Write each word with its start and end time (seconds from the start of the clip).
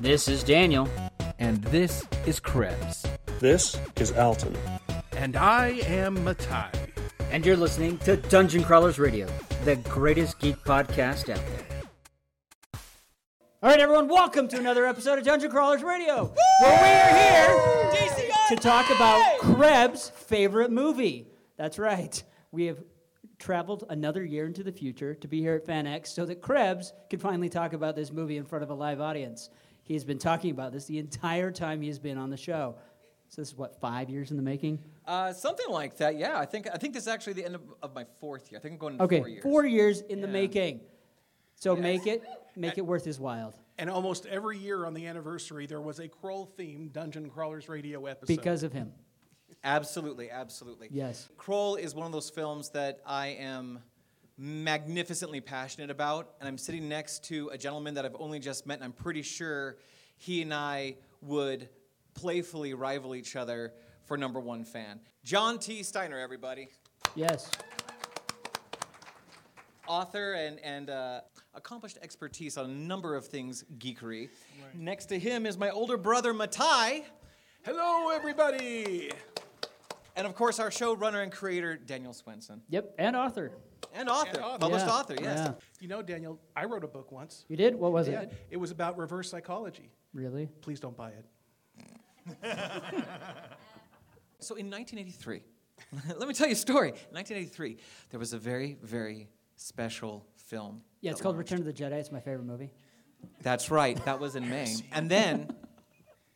This 0.00 0.28
is 0.28 0.42
Daniel. 0.42 0.88
And 1.38 1.62
this 1.64 2.04
is 2.26 2.40
Krebs. 2.40 3.06
This 3.38 3.76
is 3.96 4.12
Alton. 4.12 4.56
And 5.16 5.36
I 5.36 5.68
am 5.86 6.22
Matai. 6.24 6.70
And 7.30 7.44
you're 7.46 7.56
listening 7.56 7.98
to 7.98 8.16
Dungeon 8.16 8.64
Crawlers 8.64 8.98
Radio, 8.98 9.26
the 9.64 9.76
greatest 9.76 10.38
geek 10.38 10.56
podcast 10.64 11.28
out 11.30 11.36
there. 11.46 11.82
All 13.62 13.70
right, 13.70 13.80
everyone, 13.80 14.08
welcome 14.08 14.46
to 14.48 14.58
another 14.58 14.84
episode 14.84 15.18
of 15.18 15.24
Dungeon 15.24 15.50
Crawlers 15.50 15.82
Radio, 15.82 16.24
Woo! 16.24 16.34
where 16.60 16.82
we 16.82 16.88
are 16.88 18.18
here 18.18 18.32
to 18.48 18.56
talk 18.56 18.90
about 18.90 19.38
Krebs' 19.38 20.10
favorite 20.10 20.70
movie. 20.70 21.28
That's 21.56 21.78
right. 21.78 22.22
We 22.52 22.66
have 22.66 22.82
traveled 23.38 23.84
another 23.88 24.24
year 24.24 24.46
into 24.46 24.62
the 24.62 24.72
future 24.72 25.14
to 25.14 25.28
be 25.28 25.40
here 25.40 25.54
at 25.54 25.66
FanX 25.66 26.08
so 26.08 26.26
that 26.26 26.42
Krebs 26.42 26.92
could 27.10 27.20
finally 27.20 27.48
talk 27.48 27.72
about 27.72 27.96
this 27.96 28.12
movie 28.12 28.36
in 28.36 28.44
front 28.44 28.62
of 28.62 28.70
a 28.70 28.74
live 28.74 29.00
audience. 29.00 29.50
He 29.84 29.94
has 29.94 30.04
been 30.04 30.18
talking 30.18 30.50
about 30.50 30.72
this 30.72 30.86
the 30.86 30.98
entire 30.98 31.50
time 31.50 31.80
he 31.80 31.88
has 31.88 31.98
been 31.98 32.18
on 32.18 32.30
the 32.30 32.36
show. 32.36 32.74
So 33.28 33.42
this 33.42 33.48
is 33.48 33.56
what 33.56 33.80
five 33.80 34.10
years 34.10 34.30
in 34.30 34.36
the 34.36 34.42
making. 34.42 34.78
Uh, 35.06 35.32
something 35.32 35.68
like 35.68 35.96
that. 35.98 36.16
Yeah, 36.16 36.38
I 36.38 36.46
think 36.46 36.68
I 36.72 36.78
think 36.78 36.94
this 36.94 37.04
is 37.04 37.08
actually 37.08 37.34
the 37.34 37.44
end 37.44 37.54
of, 37.54 37.62
of 37.82 37.94
my 37.94 38.04
fourth 38.18 38.50
year. 38.50 38.58
I 38.58 38.62
think 38.62 38.72
I'm 38.72 38.78
going 38.78 39.00
okay, 39.00 39.18
four 39.18 39.28
years. 39.28 39.42
four 39.42 39.66
years 39.66 40.00
in 40.00 40.20
the 40.20 40.28
making. 40.28 40.80
So 41.56 41.74
yes. 41.74 41.82
make 41.82 42.06
it 42.06 42.22
make 42.56 42.78
it 42.78 42.86
worth 42.86 43.04
his 43.04 43.20
while. 43.20 43.54
And 43.76 43.90
almost 43.90 44.26
every 44.26 44.58
year 44.58 44.86
on 44.86 44.94
the 44.94 45.06
anniversary, 45.06 45.66
there 45.66 45.80
was 45.80 45.98
a 45.98 46.08
Krull 46.08 46.48
themed 46.56 46.92
Dungeon 46.92 47.28
Crawlers 47.28 47.68
radio 47.68 48.06
episode. 48.06 48.28
Because 48.28 48.62
of 48.62 48.72
him. 48.72 48.92
Absolutely, 49.64 50.30
absolutely. 50.30 50.88
Yes. 50.90 51.28
Krull 51.36 51.78
is 51.78 51.94
one 51.94 52.06
of 52.06 52.12
those 52.12 52.30
films 52.30 52.70
that 52.70 53.00
I 53.04 53.28
am 53.28 53.80
magnificently 54.36 55.40
passionate 55.40 55.90
about, 55.90 56.34
and 56.40 56.48
I'm 56.48 56.58
sitting 56.58 56.88
next 56.88 57.24
to 57.24 57.48
a 57.52 57.58
gentleman 57.58 57.94
that 57.94 58.04
I've 58.04 58.16
only 58.18 58.38
just 58.38 58.66
met, 58.66 58.74
and 58.74 58.84
I'm 58.84 58.92
pretty 58.92 59.22
sure 59.22 59.76
he 60.16 60.42
and 60.42 60.52
I 60.52 60.96
would 61.20 61.68
playfully 62.14 62.74
rival 62.74 63.14
each 63.14 63.36
other 63.36 63.72
for 64.04 64.16
number 64.16 64.40
one 64.40 64.64
fan. 64.64 65.00
John 65.24 65.58
T. 65.58 65.82
Steiner, 65.82 66.18
everybody. 66.18 66.68
Yes. 67.14 67.50
Author 69.86 70.34
and, 70.34 70.58
and 70.60 70.90
uh, 70.90 71.20
accomplished 71.54 71.98
expertise 72.02 72.56
on 72.56 72.66
a 72.66 72.72
number 72.72 73.14
of 73.14 73.26
things 73.26 73.64
geekery. 73.78 74.28
Right. 74.62 74.74
Next 74.74 75.06
to 75.06 75.18
him 75.18 75.46
is 75.46 75.56
my 75.58 75.70
older 75.70 75.96
brother, 75.96 76.32
Matai. 76.34 77.04
Hello, 77.62 78.10
everybody. 78.10 79.10
And 80.16 80.26
of 80.26 80.34
course, 80.34 80.58
our 80.58 80.70
showrunner 80.70 81.22
and 81.22 81.32
creator, 81.32 81.76
Daniel 81.76 82.12
Swenson. 82.12 82.62
Yep, 82.68 82.94
and 82.98 83.16
author. 83.16 83.52
And 83.92 84.08
author. 84.08 84.30
And 84.30 84.38
author. 84.38 84.58
Published 84.58 84.86
yeah. 84.86 84.92
author, 84.92 85.16
yes. 85.20 85.38
Yeah. 85.38 85.52
You 85.80 85.88
know, 85.88 86.02
Daniel, 86.02 86.40
I 86.56 86.64
wrote 86.64 86.84
a 86.84 86.88
book 86.88 87.12
once. 87.12 87.44
You 87.48 87.56
did? 87.56 87.74
What 87.74 87.92
was 87.92 88.08
it? 88.08 88.32
It 88.50 88.56
was 88.56 88.70
about 88.70 88.96
reverse 88.98 89.30
psychology. 89.30 89.90
Really? 90.12 90.48
Please 90.60 90.80
don't 90.80 90.96
buy 90.96 91.10
it. 91.10 91.26
so 94.38 94.54
in 94.54 94.70
1983, 94.70 95.42
let 96.16 96.28
me 96.28 96.34
tell 96.34 96.46
you 96.46 96.52
a 96.52 96.56
story. 96.56 96.88
In 96.88 97.14
1983, 97.14 97.78
there 98.10 98.20
was 98.20 98.32
a 98.32 98.38
very, 98.38 98.78
very 98.82 99.28
special 99.56 100.26
film. 100.36 100.82
Yeah, 101.00 101.10
it's 101.10 101.20
called 101.20 101.36
launched. 101.36 101.50
Return 101.50 101.66
of 101.66 101.76
the 101.76 101.82
Jedi. 101.82 101.92
It's 101.92 102.12
my 102.12 102.20
favorite 102.20 102.46
movie. 102.46 102.70
That's 103.42 103.70
right. 103.70 104.02
That 104.04 104.20
was 104.20 104.36
in 104.36 104.48
May. 104.48 104.74
and 104.92 105.10
then, 105.10 105.50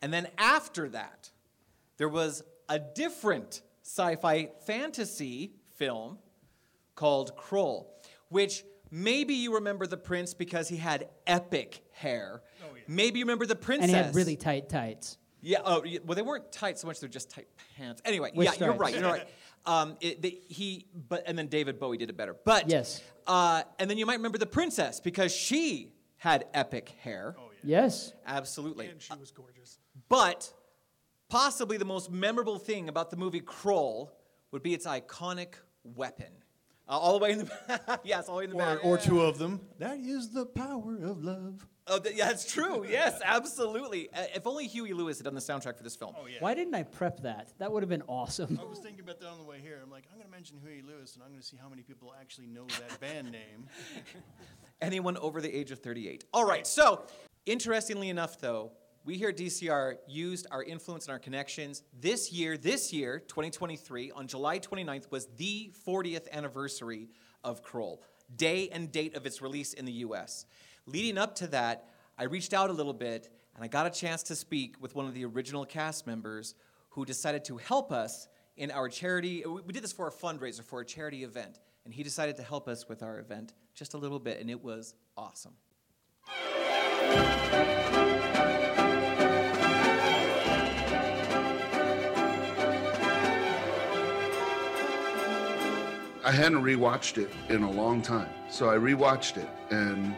and 0.03 0.13
then 0.13 0.29
after 0.39 0.89
that, 0.91 1.31
there 1.97 2.09
was 2.09 2.43
a 2.69 2.79
different 2.79 3.63
sci-fi 3.83 4.51
fantasy 4.67 5.53
film 5.77 6.19
called 6.99 7.37
Krull, 7.37 7.87
which 8.29 8.65
maybe 8.91 9.35
you 9.35 9.55
remember 9.55 9.87
the 9.87 9.97
prince 9.97 10.35
because 10.35 10.69
he 10.69 10.77
had 10.77 11.09
epic 11.29 11.85
hair. 11.93 12.43
Oh, 12.61 12.75
yeah. 12.75 12.83
Maybe 12.89 13.21
you 13.21 13.25
remember 13.25 13.47
the 13.47 13.55
princess. 13.55 13.89
And 13.89 13.97
he 13.97 14.03
had 14.03 14.15
really 14.17 14.35
tight 14.35 14.69
tights. 14.69 15.17
Yeah. 15.41 15.59
Oh, 15.65 15.85
well, 16.05 16.17
they 16.17 16.23
weren't 16.23 16.51
tight 16.51 16.77
so 16.77 16.89
much; 16.89 16.99
they're 16.99 17.09
just 17.09 17.31
tight 17.31 17.47
pants. 17.77 18.03
Anyway, 18.05 18.33
With 18.35 18.47
yeah, 18.47 18.51
stripes. 18.51 18.69
you're 18.69 18.79
right. 18.79 18.95
You're 18.95 19.11
right. 19.11 19.29
Um, 19.67 19.97
it, 20.01 20.23
the, 20.23 20.41
he, 20.49 20.87
but 21.09 21.25
and 21.27 21.37
then 21.37 21.49
David 21.49 21.79
Bowie 21.79 21.99
did 21.99 22.09
it 22.09 22.17
better. 22.17 22.35
But 22.43 22.71
yes. 22.71 23.03
Uh, 23.27 23.65
and 23.79 23.91
then 23.91 23.99
you 23.99 24.07
might 24.07 24.15
remember 24.15 24.39
the 24.39 24.47
princess 24.47 24.99
because 24.99 25.35
she 25.35 25.93
had 26.17 26.47
epic 26.55 26.95
hair. 27.03 27.37
Oh 27.39 27.51
yeah. 27.53 27.83
Yes. 27.83 28.15
Absolutely. 28.25 28.87
And 28.87 29.03
she 29.03 29.13
was 29.19 29.31
gorgeous. 29.31 29.79
Uh, 29.79 30.01
but 30.09 30.51
possibly 31.29 31.77
the 31.77 31.85
most 31.85 32.11
memorable 32.11 32.59
thing 32.59 32.89
about 32.89 33.11
the 33.11 33.17
movie 33.17 33.43
Krull 33.43 34.09
would 34.53 34.63
be 34.63 34.73
its 34.73 34.87
iconic 34.87 35.55
weapon. 35.85 36.33
Uh, 36.89 36.99
all 36.99 37.19
the 37.19 37.23
way 37.23 37.33
in 37.33 37.39
the 37.39 37.51
back. 37.69 38.01
yes, 38.05 38.29
all 38.29 38.37
the 38.37 38.39
way 38.39 38.45
in 38.45 38.51
the 38.51 38.57
or, 38.57 38.77
back. 38.77 38.85
Or 38.85 38.97
two 38.97 39.21
of 39.21 39.39
them. 39.39 39.61
That 39.79 39.99
is 39.99 40.31
the 40.31 40.47
power 40.47 40.97
of 41.03 41.23
love. 41.23 41.67
Oh, 41.87 41.99
th- 41.99 42.17
yeah, 42.17 42.27
that's 42.27 42.51
true. 42.51 42.87
Yes, 42.89 43.21
absolutely. 43.25 44.11
Uh, 44.13 44.25
if 44.35 44.47
only 44.47 44.67
Huey 44.67 44.93
Lewis 44.93 45.19
had 45.19 45.25
done 45.25 45.35
the 45.35 45.41
soundtrack 45.41 45.77
for 45.77 45.83
this 45.83 45.97
film. 45.97 46.15
Oh, 46.19 46.27
yeah. 46.27 46.37
Why 46.41 46.55
didn't 46.55 46.75
I 46.75 46.83
prep 46.83 47.21
that? 47.23 47.53
That 47.59 47.73
would 47.73 47.83
have 47.83 47.89
been 47.89 48.03
awesome. 48.09 48.59
I 48.61 48.65
was 48.65 48.79
thinking 48.79 49.01
about 49.01 49.21
that 49.21 49.29
on 49.29 49.39
the 49.39 49.45
way 49.45 49.59
here. 49.63 49.81
I'm 49.83 49.91
like, 49.91 50.05
I'm 50.11 50.19
going 50.19 50.31
to 50.31 50.35
mention 50.35 50.59
Huey 50.63 50.83
Lewis, 50.87 51.15
and 51.15 51.23
I'm 51.23 51.31
going 51.31 51.41
to 51.41 51.47
see 51.47 51.57
how 51.61 51.69
many 51.69 51.83
people 51.83 52.15
actually 52.21 52.47
know 52.47 52.67
that 52.67 53.01
band 53.01 53.33
name. 53.33 53.69
Anyone 54.81 55.17
over 55.19 55.41
the 55.41 55.55
age 55.55 55.71
of 55.71 55.81
38. 55.81 56.25
All 56.33 56.45
right, 56.45 56.67
so 56.67 57.05
interestingly 57.47 58.11
enough, 58.11 58.39
though, 58.39 58.73
we 59.09 59.17
here 59.17 59.31
at 59.31 59.39
DCR 59.39 59.95
used 60.07 60.47
our 60.51 60.63
influence 60.63 61.07
and 61.07 61.13
our 61.13 61.19
connections. 61.19 61.83
This 61.99 62.31
year, 62.31 62.59
this 62.59 62.93
year, 62.93 63.21
2023, 63.21 64.11
on 64.11 64.27
July 64.27 64.59
29th, 64.59 65.11
was 65.11 65.29
the 65.39 65.73
40th 65.87 66.31
anniversary 66.31 67.09
of 67.43 67.65
Krull, 67.65 68.01
day 68.37 68.69
and 68.69 68.93
date 68.93 69.17
of 69.17 69.25
its 69.25 69.41
release 69.41 69.73
in 69.73 69.87
the 69.87 69.93
US. 69.93 70.45
Leading 70.85 71.17
up 71.17 71.35
to 71.37 71.47
that, 71.47 71.89
I 72.19 72.25
reached 72.25 72.53
out 72.53 72.69
a 72.69 72.73
little 72.75 72.93
bit 72.93 73.31
and 73.55 73.65
I 73.65 73.69
got 73.69 73.87
a 73.87 73.91
chance 73.91 74.23
to 74.25 74.37
speak 74.37 74.77
with 74.79 74.95
one 74.95 75.07
of 75.07 75.15
the 75.15 75.25
original 75.25 75.65
cast 75.65 76.07
members 76.07 76.55
who 76.91 77.07
decided 77.07 77.47
to 77.47 77.57
help 77.57 77.91
us 77.91 78.29
in 78.59 78.71
our 78.71 78.91
charity. 78.91 79.43
Uh, 79.43 79.53
we 79.53 79.73
did 79.73 79.83
this 79.83 79.93
for 79.95 80.09
a 80.09 80.13
fundraiser 80.13 80.63
for 80.63 80.83
a 80.83 80.85
charity 80.85 81.25
event, 81.25 81.61
and 81.87 81.95
he 81.95 82.03
decided 82.03 82.37
to 82.37 82.43
help 82.43 82.69
us 82.69 82.91
with 82.91 83.03
our 83.03 83.21
event 83.21 83.55
just 83.75 83.95
a 83.95 83.97
little 83.97 84.19
bit, 84.19 84.39
and 84.39 84.51
it 84.51 84.63
was 84.63 84.93
awesome. 85.17 85.55
I 96.29 96.31
hadn't 96.31 96.63
rewatched 96.63 97.17
it 97.17 97.31
in 97.49 97.63
a 97.63 97.71
long 97.71 98.03
time. 98.03 98.29
So 98.51 98.69
I 98.69 98.75
rewatched 98.75 99.39
it 99.39 99.49
and 99.71 100.15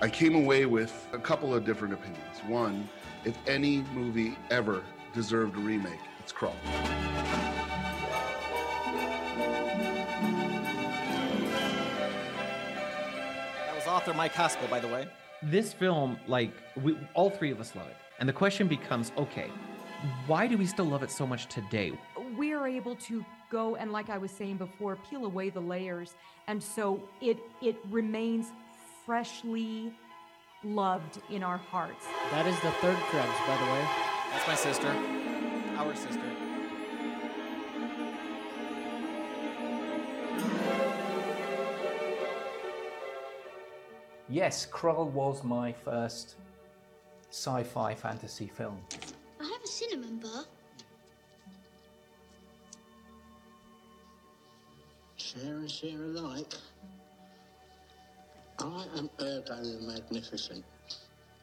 I 0.00 0.08
came 0.08 0.34
away 0.34 0.66
with 0.66 1.06
a 1.12 1.18
couple 1.18 1.54
of 1.54 1.64
different 1.64 1.94
opinions. 1.94 2.38
One, 2.48 2.88
if 3.24 3.38
any 3.46 3.82
movie 3.94 4.36
ever 4.50 4.82
deserved 5.14 5.54
a 5.54 5.60
remake, 5.60 6.00
it's 6.18 6.32
Krull. 6.32 6.56
That 13.56 13.76
was 13.76 13.86
author 13.86 14.12
Mike 14.14 14.32
Haspel, 14.32 14.68
by 14.68 14.80
the 14.80 14.88
way. 14.88 15.06
This 15.40 15.72
film, 15.72 16.18
like, 16.26 16.52
we, 16.82 16.98
all 17.14 17.30
three 17.30 17.52
of 17.52 17.60
us 17.60 17.76
love 17.76 17.86
it. 17.86 17.96
And 18.18 18.28
the 18.28 18.32
question 18.32 18.66
becomes 18.66 19.12
okay, 19.16 19.52
why 20.26 20.48
do 20.48 20.58
we 20.58 20.66
still 20.66 20.86
love 20.86 21.04
it 21.04 21.12
so 21.12 21.24
much 21.28 21.46
today? 21.46 21.92
We 22.62 22.68
are 22.68 22.76
able 22.76 22.94
to 22.94 23.24
go 23.50 23.74
and 23.74 23.90
like 23.90 24.08
I 24.08 24.18
was 24.18 24.30
saying 24.30 24.58
before, 24.58 24.96
peel 25.10 25.24
away 25.24 25.50
the 25.50 25.58
layers. 25.58 26.14
And 26.46 26.62
so 26.62 27.02
it 27.20 27.36
it 27.60 27.76
remains 27.90 28.52
freshly 29.04 29.92
loved 30.62 31.20
in 31.28 31.42
our 31.42 31.56
hearts. 31.56 32.06
That 32.30 32.46
is 32.46 32.54
the 32.60 32.70
third 32.82 32.96
Krebs, 33.10 33.38
by 33.48 33.56
the 33.56 33.64
way. 33.64 33.84
That's 34.30 34.46
my 34.46 34.54
sister. 34.54 34.86
Our 35.76 35.96
sister. 35.96 36.22
Yes, 44.28 44.66
Krull 44.70 45.10
was 45.10 45.42
my 45.42 45.72
first 45.72 46.36
sci-fi 47.30 47.92
fantasy 47.96 48.46
film. 48.46 48.78
I 49.40 49.46
have 49.46 49.62
a 49.64 49.66
cinnamon 49.66 50.18
bar. 50.18 50.44
Share 55.32 55.54
and 55.54 55.70
share 55.70 56.02
alike. 56.02 56.54
I 58.58 58.84
am 58.96 59.10
Ergo 59.20 59.56
the 59.62 59.80
Magnificent, 59.86 60.64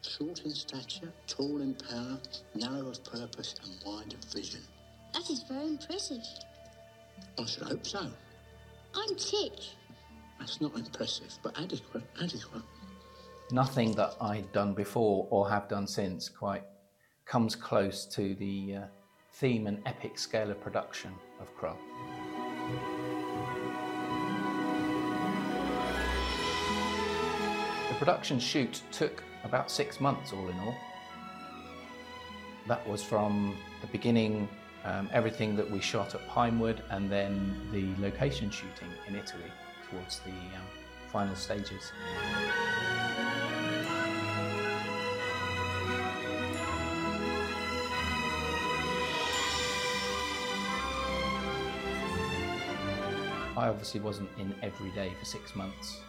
short 0.01 0.41
in 0.45 0.51
stature, 0.51 1.12
tall 1.27 1.62
in 1.62 1.74
power, 1.74 2.19
narrow 2.56 2.89
of 2.89 3.03
purpose, 3.03 3.56
and 3.63 3.74
wide 3.86 4.13
of 4.13 4.24
vision. 4.31 4.62
That 5.13 5.30
is 5.30 5.44
very 5.44 5.68
impressive. 5.68 6.24
I 7.38 7.45
should 7.45 7.63
hope 7.63 7.86
so. 7.86 8.07
I'm 8.95 9.15
Titch. 9.15 9.71
That's 10.39 10.62
not 10.62 10.75
impressive, 10.75 11.38
but 11.44 11.59
adequate, 11.59 12.03
adequate. 12.21 12.63
Nothing 13.51 13.94
that 13.94 14.15
I'd 14.21 14.51
done 14.51 14.74
before 14.74 15.27
or 15.31 15.50
have 15.50 15.68
done 15.68 15.88
since 15.88 16.30
quite 16.30 16.63
comes 17.25 17.56
close 17.56 18.06
to 18.06 18.35
the 18.35 18.75
uh, 18.75 18.81
theme 19.33 19.68
and 19.68 19.81
epic 19.85 20.18
scale 20.18 20.51
of 20.51 20.62
production 20.62 21.13
of 21.42 21.47
Krull. 21.57 21.77
Production 27.99 28.39
shoot 28.39 28.81
took 28.93 29.21
about 29.43 29.69
six 29.69 29.99
months 29.99 30.31
all 30.31 30.47
in 30.47 30.57
all. 30.59 30.73
That 32.65 32.87
was 32.87 33.03
from 33.03 33.57
the 33.81 33.87
beginning, 33.87 34.47
um, 34.85 35.09
everything 35.11 35.57
that 35.57 35.69
we 35.69 35.81
shot 35.81 36.15
at 36.15 36.25
Pinewood, 36.29 36.81
and 36.91 37.11
then 37.11 37.59
the 37.73 38.01
location 38.01 38.49
shooting 38.49 38.87
in 39.05 39.15
Italy 39.17 39.51
towards 39.91 40.19
the 40.19 40.31
um, 40.31 40.65
final 41.11 41.35
stages. 41.35 41.91
I 53.57 53.67
obviously 53.67 53.99
wasn't 53.99 54.29
in 54.37 54.55
every 54.63 54.89
day 54.91 55.11
for 55.19 55.25
six 55.25 55.53
months, 55.53 55.99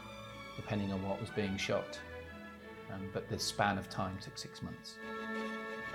depending 0.60 0.92
on 0.92 1.02
what 1.02 1.18
was 1.18 1.30
being 1.30 1.56
shot. 1.56 1.98
Um, 2.92 3.08
but 3.12 3.28
the 3.28 3.38
span 3.38 3.78
of 3.78 3.88
time 3.88 4.18
took 4.20 4.36
six 4.36 4.62
months. 4.62 4.96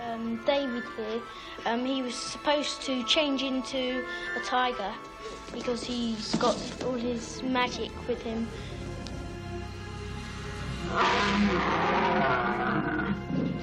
Um, 0.04 0.44
David 0.46 0.84
here, 0.98 1.22
um, 1.66 1.86
he 1.86 2.02
was 2.02 2.16
supposed 2.16 2.82
to 2.84 3.04
change 3.04 3.44
into 3.44 4.04
a 4.36 4.44
tiger 4.44 4.92
because 5.54 5.84
he's 5.84 6.36
got 6.36 6.58
all 6.84 6.94
his 6.94 7.44
magic 7.44 7.92
with 8.08 8.22
him. 8.24 8.48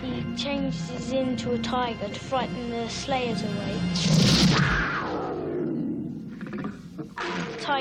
He 0.01 0.37
changes 0.37 1.13
into 1.13 1.53
a 1.53 1.59
tiger 1.59 2.09
to 2.09 2.21
frighten 2.21 2.71
the 2.71 2.89
slayers 2.89 3.43
away. 3.43 4.92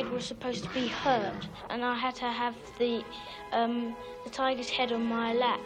Was 0.09 0.25
supposed 0.25 0.63
to 0.65 0.69
be 0.71 0.88
hurt, 0.88 1.48
and 1.69 1.86
I 1.86 1.95
had 1.95 2.15
to 2.15 2.25
have 2.25 2.56
the 2.80 3.03
um, 3.53 3.95
the 4.25 4.30
tiger's 4.30 4.69
head 4.69 4.92
on 4.92 5.06
my 5.06 5.31
lap, 5.33 5.62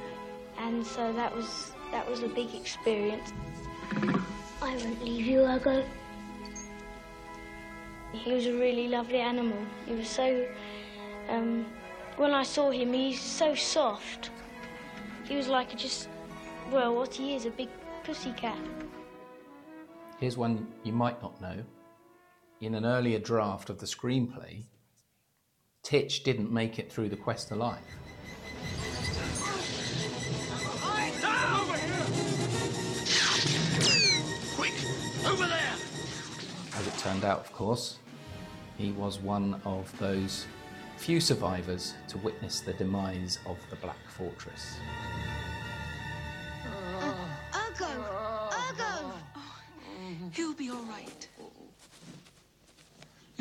and 0.59 0.85
so 0.85 1.11
that 1.13 1.35
was 1.35 1.71
that 1.91 2.07
was 2.07 2.21
a 2.21 2.27
big 2.27 2.53
experience. 2.53 3.33
I 4.61 4.75
won't 4.75 5.03
leave 5.03 5.25
you, 5.25 5.39
Ergo. 5.39 5.83
He 8.13 8.33
was 8.33 8.45
a 8.45 8.53
really 8.53 8.87
lovely 8.87 9.19
animal. 9.19 9.57
He 9.87 9.95
was 9.95 10.09
so. 10.09 10.45
Um, 11.27 11.65
when 12.17 12.31
I 12.31 12.43
saw 12.43 12.69
him, 12.69 12.93
he's 12.93 13.19
so 13.19 13.55
soft. 13.55 14.29
He 15.23 15.35
was 15.35 15.47
like 15.47 15.75
just, 15.75 16.07
well, 16.71 16.93
what 16.95 17.15
he 17.15 17.35
is, 17.35 17.45
a 17.45 17.49
big 17.49 17.69
pussycat. 18.03 18.57
Here's 20.19 20.37
one 20.37 20.67
you 20.83 20.93
might 20.93 21.21
not 21.21 21.41
know. 21.41 21.63
In 22.65 22.73
an 22.73 22.83
earlier 22.83 23.19
draft 23.19 23.69
of 23.69 23.77
the 23.77 23.85
screenplay, 23.85 24.63
Titch 25.83 26.23
didn't 26.23 26.51
make 26.51 26.79
it 26.79 26.91
through 26.91 27.09
the 27.09 27.15
quest 27.15 27.49
to 27.49 27.55
life. 27.55 27.83
Quick, 34.55 34.73
over 35.27 35.45
there! 35.45 35.75
As 36.73 36.87
it 36.87 36.97
turned 36.97 37.23
out, 37.23 37.41
of 37.41 37.53
course, 37.53 37.99
he 38.79 38.93
was 38.93 39.19
one 39.19 39.61
of 39.63 39.95
those 39.99 40.47
few 40.97 41.19
survivors 41.19 41.93
to 42.07 42.17
witness 42.17 42.61
the 42.61 42.73
demise 42.73 43.37
of 43.45 43.59
the 43.69 43.75
Black 43.75 44.09
Fortress. 44.17 44.77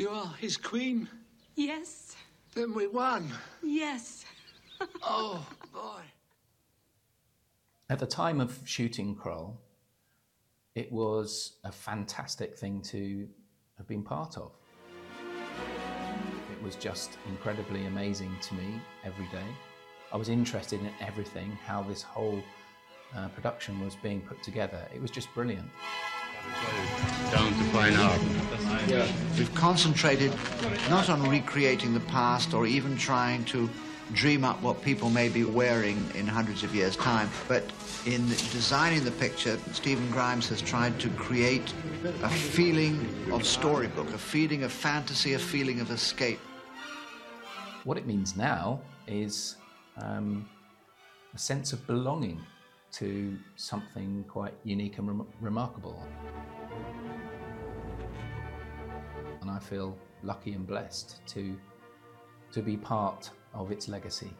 You 0.05 0.11
are 0.11 0.35
his 0.39 0.55
queen? 0.55 1.09
Yes. 1.55 2.15
Then 2.53 2.75
we 2.75 2.85
won. 2.85 3.27
Yes. 3.63 4.23
Oh, 5.01 5.43
boy. 5.73 6.01
At 7.89 7.97
the 7.97 8.05
time 8.05 8.39
of 8.39 8.59
shooting 8.65 9.15
Krull, 9.15 9.55
it 10.75 10.91
was 10.91 11.53
a 11.63 11.71
fantastic 11.71 12.55
thing 12.55 12.81
to 12.81 13.27
have 13.79 13.87
been 13.87 14.03
part 14.03 14.37
of. 14.37 14.51
It 16.51 16.61
was 16.63 16.75
just 16.75 17.17
incredibly 17.27 17.87
amazing 17.87 18.35
to 18.43 18.53
me 18.53 18.79
every 19.03 19.27
day. 19.31 19.49
I 20.13 20.17
was 20.17 20.29
interested 20.29 20.81
in 20.81 20.91
everything, 21.01 21.57
how 21.65 21.81
this 21.81 22.03
whole 22.03 22.43
uh, 23.15 23.29
production 23.29 23.83
was 23.83 23.95
being 24.03 24.21
put 24.21 24.43
together. 24.43 24.87
It 24.93 25.01
was 25.01 25.09
just 25.09 25.33
brilliant. 25.33 25.69
Down 27.31 27.51
to 27.51 27.63
fine 27.71 27.95
art. 27.95 28.21
We've 29.37 29.53
concentrated 29.55 30.31
not 30.89 31.09
on 31.09 31.27
recreating 31.27 31.93
the 31.93 31.99
past 32.01 32.53
or 32.53 32.65
even 32.65 32.97
trying 32.97 33.45
to 33.45 33.69
dream 34.13 34.43
up 34.43 34.61
what 34.61 34.81
people 34.83 35.09
may 35.09 35.29
be 35.29 35.43
wearing 35.43 35.97
in 36.13 36.27
hundreds 36.27 36.63
of 36.63 36.73
years' 36.75 36.95
time, 36.95 37.29
but 37.47 37.63
in 38.05 38.27
designing 38.27 39.03
the 39.03 39.11
picture, 39.11 39.57
Stephen 39.71 40.09
Grimes 40.11 40.47
has 40.49 40.61
tried 40.61 40.99
to 40.99 41.09
create 41.11 41.73
a 42.21 42.29
feeling 42.29 43.07
of 43.31 43.45
storybook, 43.45 44.07
a 44.13 44.17
feeling 44.17 44.63
of 44.63 44.71
fantasy, 44.71 45.33
a 45.33 45.39
feeling 45.39 45.79
of 45.79 45.89
escape. 45.89 46.39
What 47.83 47.97
it 47.97 48.05
means 48.05 48.37
now 48.37 48.81
is 49.07 49.57
um, 49.97 50.47
a 51.33 51.37
sense 51.39 51.73
of 51.73 51.85
belonging 51.87 52.41
to 52.95 53.37
something 53.55 54.23
quite 54.27 54.53
unique 54.63 54.97
and 54.99 55.07
rem- 55.07 55.27
remarkable. 55.41 56.01
And 59.41 59.51
I 59.51 59.59
feel 59.59 59.97
lucky 60.23 60.53
and 60.53 60.65
blessed 60.65 61.19
to, 61.27 61.57
to 62.53 62.61
be 62.61 62.77
part 62.77 63.29
of 63.53 63.71
its 63.71 63.89
legacy. 63.89 64.31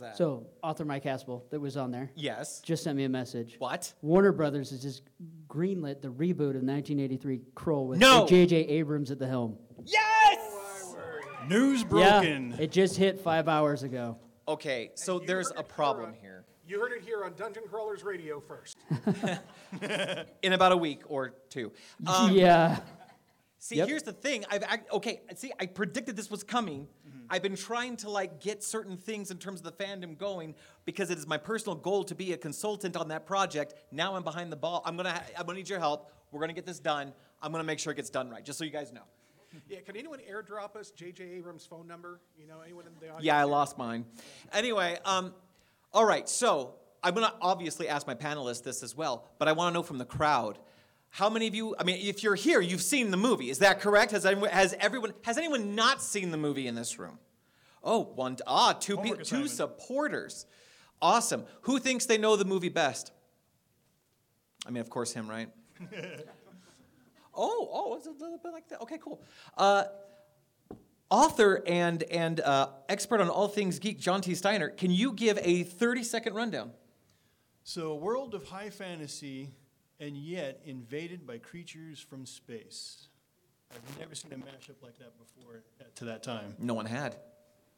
What's 0.00 0.12
that? 0.12 0.16
So, 0.16 0.46
author 0.62 0.84
Mike 0.84 1.02
Haspel, 1.02 1.42
that 1.50 1.58
was 1.58 1.76
on 1.76 1.90
there, 1.90 2.10
Yes. 2.14 2.60
just 2.60 2.84
sent 2.84 2.96
me 2.96 3.02
a 3.04 3.08
message. 3.08 3.56
What? 3.58 3.92
Warner 4.00 4.30
Brothers 4.32 4.70
has 4.70 4.80
just 4.82 5.02
greenlit 5.48 6.02
the 6.02 6.08
reboot 6.08 6.54
of 6.54 6.62
1983 6.62 7.40
Krull 7.56 7.86
with 7.88 7.98
No! 7.98 8.24
J.J. 8.28 8.56
Abrams 8.56 9.10
at 9.10 9.18
the 9.18 9.26
helm. 9.26 9.56
Yes! 9.84 10.94
News 11.48 11.82
broken. 11.82 12.50
Yeah, 12.50 12.62
it 12.62 12.70
just 12.70 12.96
hit 12.96 13.18
five 13.20 13.48
hours 13.48 13.82
ago. 13.82 14.18
Okay, 14.46 14.90
so 14.94 15.18
there's 15.18 15.50
a 15.56 15.62
problem 15.64 16.12
here. 16.20 16.44
You 16.66 16.78
heard 16.80 16.92
it 16.92 17.02
here 17.02 17.24
on 17.24 17.32
Dungeon 17.34 17.64
Crawlers 17.68 18.04
Radio 18.04 18.40
first. 18.40 18.76
In 20.42 20.52
about 20.52 20.72
a 20.72 20.76
week 20.76 21.00
or 21.08 21.34
two. 21.48 21.72
Um, 22.06 22.32
yeah. 22.32 22.80
See, 23.58 23.76
Yep. 23.76 23.88
here's 23.88 24.02
the 24.04 24.12
thing. 24.12 24.44
I've 24.50 24.62
act- 24.62 24.92
okay. 24.92 25.22
See, 25.34 25.50
I 25.58 25.66
predicted 25.66 26.14
this 26.14 26.30
was 26.30 26.44
coming. 26.44 26.86
I've 27.30 27.42
been 27.42 27.56
trying 27.56 27.96
to 27.98 28.10
like 28.10 28.40
get 28.40 28.62
certain 28.62 28.96
things 28.96 29.30
in 29.30 29.38
terms 29.38 29.60
of 29.60 29.64
the 29.64 29.84
fandom 29.84 30.16
going 30.16 30.54
because 30.84 31.10
it 31.10 31.18
is 31.18 31.26
my 31.26 31.36
personal 31.36 31.74
goal 31.74 32.04
to 32.04 32.14
be 32.14 32.32
a 32.32 32.36
consultant 32.36 32.96
on 32.96 33.08
that 33.08 33.26
project. 33.26 33.74
Now 33.90 34.16
I'm 34.16 34.22
behind 34.22 34.50
the 34.52 34.56
ball. 34.56 34.82
I'm 34.84 34.96
gonna. 34.96 35.12
Ha- 35.12 35.22
I'm 35.38 35.46
gonna 35.46 35.58
need 35.58 35.68
your 35.68 35.78
help. 35.78 36.10
We're 36.32 36.40
gonna 36.40 36.52
get 36.52 36.66
this 36.66 36.78
done. 36.78 37.12
I'm 37.42 37.52
gonna 37.52 37.64
make 37.64 37.78
sure 37.78 37.92
it 37.92 37.96
gets 37.96 38.10
done 38.10 38.30
right. 38.30 38.44
Just 38.44 38.58
so 38.58 38.64
you 38.64 38.70
guys 38.70 38.92
know. 38.92 39.02
Yeah, 39.68 39.80
can 39.80 39.96
anyone 39.96 40.20
airdrop 40.30 40.76
us 40.76 40.90
J.J. 40.90 41.24
Abrams' 41.24 41.64
phone 41.64 41.86
number? 41.86 42.20
You 42.38 42.46
know, 42.46 42.60
anyone 42.64 42.86
in 42.86 42.92
the 43.00 43.06
audience? 43.06 43.24
Yeah, 43.24 43.38
I 43.38 43.44
lost 43.44 43.78
mine. 43.78 44.04
Anyway, 44.52 44.98
um, 45.04 45.32
all 45.92 46.04
right. 46.04 46.28
So 46.28 46.74
I'm 47.02 47.14
gonna 47.14 47.32
obviously 47.40 47.88
ask 47.88 48.06
my 48.06 48.14
panelists 48.14 48.62
this 48.62 48.82
as 48.82 48.96
well, 48.96 49.26
but 49.38 49.48
I 49.48 49.52
want 49.52 49.72
to 49.72 49.74
know 49.74 49.82
from 49.82 49.98
the 49.98 50.04
crowd. 50.04 50.58
How 51.10 51.30
many 51.30 51.46
of 51.46 51.54
you? 51.54 51.74
I 51.78 51.84
mean, 51.84 51.98
if 52.06 52.22
you're 52.22 52.34
here, 52.34 52.60
you've 52.60 52.82
seen 52.82 53.10
the 53.10 53.16
movie. 53.16 53.50
Is 53.50 53.58
that 53.58 53.80
correct? 53.80 54.12
Has 54.12 54.26
anyone? 54.26 54.50
Has 54.50 54.74
everyone? 54.78 55.14
Has 55.22 55.38
anyone 55.38 55.74
not 55.74 56.02
seen 56.02 56.30
the 56.30 56.36
movie 56.36 56.66
in 56.66 56.74
this 56.74 56.98
room? 56.98 57.18
Oh, 57.82 58.04
one. 58.14 58.36
Ah, 58.46 58.72
two. 58.74 58.98
Pe- 58.98 59.22
two 59.22 59.48
supporters. 59.48 60.46
Awesome. 61.00 61.44
Who 61.62 61.78
thinks 61.78 62.06
they 62.06 62.18
know 62.18 62.36
the 62.36 62.44
movie 62.44 62.68
best? 62.68 63.12
I 64.66 64.70
mean, 64.70 64.80
of 64.80 64.90
course, 64.90 65.12
him, 65.12 65.28
right? 65.28 65.48
oh, 67.34 67.68
oh, 67.72 67.94
it's 67.96 68.06
a 68.06 68.10
little 68.10 68.38
bit 68.38 68.52
like 68.52 68.68
that. 68.68 68.82
Okay, 68.82 68.98
cool. 69.02 69.22
Uh, 69.56 69.84
author 71.10 71.62
and 71.66 72.02
and 72.04 72.40
uh, 72.40 72.68
expert 72.88 73.20
on 73.20 73.28
all 73.28 73.48
things 73.48 73.78
geek, 73.78 73.98
John 73.98 74.20
T. 74.20 74.34
Steiner. 74.34 74.68
Can 74.68 74.90
you 74.90 75.12
give 75.12 75.38
a 75.42 75.62
30 75.62 76.02
second 76.02 76.34
rundown? 76.34 76.72
So, 77.62 77.94
world 77.94 78.34
of 78.34 78.44
high 78.48 78.70
fantasy 78.70 79.50
and 80.00 80.16
yet 80.16 80.60
invaded 80.64 81.26
by 81.26 81.38
creatures 81.38 82.00
from 82.00 82.26
space. 82.26 83.08
I've 83.72 83.98
never 83.98 84.14
seen 84.14 84.32
a 84.32 84.36
mashup 84.36 84.82
like 84.82 84.98
that 84.98 85.12
before 85.18 85.62
at, 85.80 85.94
to 85.96 86.06
that 86.06 86.22
time. 86.22 86.54
No 86.58 86.74
one 86.74 86.86
had. 86.86 87.16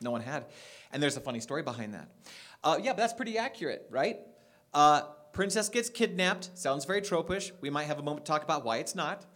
No 0.01 0.11
one 0.11 0.21
had. 0.21 0.47
And 0.93 1.03
there's 1.03 1.17
a 1.17 1.21
funny 1.21 1.41
story 1.41 1.63
behind 1.63 1.95
that. 1.95 2.09
Uh, 2.63 2.79
yeah, 2.81 2.93
but 2.93 2.99
that's 2.99 3.13
pretty 3.13 3.39
accurate, 3.39 3.87
right? 3.91 4.19
Uh, 4.73 5.03
princess 5.33 5.69
gets 5.69 5.91
kidnapped. 5.91 6.51
Sounds 6.57 6.85
very 6.85 7.01
tropish. 7.03 7.51
We 7.61 7.71
might 7.71 7.85
have 7.85 7.99
a 7.99 8.03
moment 8.03 8.25
to 8.25 8.33
talk 8.33 8.43
about 8.45 8.65
why 8.65 8.79
it's 8.79 8.95
not. 8.95 9.27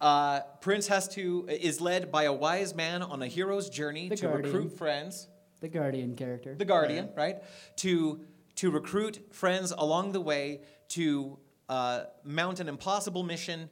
Uh, 0.00 0.40
Prince 0.60 0.86
has 0.88 1.08
to 1.08 1.46
is 1.48 1.80
led 1.80 2.12
by 2.12 2.24
a 2.24 2.32
wise 2.32 2.74
man 2.74 3.02
on 3.02 3.22
a 3.22 3.26
hero's 3.26 3.68
journey 3.70 4.08
The 4.10 4.16
to 4.16 4.26
Guardian. 4.26 4.54
recruit 4.54 4.78
friends. 4.78 5.28
The 5.60 5.68
Guardian 5.68 6.14
character. 6.16 6.54
The 6.54 6.66
Guardian, 6.66 7.08
right? 7.16 7.36
To 7.76 8.20
to 8.56 8.70
recruit 8.70 9.20
friends 9.34 9.72
along 9.76 10.12
the 10.12 10.20
way 10.20 10.60
to 10.90 11.38
uh, 11.68 12.04
mount 12.24 12.60
an 12.60 12.68
impossible 12.68 13.22
mission, 13.22 13.68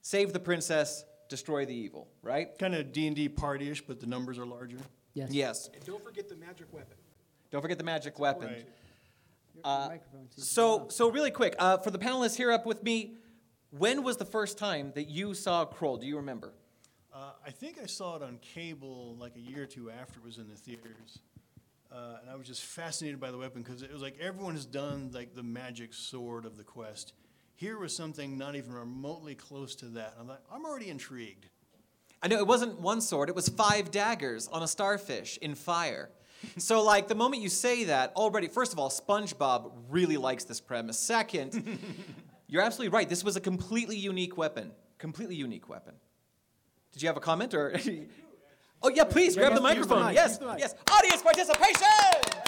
save 0.00 0.32
the 0.32 0.40
princess, 0.40 1.04
destroy 1.28 1.64
the 1.64 1.74
evil, 1.74 2.08
right? 2.22 2.58
Kind 2.58 2.74
of 2.74 2.92
D 2.92 3.06
and 3.06 3.16
D 3.16 3.28
partyish, 3.28 3.82
but 3.86 4.00
the 4.00 4.06
numbers 4.06 4.38
are 4.38 4.46
larger. 4.46 4.78
Yes. 5.14 5.30
Yes. 5.32 5.70
And 5.72 5.84
don't 5.84 6.02
forget 6.02 6.28
the 6.28 6.36
magic 6.36 6.72
weapon. 6.72 6.96
Don't 7.50 7.62
forget 7.62 7.78
the 7.78 7.84
magic 7.84 8.18
weapon. 8.18 8.48
Right. 8.48 8.68
Uh, 9.62 9.90
so, 10.36 10.88
so 10.88 11.10
really 11.10 11.30
quick, 11.30 11.54
uh, 11.58 11.78
for 11.78 11.90
the 11.90 11.98
panelists 11.98 12.36
here 12.36 12.50
up 12.50 12.66
with 12.66 12.82
me, 12.82 13.14
when 13.70 14.02
was 14.02 14.16
the 14.16 14.24
first 14.24 14.58
time 14.58 14.92
that 14.94 15.08
you 15.08 15.34
saw 15.34 15.64
Krull? 15.64 16.00
Do 16.00 16.06
you 16.06 16.16
remember? 16.16 16.52
Uh, 17.12 17.30
I 17.46 17.50
think 17.50 17.78
I 17.80 17.86
saw 17.86 18.16
it 18.16 18.22
on 18.22 18.38
cable 18.38 19.16
like 19.18 19.36
a 19.36 19.40
year 19.40 19.62
or 19.62 19.66
two 19.66 19.90
after 19.90 20.18
it 20.18 20.24
was 20.24 20.38
in 20.38 20.48
the 20.48 20.56
theaters. 20.56 21.20
Uh, 21.92 22.18
and 22.20 22.28
I 22.28 22.34
was 22.34 22.48
just 22.48 22.62
fascinated 22.62 23.20
by 23.20 23.30
the 23.30 23.38
weapon 23.38 23.62
because 23.62 23.82
it 23.82 23.92
was 23.92 24.02
like 24.02 24.18
everyone 24.20 24.54
has 24.54 24.66
done 24.66 25.10
like 25.14 25.36
the 25.36 25.44
magic 25.44 25.94
sword 25.94 26.44
of 26.44 26.56
the 26.56 26.64
quest. 26.64 27.12
Here 27.56 27.78
was 27.78 27.94
something 27.94 28.36
not 28.36 28.56
even 28.56 28.72
remotely 28.72 29.34
close 29.34 29.74
to 29.76 29.86
that. 29.86 30.14
I'm 30.18 30.26
like, 30.28 30.40
I'm 30.52 30.64
already 30.64 30.90
intrigued. 30.90 31.46
I 32.22 32.28
know 32.28 32.38
it 32.38 32.46
wasn't 32.46 32.80
one 32.80 33.00
sword, 33.00 33.28
it 33.28 33.34
was 33.34 33.48
five 33.48 33.90
daggers 33.90 34.48
on 34.48 34.62
a 34.62 34.68
starfish 34.68 35.38
in 35.42 35.54
fire. 35.54 36.10
So, 36.58 36.82
like, 36.82 37.08
the 37.08 37.14
moment 37.14 37.42
you 37.42 37.48
say 37.48 37.84
that, 37.84 38.12
already, 38.16 38.48
first 38.48 38.72
of 38.72 38.78
all, 38.78 38.90
SpongeBob 38.90 39.72
really 39.88 40.16
likes 40.18 40.44
this 40.44 40.60
premise. 40.60 40.98
Second, 40.98 41.78
you're 42.48 42.60
absolutely 42.62 42.94
right. 42.94 43.08
This 43.08 43.24
was 43.24 43.36
a 43.36 43.40
completely 43.40 43.96
unique 43.96 44.36
weapon. 44.36 44.72
Completely 44.98 45.36
unique 45.36 45.68
weapon. 45.70 45.94
Did 46.92 47.02
you 47.02 47.08
have 47.08 47.16
a 47.16 47.20
comment 47.20 47.54
or? 47.54 47.74
oh, 48.82 48.90
yeah, 48.90 49.04
please 49.04 49.36
Yeah, 49.36 49.48
grab 49.48 49.52
use 49.52 49.60
the 49.60 49.68
the- 49.68 49.74
the 49.74 49.74
microphone. 49.86 50.14
yes, 50.14 50.38
the 50.38 50.54
yes. 50.58 50.74
Audience 50.90 51.22
participation! 51.22 52.43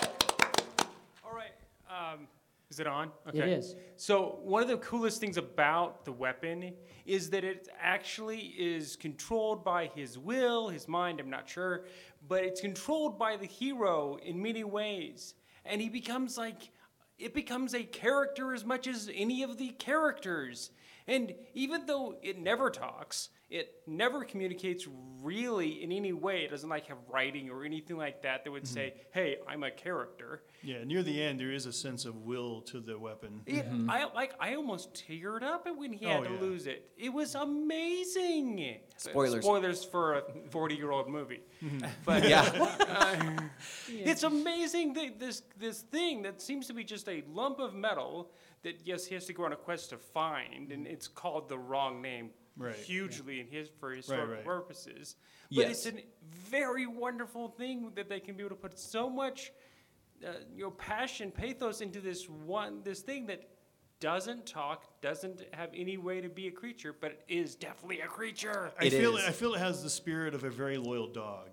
Is 2.71 2.81
it 2.81 2.87
on? 2.87 3.13
It 3.33 3.49
is. 3.59 3.77
So 3.97 4.41
one 4.43 4.61
of 4.63 4.69
the 4.69 4.79
coolest 4.79 5.21
things 5.21 5.37
about 5.37 6.05
the 6.05 6.13
weapon 6.13 6.75
is 7.05 7.31
that 7.31 7.45
it 7.45 7.69
actually 7.81 8.41
is 8.59 8.97
controlled 8.97 9.65
by 9.65 9.87
his 9.95 10.19
will, 10.19 10.69
his 10.69 10.89
mind. 10.89 11.21
I'm 11.21 11.31
not 11.31 11.49
sure, 11.49 11.85
but 12.27 12.43
it's 12.43 12.61
controlled 12.61 13.19
by 13.19 13.37
the 13.37 13.47
hero 13.47 14.19
in 14.25 14.43
many 14.43 14.65
ways, 14.65 15.35
and 15.65 15.81
he 15.81 15.89
becomes 15.89 16.37
like 16.37 16.73
it 17.19 17.33
becomes 17.33 17.75
a 17.75 17.83
character 17.83 18.53
as 18.53 18.65
much 18.65 18.87
as 18.87 19.09
any 19.15 19.43
of 19.43 19.57
the 19.57 19.69
characters. 19.71 20.71
And 21.07 21.35
even 21.55 21.87
though 21.87 22.17
it 22.21 22.39
never 22.39 22.69
talks, 22.69 23.31
it 23.49 23.75
never 23.87 24.25
communicates 24.25 24.89
really 25.23 25.83
in 25.83 25.93
any 25.93 26.13
way. 26.13 26.41
It 26.45 26.51
doesn't 26.51 26.69
like 26.69 26.87
have 26.87 26.99
writing 27.09 27.49
or 27.49 27.65
anything 27.65 27.97
like 27.97 28.23
that 28.23 28.43
that 28.45 28.51
would 28.51 28.67
say, 28.67 28.95
"Hey, 29.13 29.37
I'm 29.47 29.63
a 29.63 29.71
character." 29.71 30.43
Yeah, 30.63 30.83
near 30.85 31.03
the 31.05 31.23
end, 31.23 31.39
there 31.39 31.53
is 31.53 31.65
a 31.67 31.73
sense 31.73 32.05
of 32.07 32.17
will 32.23 32.61
to 32.63 32.81
the 32.81 32.99
weapon. 32.99 33.43
It, 33.47 33.65
I 33.89 34.05
like. 34.15 34.35
I 34.41 34.55
almost 34.57 34.95
teared 34.95 35.43
up 35.43 35.67
when 35.77 35.93
he 35.93 36.07
had 36.07 36.21
Oh, 36.21 36.25
to 36.25 36.31
yeah. 36.35 36.41
lose 36.41 36.67
it. 36.67 36.91
It 36.97 37.13
was 37.13 37.35
amazing. 37.37 38.79
Spoilers. 38.97 39.45
Spoilers 39.45 39.85
for 39.85 40.15
a 40.15 40.23
forty-year-old 40.51 41.09
movie. 41.09 41.41
Mm-hmm. 41.63 41.87
But 42.05 42.29
Yeah. 42.29 42.43
uh, 42.81 43.43
it's 43.89 44.23
amazing. 44.25 44.95
That 44.95 45.19
this 45.21 45.43
this 45.59 45.83
thing 45.83 46.23
that 46.23 46.41
seems 46.43 46.67
to 46.67 46.73
be 46.75 46.85
just 46.85 47.09
a 47.09 47.23
lump 47.33 47.59
of 47.61 47.75
metal 47.75 48.33
that 48.63 48.81
yes, 48.85 49.07
he 49.07 49.15
has 49.15 49.27
to 49.27 49.33
go 49.33 49.45
on 49.45 49.53
a 49.53 49.57
quest 49.57 49.91
to 49.91 49.99
find, 49.99 50.73
and 50.73 50.87
it's 50.87 51.07
called 51.09 51.49
the 51.49 51.59
wrong 51.59 52.03
name. 52.03 52.31
Right. 52.57 52.75
Hugely 52.75 53.41
in 53.41 53.47
his 53.49 53.69
for 53.79 53.91
historical 53.91 54.37
right. 54.37 54.45
purposes, 54.45 55.17
but 55.55 55.67
it's 55.67 55.87
a 55.87 55.93
very 56.51 56.87
wonderful 56.87 57.49
thing 57.49 57.93
that 57.97 58.09
they 58.09 58.19
can 58.19 58.35
be 58.35 58.43
able 58.43 58.57
to 58.57 58.63
put 58.63 58.79
so 58.79 59.11
much 59.11 59.53
uh, 60.25 60.31
you 60.55 60.63
know 60.63 60.71
passion 60.71 61.31
pathos 61.31 61.83
into 61.83 62.01
this 62.01 62.29
one 62.29 62.81
this 62.83 63.01
thing 63.01 63.27
that 63.27 63.43
doesn't 64.01 64.47
talk 64.47 65.01
doesn't 65.03 65.43
have 65.53 65.71
any 65.75 65.99
way 65.99 66.21
to 66.21 66.29
be 66.29 66.47
a 66.47 66.51
creature 66.51 66.95
but 66.99 67.13
it 67.13 67.25
is 67.29 67.55
definitely 67.55 68.01
a 68.01 68.07
creature 68.07 68.73
I 68.81 68.87
It 68.87 68.93
feel 68.93 69.17
is. 69.17 69.25
I 69.25 69.33
feel 69.33 69.55
it 69.55 69.59
has 69.59 69.83
the 69.83 69.91
spirit 69.91 70.35
of 70.35 70.45
a 70.45 70.51
very 70.51 70.79
loyal 70.79 71.07
dog. 71.07 71.51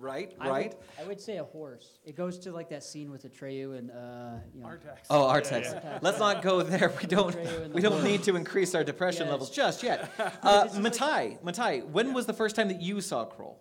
Right, 0.00 0.32
I 0.40 0.48
right. 0.48 0.68
Would, 0.98 1.04
I 1.04 1.08
would 1.08 1.20
say 1.20 1.36
a 1.36 1.44
horse. 1.44 1.98
It 2.06 2.16
goes 2.16 2.38
to 2.40 2.52
like 2.52 2.70
that 2.70 2.82
scene 2.82 3.10
with 3.10 3.30
Atreyu 3.30 3.76
and 3.78 3.90
uh, 3.90 4.38
you 4.54 4.62
know. 4.62 4.66
Artax. 4.66 5.00
Oh, 5.10 5.28
Yeah, 5.28 5.40
Artax. 5.40 5.62
yeah. 5.74 5.98
Let's 6.00 6.18
not 6.18 6.40
go 6.40 6.62
there. 6.62 6.90
We 7.00 7.06
don't. 7.06 7.36
Atreyu 7.36 7.72
We 7.74 7.82
don't 7.82 7.92
horse. 7.92 8.04
need 8.04 8.22
to 8.22 8.34
increase 8.34 8.74
our 8.74 8.82
depression 8.82 9.26
Yes. 9.26 9.30
levels 9.32 9.50
just 9.50 9.82
yet. 9.82 10.10
Uh, 10.42 10.68
Matai, 10.78 11.36
Matai, 11.42 11.80
when 11.80 12.14
was 12.14 12.24
the 12.24 12.32
first 12.32 12.56
time 12.56 12.68
that 12.68 12.80
you 12.80 13.00
saw 13.02 13.26
Krull? 13.26 13.56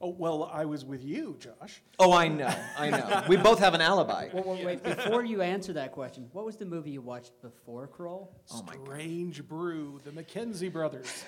Oh, 0.00 0.08
well, 0.08 0.50
I 0.52 0.64
was 0.64 0.84
with 0.84 1.02
you, 1.04 1.36
Josh. 1.38 1.80
Oh, 1.98 2.12
I 2.12 2.26
know, 2.28 2.52
I 2.76 2.90
know. 2.90 3.22
We 3.28 3.36
both 3.36 3.60
have 3.60 3.72
an 3.74 3.80
alibi. 3.80 4.28
Well, 4.34 4.44
well, 4.44 4.64
wait, 4.64 4.82
before 4.82 5.24
you 5.24 5.40
answer 5.42 5.72
that 5.74 5.92
question, 5.92 6.28
what 6.32 6.44
was 6.44 6.56
the 6.56 6.66
movie 6.66 6.90
you 6.90 7.00
watched 7.02 7.40
before 7.40 7.88
Krull? 7.88 8.28
Oh 8.52 8.62
my 8.66 8.74
Strange 8.84 9.46
Brew, 9.46 10.00
the 10.04 10.10
McKenzie 10.10 10.72
brothers. 10.72 11.24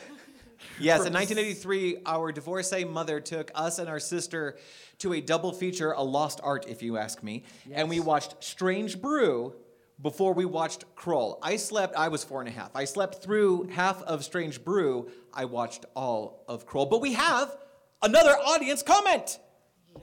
Yes, 0.78 1.06
in 1.06 1.12
1983, 1.12 1.98
our 2.06 2.32
divorcee 2.32 2.84
mother 2.84 3.20
took 3.20 3.50
us 3.54 3.78
and 3.78 3.88
our 3.88 4.00
sister 4.00 4.58
to 4.98 5.12
a 5.12 5.20
double 5.20 5.52
feature, 5.52 5.92
a 5.92 6.02
lost 6.02 6.40
art, 6.42 6.66
if 6.68 6.82
you 6.82 6.96
ask 6.96 7.22
me, 7.22 7.44
and 7.72 7.88
we 7.88 8.00
watched 8.00 8.42
Strange 8.42 9.00
Brew 9.00 9.54
before 10.00 10.34
we 10.34 10.44
watched 10.44 10.84
Krull. 10.94 11.38
I 11.42 11.56
slept, 11.56 11.96
I 11.96 12.08
was 12.08 12.24
four 12.24 12.40
and 12.40 12.48
a 12.48 12.52
half. 12.52 12.74
I 12.74 12.84
slept 12.84 13.22
through 13.22 13.68
half 13.68 14.02
of 14.02 14.24
Strange 14.24 14.64
Brew. 14.64 15.10
I 15.32 15.46
watched 15.46 15.86
all 15.94 16.44
of 16.48 16.66
Krull. 16.66 16.88
But 16.88 17.00
we 17.00 17.14
have 17.14 17.56
another 18.02 18.32
audience 18.32 18.82
comment. 18.82 19.38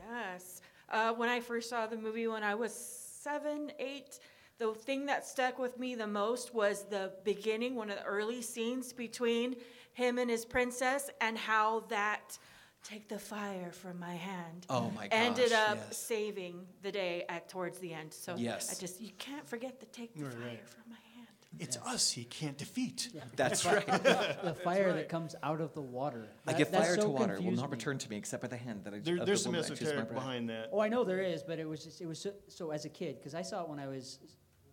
Yes. 0.10 0.62
Uh, 0.90 1.14
when 1.14 1.30
I 1.30 1.40
first 1.40 1.70
saw 1.70 1.88
the 1.88 1.98
movie 1.98 2.28
when 2.28 2.44
I 2.44 2.56
was 2.56 2.74
seven, 2.74 3.72
eight, 3.80 4.20
the 4.58 4.74
thing 4.74 5.08
that 5.08 5.26
stuck 5.26 5.58
with 5.60 5.80
me 5.80 5.96
the 5.96 6.08
most 6.08 6.54
was 6.54 6.84
the 6.84 7.14
beginning, 7.24 7.76
one 7.76 7.90
of 7.90 7.98
the 7.98 8.04
early 8.04 8.42
scenes 8.42 8.94
between 8.94 9.56
him 9.94 10.18
and 10.18 10.30
his 10.30 10.44
princess, 10.46 11.10
and 11.22 11.38
how 11.38 11.82
that 11.90 12.38
take 12.84 13.08
the 13.08 13.18
fire 13.20 13.72
from 13.72 13.98
my 14.00 14.14
hand 14.14 14.66
Oh 14.70 14.92
my 14.94 15.08
ended 15.10 15.54
up 15.54 15.78
yes. 15.88 15.98
saving 15.98 16.66
the 16.82 16.92
day 16.92 17.24
at 17.30 17.48
towards 17.48 17.80
the 17.80 17.94
end. 17.94 18.14
So 18.14 18.36
Yes. 18.36 18.76
I 18.76 18.80
just 18.82 19.00
you 19.00 19.12
can't 19.18 19.48
forget 19.48 19.80
the 19.80 19.86
take 19.88 20.14
the 20.16 20.26
Right, 20.26 20.34
fire 20.34 20.42
right. 20.48 20.68
from 20.70 20.84
my 20.90 20.96
hand. 21.16 21.28
It's 21.60 21.78
us 21.78 22.12
he 22.12 22.26
can't 22.26 22.58
defeat. 22.58 23.10
That's 23.38 23.64
right. 23.66 23.86
the 24.44 24.56
fire 24.66 24.92
that 24.94 25.08
comes 25.08 25.34
out 25.44 25.62
of 25.62 25.74
the 25.74 25.82
water. 25.82 26.28
I 26.46 26.52
That- 26.52 26.58
give 26.58 26.72
that 26.72 26.82
fire 26.84 26.96
so 26.96 27.04
to 27.04 27.08
water 27.10 27.28
will 27.28 27.36
confused 27.38 27.62
not 27.62 27.70
me. 27.70 27.76
return 27.78 27.98
to 28.00 28.10
me 28.10 28.18
except 28.18 28.42
by 28.42 28.50
the 28.50 28.58
hand 28.58 28.84
that 28.84 28.94
I 28.94 29.00
There, 29.00 29.18
of 29.20 29.26
there's 29.26 29.40
the 29.40 29.44
some 29.44 29.52
woman 29.54 29.64
I 29.66 29.70
choose 29.70 29.82
my 29.82 29.88
esoteric 29.88 30.14
behind 30.14 30.50
that. 30.50 30.70
Oh, 30.74 30.80
I 30.82 30.90
know 30.90 31.06
there 31.06 31.22
is, 31.22 31.42
but 31.44 31.60
it 31.60 31.70
was 31.70 31.84
just, 31.86 32.02
it 32.02 32.06
was 32.08 32.20
so, 32.20 32.34
so 32.50 32.72
as 32.72 32.84
a 32.84 32.90
kid 32.90 33.18
because 33.20 33.34
I 33.34 33.44
saw 33.44 33.62
it 33.64 33.70
when 33.70 33.80
I 33.80 33.88
was 33.88 34.20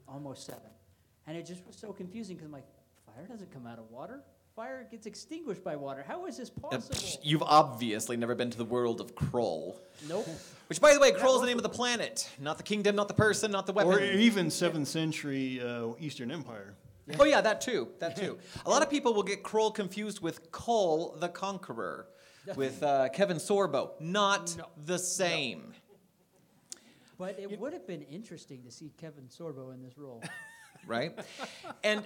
almost 0.09 0.47
seven, 0.47 0.71
and 1.29 1.37
it 1.37 1.47
just 1.47 1.65
was 1.65 1.77
so 1.77 1.93
confusing 1.93 2.35
because 2.35 2.47
I'm 2.47 2.53
like, 2.53 2.67
fire 3.07 3.27
doesn't 3.29 3.53
come 3.53 3.69
out 3.69 3.79
of 3.79 3.89
water. 3.91 4.25
Fire 4.57 4.87
gets 4.91 5.07
extinguished 5.07 5.63
by 5.65 5.77
water. 5.77 6.05
How 6.07 6.27
is 6.27 6.37
this 6.37 6.51
Uh, 6.51 6.69
possible? 6.69 6.95
psh, 6.97 7.19
You've 7.23 7.43
obviously 7.43 8.17
never 8.17 8.35
been 8.35 8.51
to 8.51 8.59
the 8.59 8.65
world 8.65 9.01
of 9.01 9.15
Krull. 9.15 9.77
Nope. 10.09 10.27
Which, 10.69 10.81
by 10.81 10.93
the 10.93 11.01
way, 11.01 11.13
Krull 11.13 11.37
is 11.37 11.41
the 11.41 11.47
name 11.47 11.57
of 11.57 11.63
the 11.63 11.69
planet, 11.69 12.29
not 12.39 12.57
the 12.57 12.63
kingdom, 12.63 12.97
not 12.97 13.09
the 13.09 13.15
person, 13.15 13.51
not 13.51 13.67
the 13.67 13.73
weapon. 13.73 13.93
Or 13.93 14.01
even 14.03 14.51
seventh 14.51 14.89
century 14.89 15.61
uh, 15.61 15.89
Eastern 15.99 16.31
Empire. 16.31 16.75
Oh 17.19 17.25
yeah, 17.25 17.41
that 17.41 17.61
too. 17.61 17.89
That 17.99 18.15
too. 18.17 18.39
A 18.67 18.71
lot 18.71 18.83
of 18.83 18.91
people 18.91 19.13
will 19.15 19.25
get 19.25 19.43
Krull 19.43 19.75
confused 19.75 20.21
with 20.21 20.53
Kull 20.53 21.17
the 21.19 21.29
Conqueror, 21.29 22.07
with 22.55 22.83
uh, 22.85 23.09
Kevin 23.09 23.39
Sorbo. 23.39 24.01
Not 24.01 24.57
the 24.87 24.99
same. 24.99 25.73
But 27.19 27.39
it 27.39 27.59
would 27.59 27.73
have 27.73 27.87
been 27.87 28.03
interesting 28.03 28.63
to 28.63 28.71
see 28.71 28.93
Kevin 28.97 29.25
Sorbo 29.25 29.75
in 29.75 29.83
this 29.83 29.99
role. 29.99 30.23
right? 30.87 31.19
And 31.85 32.05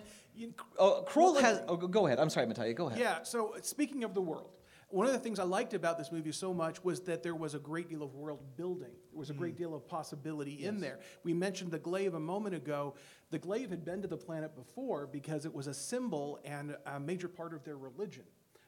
oh, 0.79 1.05
Krull 1.09 1.41
has. 1.41 1.63
Oh, 1.69 1.77
go- 1.77 2.07
ahead. 2.07 2.19
I'm 2.19 2.31
sorry, 2.31 2.47
Matalia. 2.47 2.75
Go 2.75 2.87
ahead. 2.87 2.99
Yeah, 2.99 3.23
so 3.23 3.55
uh, 3.55 3.59
speaking 3.63 4.05
of 4.05 4.15
the 4.15 4.21
world, 4.21 4.51
one 4.91 5.07
of 5.07 5.13
the 5.13 5.19
things 5.19 5.39
I 5.41 5.45
liked 5.45 5.75
about 5.75 5.99
this 5.99 6.13
movie 6.13 6.31
so 6.31 6.55
much 6.55 6.85
was 6.85 7.01
that 7.01 7.23
there 7.23 7.35
was 7.35 7.55
a 7.55 7.59
great 7.59 7.89
deal 7.89 8.03
of 8.03 8.15
world 8.15 8.57
building. 8.57 8.93
There 9.11 9.19
was 9.19 9.31
a 9.31 9.35
great 9.35 9.57
deal 9.57 9.75
of 9.75 9.89
possibility 9.89 10.65
in 10.65 10.79
there. 10.79 11.01
We 11.25 11.35
mentioned 11.35 11.73
the 11.73 11.81
glaive 11.81 12.15
a 12.15 12.21
moment 12.21 12.55
ago. 12.55 12.95
The 13.31 13.41
glaive 13.41 13.71
had 13.71 13.85
been 13.85 14.03
to 14.03 14.09
the 14.09 14.17
planet 14.17 14.55
before 14.55 15.09
because 15.09 15.47
it 15.47 15.53
was 15.55 15.67
a 15.67 15.75
symbol 15.75 16.39
and 16.45 16.77
a 16.87 17.01
major 17.01 17.27
part 17.27 17.55
of 17.55 17.65
their 17.65 17.77
religion. 17.77 18.23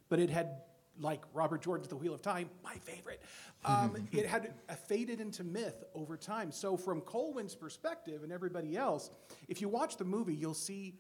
But 0.09 0.19
it 0.19 0.31
had, 0.31 0.63
like 1.00 1.23
Robert 1.33 1.62
Jordan's 1.62 1.88
The 1.88 1.97
Wheel 1.97 2.15
of 2.15 2.23
Time, 2.23 2.50
my 2.65 2.75
favorite, 2.75 3.23
um, 3.65 4.09
it 4.12 4.26
had 4.26 4.55
faded 4.88 5.21
into 5.21 5.45
myth 5.45 5.85
over 5.95 6.17
time. 6.17 6.50
So, 6.53 6.76
from 6.76 7.00
Colwyn's 7.00 7.55
perspective 7.55 8.23
and 8.23 8.33
everybody 8.33 8.76
else, 8.76 9.11
if 9.49 9.61
you 9.61 9.69
watch 9.69 9.97
the 9.97 10.05
movie, 10.05 10.35
you'll 10.35 10.55
see 10.55 10.95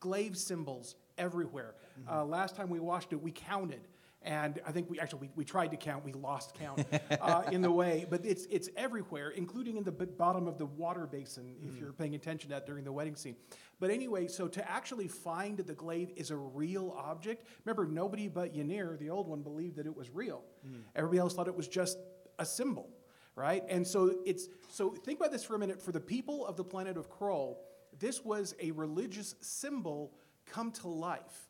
glaive 0.00 0.36
symbols 0.36 0.96
everywhere. 1.18 1.74
Uh, 2.10 2.24
last 2.24 2.56
time 2.56 2.68
we 2.70 2.80
watched 2.80 3.12
it, 3.12 3.22
we 3.22 3.30
counted 3.30 3.80
And 4.24 4.60
I 4.66 4.70
think 4.72 4.88
we 4.88 5.00
actually 5.00 5.20
we, 5.22 5.30
we 5.36 5.44
tried 5.44 5.72
to 5.72 5.76
count, 5.76 6.04
we 6.04 6.12
lost 6.12 6.54
count 6.54 6.84
uh, 7.20 7.42
in 7.50 7.60
the 7.60 7.70
way, 7.70 8.06
but 8.08 8.24
it's 8.24 8.46
it's 8.46 8.68
everywhere, 8.76 9.30
including 9.30 9.76
in 9.76 9.84
the 9.84 9.90
b- 9.92 10.04
bottom 10.04 10.46
of 10.46 10.58
the 10.58 10.66
water 10.66 11.06
basin 11.06 11.56
if 11.60 11.72
Mm. 11.72 11.80
you're 11.80 11.92
paying 11.92 12.14
attention 12.14 12.50
to 12.50 12.54
that 12.54 12.66
during 12.66 12.84
the 12.84 12.92
wedding 12.92 13.16
scene. 13.16 13.34
But 13.80 13.90
anyway, 13.90 14.28
so 14.28 14.46
to 14.48 14.70
actually 14.70 15.08
find 15.08 15.58
the 15.58 15.74
glaive 15.74 16.12
is 16.14 16.30
a 16.30 16.36
real 16.36 16.94
object. 16.96 17.46
Remember, 17.64 17.84
nobody 17.84 18.28
but 18.28 18.54
Ynir, 18.54 18.96
the 18.98 19.10
old 19.10 19.26
one, 19.26 19.42
believed 19.42 19.76
that 19.76 19.86
it 19.86 19.96
was 19.96 20.08
real. 20.10 20.42
Mm. 20.64 20.82
Everybody 20.94 21.18
else 21.18 21.34
thought 21.34 21.48
it 21.48 21.56
was 21.56 21.66
just 21.68 21.98
a 22.38 22.46
symbol, 22.46 22.90
right? 23.34 23.64
And 23.68 23.84
so 23.86 24.18
it's 24.24 24.48
so 24.70 24.90
think 24.90 25.18
about 25.18 25.32
this 25.32 25.42
for 25.44 25.56
a 25.56 25.58
minute. 25.58 25.82
For 25.82 25.90
the 25.90 26.00
people 26.00 26.46
of 26.46 26.56
the 26.56 26.64
planet 26.64 26.96
of 26.96 27.10
Krull, 27.10 27.56
this 27.98 28.24
was 28.24 28.54
a 28.60 28.70
religious 28.70 29.34
symbol 29.40 30.12
come 30.46 30.70
to 30.72 30.88
life. 30.88 31.48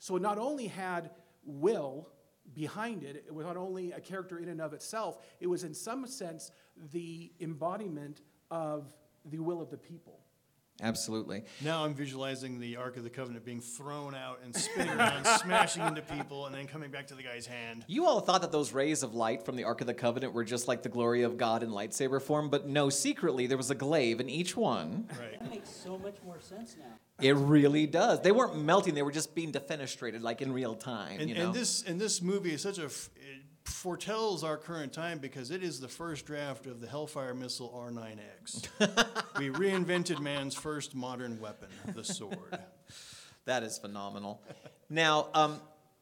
So 0.00 0.16
it 0.16 0.22
not 0.22 0.38
only 0.38 0.66
had 0.66 1.10
will 1.46 2.08
behind 2.52 3.02
it, 3.02 3.24
it 3.26 3.34
was 3.34 3.46
not 3.46 3.56
only 3.56 3.92
a 3.92 4.00
character 4.00 4.38
in 4.38 4.48
and 4.48 4.60
of 4.60 4.72
itself, 4.72 5.18
it 5.40 5.46
was 5.46 5.64
in 5.64 5.74
some 5.74 6.06
sense 6.06 6.50
the 6.92 7.32
embodiment 7.40 8.20
of 8.50 8.92
the 9.24 9.38
will 9.38 9.60
of 9.60 9.70
the 9.70 9.78
people. 9.78 10.20
Absolutely. 10.82 11.44
Now 11.60 11.84
I'm 11.84 11.94
visualizing 11.94 12.58
the 12.58 12.76
Ark 12.76 12.96
of 12.96 13.04
the 13.04 13.10
Covenant 13.10 13.44
being 13.44 13.60
thrown 13.60 14.12
out 14.12 14.40
and 14.42 14.54
spinning 14.54 14.98
around, 14.98 15.24
smashing 15.40 15.84
into 15.84 16.02
people, 16.02 16.46
and 16.46 16.54
then 16.54 16.66
coming 16.66 16.90
back 16.90 17.06
to 17.08 17.14
the 17.14 17.22
guy's 17.22 17.46
hand. 17.46 17.84
You 17.86 18.06
all 18.06 18.18
thought 18.18 18.40
that 18.40 18.50
those 18.50 18.72
rays 18.72 19.04
of 19.04 19.14
light 19.14 19.44
from 19.44 19.54
the 19.54 19.62
Ark 19.62 19.82
of 19.82 19.86
the 19.86 19.94
Covenant 19.94 20.32
were 20.32 20.42
just 20.42 20.66
like 20.66 20.82
the 20.82 20.88
glory 20.88 21.22
of 21.22 21.36
God 21.36 21.62
in 21.62 21.70
lightsaber 21.70 22.20
form, 22.20 22.50
but 22.50 22.66
no, 22.66 22.90
secretly 22.90 23.46
there 23.46 23.56
was 23.56 23.70
a 23.70 23.74
glaive 23.76 24.18
in 24.18 24.28
each 24.28 24.56
one. 24.56 25.08
Right. 25.16 25.53
That 25.64 25.70
makes 25.70 25.82
so 25.82 25.98
much 25.98 26.16
more 26.24 26.40
sense 26.40 26.76
now. 26.78 26.94
It 27.20 27.36
really 27.36 27.86
does. 27.86 28.20
They 28.20 28.32
weren't 28.32 28.56
melting; 28.56 28.94
they 28.94 29.02
were 29.02 29.12
just 29.12 29.34
being 29.34 29.52
defenestrated, 29.52 30.20
like 30.20 30.42
in 30.42 30.52
real 30.52 30.74
time. 30.74 31.20
And, 31.20 31.28
you 31.28 31.36
know? 31.36 31.46
and 31.46 31.54
this 31.54 31.82
and 31.82 32.00
this 32.00 32.20
movie 32.20 32.52
is 32.52 32.62
such 32.62 32.78
a 32.78 32.86
f- 32.86 33.10
it 33.16 33.42
foretells 33.64 34.44
our 34.44 34.56
current 34.56 34.92
time 34.92 35.18
because 35.18 35.50
it 35.50 35.62
is 35.62 35.80
the 35.80 35.88
first 35.88 36.26
draft 36.26 36.66
of 36.66 36.80
the 36.80 36.86
Hellfire 36.86 37.34
missile 37.34 37.72
R9X. 37.74 38.68
we 39.38 39.48
reinvented 39.48 40.20
man's 40.20 40.54
first 40.54 40.94
modern 40.94 41.40
weapon, 41.40 41.68
the 41.94 42.04
sword. 42.04 42.58
That 43.46 43.62
is 43.62 43.76
phenomenal. 43.76 44.40
now, 44.88 45.28
um, 45.34 45.60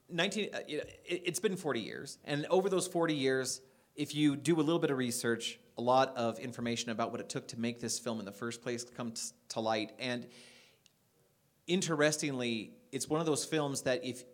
19, 0.09 0.51
uh, 0.55 0.59
it, 0.69 1.03
it's 1.05 1.41
been 1.41 1.57
40 1.57 1.81
years. 1.81 2.19
And 2.25 2.47
over 2.47 2.69
those 2.69 2.87
40 2.87 3.15
years, 3.15 3.61
if 3.97 4.15
you 4.15 4.37
do 4.37 4.57
a 4.57 4.63
little 4.63 4.79
bit 4.79 4.91
of 4.91 4.99
research, 4.99 5.59
a 5.79 5.83
lot 5.83 6.17
of 6.17 6.39
information 6.39 6.91
about 6.91 7.13
what 7.13 7.21
it 7.21 7.29
took 7.29 7.49
to 7.49 7.59
make 7.59 7.81
this 7.81 7.99
film 7.99 8.19
in 8.19 8.25
the 8.25 8.33
first 8.33 8.63
place 8.63 8.85
come 8.85 9.13
t- 9.13 9.23
to 9.51 9.61
light. 9.61 9.93
And 9.99 10.27
interestingly, 11.67 12.73
it's 12.91 13.09
one 13.09 13.21
of 13.21 13.27
those 13.27 13.45
films 13.45 13.83
that 13.83 14.05
if 14.05 14.25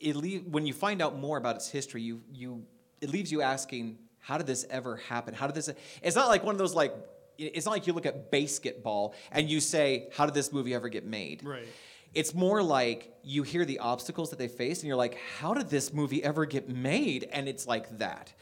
it 0.00 0.16
leave, 0.16 0.46
when 0.46 0.66
you 0.66 0.72
find 0.72 1.00
out 1.00 1.18
more 1.18 1.38
about 1.38 1.56
its 1.56 1.70
history, 1.70 2.02
you, 2.02 2.22
you, 2.32 2.64
it 3.00 3.10
leaves 3.10 3.30
you 3.30 3.42
asking, 3.42 3.98
how 4.18 4.36
did 4.36 4.46
this 4.46 4.66
ever 4.68 4.96
happen? 4.96 5.32
How 5.34 5.46
did 5.46 5.54
this? 5.54 5.70
It's 6.02 6.16
not 6.16 6.28
like 6.28 6.44
one 6.44 6.54
of 6.54 6.58
those 6.58 6.74
like, 6.74 6.94
it's 7.38 7.64
not 7.64 7.72
like 7.72 7.86
you 7.86 7.92
look 7.92 8.06
at 8.06 8.30
basketball 8.30 9.14
and 9.30 9.48
you 9.48 9.60
say, 9.60 10.08
how 10.12 10.26
did 10.26 10.34
this 10.34 10.52
movie 10.52 10.74
ever 10.74 10.88
get 10.88 11.06
made? 11.06 11.44
Right. 11.44 11.68
It's 12.14 12.34
more 12.34 12.62
like 12.62 13.14
you 13.22 13.42
hear 13.42 13.64
the 13.64 13.78
obstacles 13.78 14.30
that 14.30 14.38
they 14.38 14.48
face, 14.48 14.80
and 14.80 14.88
you're 14.88 14.96
like, 14.96 15.18
how 15.38 15.52
did 15.52 15.68
this 15.68 15.92
movie 15.92 16.24
ever 16.24 16.46
get 16.46 16.68
made? 16.68 17.28
And 17.30 17.46
it's 17.46 17.66
like 17.66 17.98
that, 17.98 18.32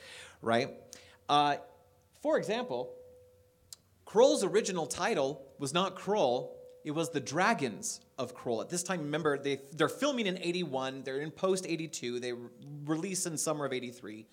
right? 0.43 0.71
Uh, 1.29 1.57
for 2.23 2.39
example, 2.39 2.93
Krull's 4.07 4.45
original 4.45 4.87
title 4.87 5.43
was 5.59 5.75
not 5.75 5.97
Krull, 5.97 6.51
it 6.85 6.93
was 6.93 7.11
The 7.11 7.21
Dragons 7.21 8.01
of 8.17 8.35
Krull. 8.37 8.63
At 8.63 8.71
this 8.71 8.85
time, 8.85 9.01
remember, 9.01 9.37
they, 9.39 9.61
they're 9.73 9.89
filming 9.89 10.27
in 10.27 10.39
81, 10.39 11.03
they're 11.03 11.21
in 11.21 11.33
post 11.33 11.67
82, 11.67 12.21
they 12.21 12.33
re- 12.33 12.49
release 12.85 13.27
in 13.27 13.37
summer 13.37 13.65
of 13.65 13.73
83. 13.73 14.27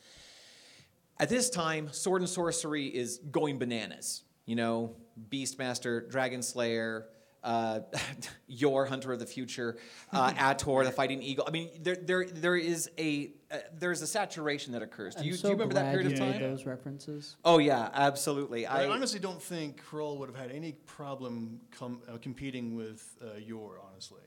At 1.19 1.29
this 1.29 1.49
time, 1.49 1.91
sword 1.91 2.21
and 2.21 2.29
sorcery 2.29 2.85
is 2.85 3.19
going 3.31 3.57
bananas. 3.57 4.23
You 4.45 4.55
know, 4.55 4.95
Beastmaster, 5.29 6.09
Dragon 6.09 6.41
Slayer, 6.43 7.07
uh, 7.43 7.81
Yor, 8.47 8.85
Hunter 8.85 9.13
of 9.13 9.19
the 9.19 9.25
Future, 9.25 9.77
uh, 10.11 10.33
Ator, 10.37 10.83
the 10.83 10.91
Fighting 10.91 11.21
Eagle. 11.21 11.45
I 11.47 11.51
mean, 11.51 11.69
there, 11.81 11.95
there, 11.95 12.25
there 12.25 12.55
is 12.55 12.89
a 12.97 13.31
uh, 13.51 13.57
there's 13.77 14.01
a 14.01 14.07
saturation 14.07 14.73
that 14.73 14.81
occurs. 14.81 15.15
Do 15.15 15.25
you, 15.25 15.35
so 15.35 15.43
do 15.43 15.47
you 15.49 15.53
remember 15.53 15.75
that 15.75 15.81
glad 15.81 15.91
period 15.91 16.11
of 16.13 16.19
time? 16.19 16.31
made 16.31 16.41
those 16.41 16.65
references. 16.65 17.35
Oh 17.45 17.59
yeah, 17.59 17.89
absolutely. 17.93 18.65
I, 18.65 18.85
I, 18.85 18.89
honestly 18.89 19.19
don't 19.19 19.41
think 19.41 19.83
Krull 19.83 20.17
would 20.17 20.29
have 20.29 20.37
had 20.37 20.51
any 20.51 20.73
problem 20.87 21.59
com- 21.77 22.01
uh, 22.07 22.17
competing 22.17 22.75
with 22.75 23.15
uh, 23.21 23.37
Yor, 23.37 23.79
honestly. 23.87 24.21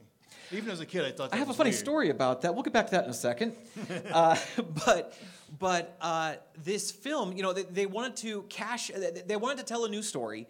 Even 0.52 0.70
as 0.70 0.80
a 0.80 0.86
kid, 0.86 1.04
I 1.04 1.10
thought 1.10 1.30
that 1.30 1.36
I 1.36 1.38
have 1.38 1.50
a 1.50 1.54
funny 1.54 1.70
weird. 1.70 1.80
story 1.80 2.10
about 2.10 2.42
that. 2.42 2.54
We'll 2.54 2.62
get 2.62 2.72
back 2.72 2.86
to 2.86 2.92
that 2.92 3.04
in 3.04 3.10
a 3.10 3.14
second. 3.14 3.56
uh, 4.12 4.36
but 4.84 5.18
but 5.58 5.96
uh, 6.00 6.34
this 6.62 6.90
film, 6.92 7.32
you 7.36 7.42
know, 7.42 7.52
they, 7.52 7.64
they 7.64 7.86
wanted 7.86 8.16
to 8.18 8.42
cash. 8.42 8.88
They 8.94 9.22
they 9.26 9.36
wanted 9.36 9.58
to 9.58 9.64
tell 9.64 9.84
a 9.86 9.88
new 9.88 10.02
story, 10.02 10.46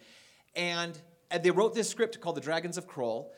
and, 0.55 0.99
and 1.31 1.43
they 1.43 1.51
wrote 1.51 1.75
this 1.75 1.89
script 1.89 2.21
called 2.21 2.37
The 2.37 2.41
Dragons 2.41 2.79
of 2.79 2.89
Krull. 2.89 3.29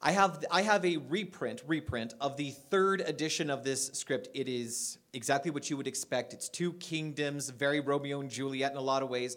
I 0.00 0.12
have 0.12 0.44
I 0.50 0.62
have 0.62 0.84
a 0.84 0.96
reprint 0.96 1.62
reprint 1.66 2.14
of 2.20 2.36
the 2.36 2.50
third 2.50 3.00
edition 3.00 3.50
of 3.50 3.62
this 3.62 3.88
script. 3.88 4.28
It 4.34 4.48
is 4.48 4.98
exactly 5.12 5.50
what 5.50 5.70
you 5.70 5.76
would 5.76 5.86
expect. 5.86 6.32
It's 6.32 6.48
two 6.48 6.72
kingdoms, 6.74 7.50
very 7.50 7.80
Romeo 7.80 8.20
and 8.20 8.28
Juliet 8.30 8.72
in 8.72 8.78
a 8.78 8.82
lot 8.82 9.02
of 9.02 9.10
ways. 9.10 9.36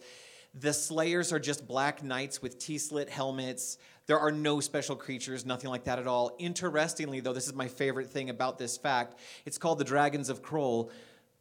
The 0.56 0.74
Slayers 0.74 1.34
are 1.34 1.39
just 1.39 1.68
black 1.68 2.02
knights 2.02 2.41
with 2.41 2.58
T-slit 2.58 3.10
helmets. 3.10 3.78
There 4.08 4.20
are 4.20 4.32
no 4.32 4.62
special 4.62 4.96
creatures, 4.96 5.46
nothing 5.46 5.70
like 5.70 5.84
that 5.84 6.00
at 6.00 6.08
all. 6.08 6.36
Interestingly, 6.39 7.20
though, 7.20 7.34
this 7.34 7.48
is 7.48 7.54
my 7.54 7.68
favorite 7.68 8.10
thing 8.10 8.30
about 8.30 8.58
this 8.58 8.78
fact. 8.78 9.20
It's 9.46 9.58
called 9.58 9.80
The 9.80 9.84
Dragons 9.84 10.30
of 10.30 10.41
Krull. 10.41 10.91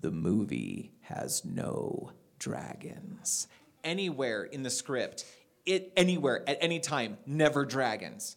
The 0.01 0.11
movie 0.11 0.93
has 1.03 1.45
no 1.45 2.11
dragons. 2.39 3.47
Anywhere 3.85 4.45
in 4.45 4.65
the 4.65 4.71
script, 4.71 5.25
it 5.67 5.93
anywhere 5.97 6.43
at 6.49 6.59
any 6.61 6.81
time, 6.81 7.19
never 7.27 7.65
dragons. 7.65 8.37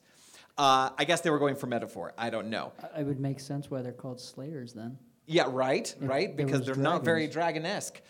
Uh, 0.58 0.90
I 0.98 1.06
guess 1.06 1.22
they 1.22 1.30
were 1.30 1.40
going 1.40 1.56
for 1.56 1.68
metaphor. 1.68 2.14
I 2.18 2.30
don't 2.30 2.50
know. 2.50 2.74
It 2.98 3.06
would 3.06 3.20
make 3.20 3.40
sense 3.40 3.70
why 3.70 3.82
they're 3.82 3.92
called 3.92 4.20
Slayers 4.20 4.74
then. 4.74 4.98
Yeah, 5.28 5.48
right, 5.50 5.94
If 6.02 6.10
right, 6.10 6.36
there 6.36 6.46
because 6.46 6.62
was 6.62 6.68
they're 6.68 6.84
not 6.84 7.04
very 7.04 7.28
dragonesque. 7.28 8.02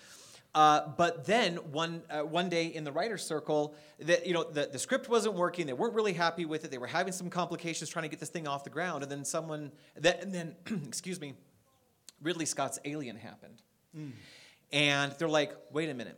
Uh, 0.55 0.87
but 0.97 1.25
then 1.25 1.55
one 1.71 2.01
uh, 2.09 2.21
one 2.21 2.47
day 2.49 2.67
in 2.67 2.83
the 2.83 2.91
writer's 2.91 3.23
circle, 3.23 3.75
that 3.99 4.25
you 4.25 4.33
know 4.33 4.43
the, 4.43 4.69
the 4.71 4.79
script 4.79 5.09
wasn't 5.09 5.35
working. 5.35 5.67
They 5.67 5.73
weren't 5.73 5.93
really 5.93 6.13
happy 6.13 6.45
with 6.45 6.63
it. 6.63 6.71
They 6.71 6.77
were 6.77 6.87
having 6.87 7.13
some 7.13 7.29
complications 7.29 7.89
trying 7.89 8.03
to 8.03 8.09
get 8.09 8.19
this 8.19 8.29
thing 8.29 8.47
off 8.47 8.63
the 8.63 8.69
ground. 8.69 9.03
And 9.03 9.11
then 9.11 9.25
someone 9.25 9.71
that 9.97 10.23
and 10.23 10.33
then 10.33 10.55
excuse 10.87 11.19
me, 11.19 11.33
Ridley 12.21 12.45
Scott's 12.45 12.79
Alien 12.85 13.17
happened, 13.17 13.61
and 14.71 15.11
they're 15.19 15.27
like, 15.27 15.53
wait 15.71 15.89
a 15.89 15.93
minute, 15.93 16.17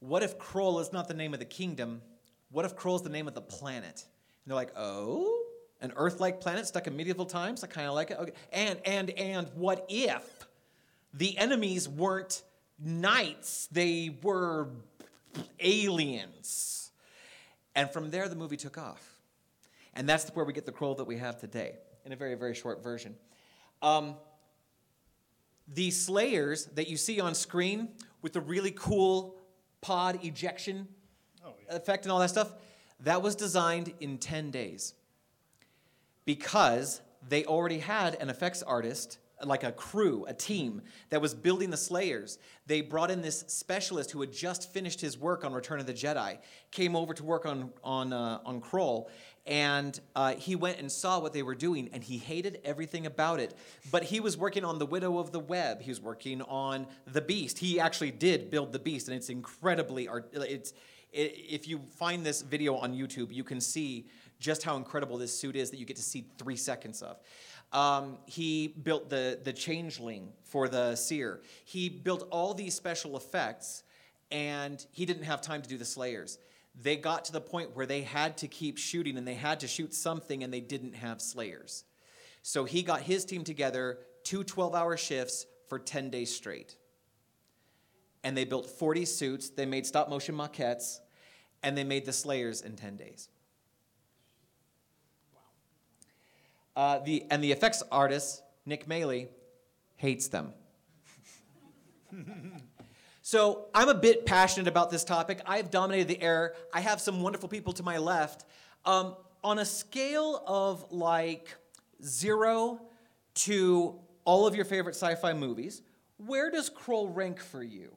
what 0.00 0.22
if 0.22 0.38
Krull 0.38 0.80
is 0.80 0.92
not 0.92 1.08
the 1.08 1.14
name 1.14 1.32
of 1.32 1.40
the 1.40 1.46
kingdom? 1.46 2.02
What 2.50 2.64
if 2.64 2.76
Krull's 2.76 3.02
the 3.02 3.10
name 3.10 3.28
of 3.28 3.34
the 3.34 3.40
planet? 3.40 4.04
And 4.44 4.50
they're 4.50 4.56
like, 4.56 4.72
oh, 4.76 5.44
an 5.80 5.92
Earth-like 5.96 6.40
planet 6.40 6.66
stuck 6.66 6.86
in 6.86 6.96
medieval 6.96 7.24
times. 7.24 7.64
I 7.64 7.66
kind 7.66 7.86
of 7.86 7.94
like 7.94 8.10
it. 8.10 8.18
Okay. 8.18 8.32
And 8.52 8.80
and 8.84 9.10
and 9.10 9.48
what 9.54 9.86
if 9.88 10.46
the 11.14 11.38
enemies 11.38 11.88
weren't 11.88 12.42
knights? 12.78 13.68
They 13.72 14.18
were 14.22 14.68
aliens. 15.58 16.90
And 17.74 17.90
from 17.90 18.10
there, 18.10 18.28
the 18.28 18.36
movie 18.36 18.56
took 18.56 18.76
off. 18.76 19.20
And 19.94 20.08
that's 20.08 20.28
where 20.30 20.44
we 20.44 20.52
get 20.52 20.66
the 20.66 20.72
Krull 20.72 20.96
that 20.98 21.06
we 21.06 21.16
have 21.18 21.38
today, 21.38 21.76
in 22.04 22.12
a 22.12 22.16
very 22.16 22.34
very 22.34 22.54
short 22.54 22.82
version. 22.82 23.14
Um, 23.80 24.16
the 25.66 25.90
Slayers 25.90 26.66
that 26.74 26.88
you 26.88 26.96
see 26.96 27.20
on 27.20 27.34
screen 27.34 27.88
with 28.22 28.32
the 28.32 28.40
really 28.40 28.72
cool 28.72 29.36
pod 29.80 30.24
ejection 30.24 30.88
effect 31.68 32.04
and 32.04 32.12
all 32.12 32.18
that 32.18 32.30
stuff, 32.30 32.52
that 33.00 33.22
was 33.22 33.34
designed 33.34 33.92
in 34.00 34.18
10 34.18 34.50
days 34.50 34.94
because 36.24 37.00
they 37.28 37.44
already 37.44 37.78
had 37.78 38.14
an 38.16 38.30
effects 38.30 38.62
artist, 38.62 39.18
like 39.44 39.64
a 39.64 39.72
crew, 39.72 40.24
a 40.28 40.34
team 40.34 40.82
that 41.08 41.20
was 41.20 41.34
building 41.34 41.70
the 41.70 41.76
Slayers. 41.76 42.38
They 42.66 42.82
brought 42.82 43.10
in 43.10 43.22
this 43.22 43.40
specialist 43.46 44.10
who 44.10 44.20
had 44.20 44.32
just 44.32 44.72
finished 44.72 45.00
his 45.00 45.18
work 45.18 45.44
on 45.44 45.52
Return 45.52 45.80
of 45.80 45.86
the 45.86 45.94
Jedi, 45.94 46.38
came 46.70 46.94
over 46.94 47.14
to 47.14 47.24
work 47.24 47.46
on 47.46 47.70
on 47.82 48.12
uh, 48.12 48.40
on 48.44 48.60
Krull, 48.60 49.08
and 49.46 49.98
uh, 50.14 50.34
he 50.34 50.56
went 50.56 50.78
and 50.78 50.92
saw 50.92 51.18
what 51.18 51.32
they 51.32 51.42
were 51.42 51.54
doing, 51.54 51.88
and 51.92 52.04
he 52.04 52.18
hated 52.18 52.60
everything 52.64 53.06
about 53.06 53.40
it. 53.40 53.54
But 53.90 54.04
he 54.04 54.20
was 54.20 54.36
working 54.36 54.64
on 54.64 54.78
the 54.78 54.86
Widow 54.86 55.18
of 55.18 55.32
the 55.32 55.40
Web. 55.40 55.80
He 55.80 55.90
was 55.90 56.00
working 56.00 56.42
on 56.42 56.86
the 57.06 57.20
Beast. 57.20 57.58
He 57.58 57.80
actually 57.80 58.10
did 58.10 58.50
build 58.50 58.72
the 58.72 58.78
Beast, 58.78 59.08
and 59.08 59.16
it's 59.16 59.30
incredibly 59.30 60.06
art. 60.06 60.30
It's 60.32 60.74
if 61.12 61.68
you 61.68 61.80
find 61.96 62.24
this 62.24 62.42
video 62.42 62.76
on 62.76 62.94
YouTube, 62.94 63.32
you 63.32 63.44
can 63.44 63.60
see 63.60 64.06
just 64.38 64.62
how 64.62 64.76
incredible 64.76 65.18
this 65.18 65.38
suit 65.38 65.56
is 65.56 65.70
that 65.70 65.78
you 65.78 65.84
get 65.84 65.96
to 65.96 66.02
see 66.02 66.26
three 66.38 66.56
seconds 66.56 67.02
of. 67.02 67.18
Um, 67.72 68.18
he 68.26 68.68
built 68.68 69.10
the 69.10 69.38
the 69.42 69.52
changeling 69.52 70.32
for 70.42 70.68
the 70.68 70.96
seer. 70.96 71.40
He 71.64 71.88
built 71.88 72.26
all 72.30 72.54
these 72.54 72.74
special 72.74 73.16
effects, 73.16 73.84
and 74.30 74.84
he 74.90 75.06
didn't 75.06 75.24
have 75.24 75.40
time 75.40 75.62
to 75.62 75.68
do 75.68 75.78
the 75.78 75.84
slayers. 75.84 76.38
They 76.80 76.96
got 76.96 77.24
to 77.26 77.32
the 77.32 77.40
point 77.40 77.76
where 77.76 77.86
they 77.86 78.02
had 78.02 78.36
to 78.38 78.48
keep 78.48 78.78
shooting, 78.78 79.18
and 79.18 79.26
they 79.26 79.34
had 79.34 79.60
to 79.60 79.68
shoot 79.68 79.94
something, 79.94 80.42
and 80.42 80.52
they 80.52 80.60
didn't 80.60 80.94
have 80.94 81.20
slayers. 81.20 81.84
So 82.42 82.64
he 82.64 82.82
got 82.82 83.02
his 83.02 83.24
team 83.24 83.44
together, 83.44 83.98
two 84.24 84.44
12 84.44 84.74
hour 84.74 84.96
shifts, 84.96 85.46
for 85.68 85.78
10 85.78 86.10
days 86.10 86.34
straight. 86.34 86.76
And 88.22 88.36
they 88.36 88.44
built 88.44 88.66
40 88.66 89.04
suits, 89.04 89.50
they 89.50 89.66
made 89.66 89.86
stop 89.86 90.08
motion 90.10 90.36
maquettes, 90.36 91.00
and 91.62 91.76
they 91.76 91.84
made 91.84 92.04
the 92.04 92.12
Slayers 92.12 92.60
in 92.60 92.76
10 92.76 92.96
days. 92.96 93.28
Uh, 96.76 96.98
the, 97.00 97.24
and 97.30 97.42
the 97.42 97.52
effects 97.52 97.82
artist, 97.90 98.42
Nick 98.66 98.86
Maley, 98.86 99.28
hates 99.96 100.28
them. 100.28 100.52
So 103.30 103.66
I'm 103.72 103.88
a 103.88 103.94
bit 103.94 104.26
passionate 104.26 104.66
about 104.66 104.90
this 104.90 105.04
topic. 105.04 105.40
I've 105.46 105.70
dominated 105.70 106.08
the 106.08 106.20
air. 106.20 106.54
I 106.74 106.80
have 106.80 107.00
some 107.00 107.20
wonderful 107.20 107.48
people 107.48 107.72
to 107.74 107.84
my 107.84 107.98
left. 107.98 108.44
Um, 108.84 109.14
on 109.44 109.60
a 109.60 109.64
scale 109.64 110.42
of 110.48 110.90
like 110.90 111.54
zero 112.02 112.80
to 113.34 114.00
all 114.24 114.48
of 114.48 114.56
your 114.56 114.64
favorite 114.64 114.96
sci-fi 114.96 115.32
movies, 115.32 115.82
where 116.16 116.50
does 116.50 116.70
Krull 116.70 117.14
rank 117.14 117.38
for 117.38 117.62
you? 117.62 117.94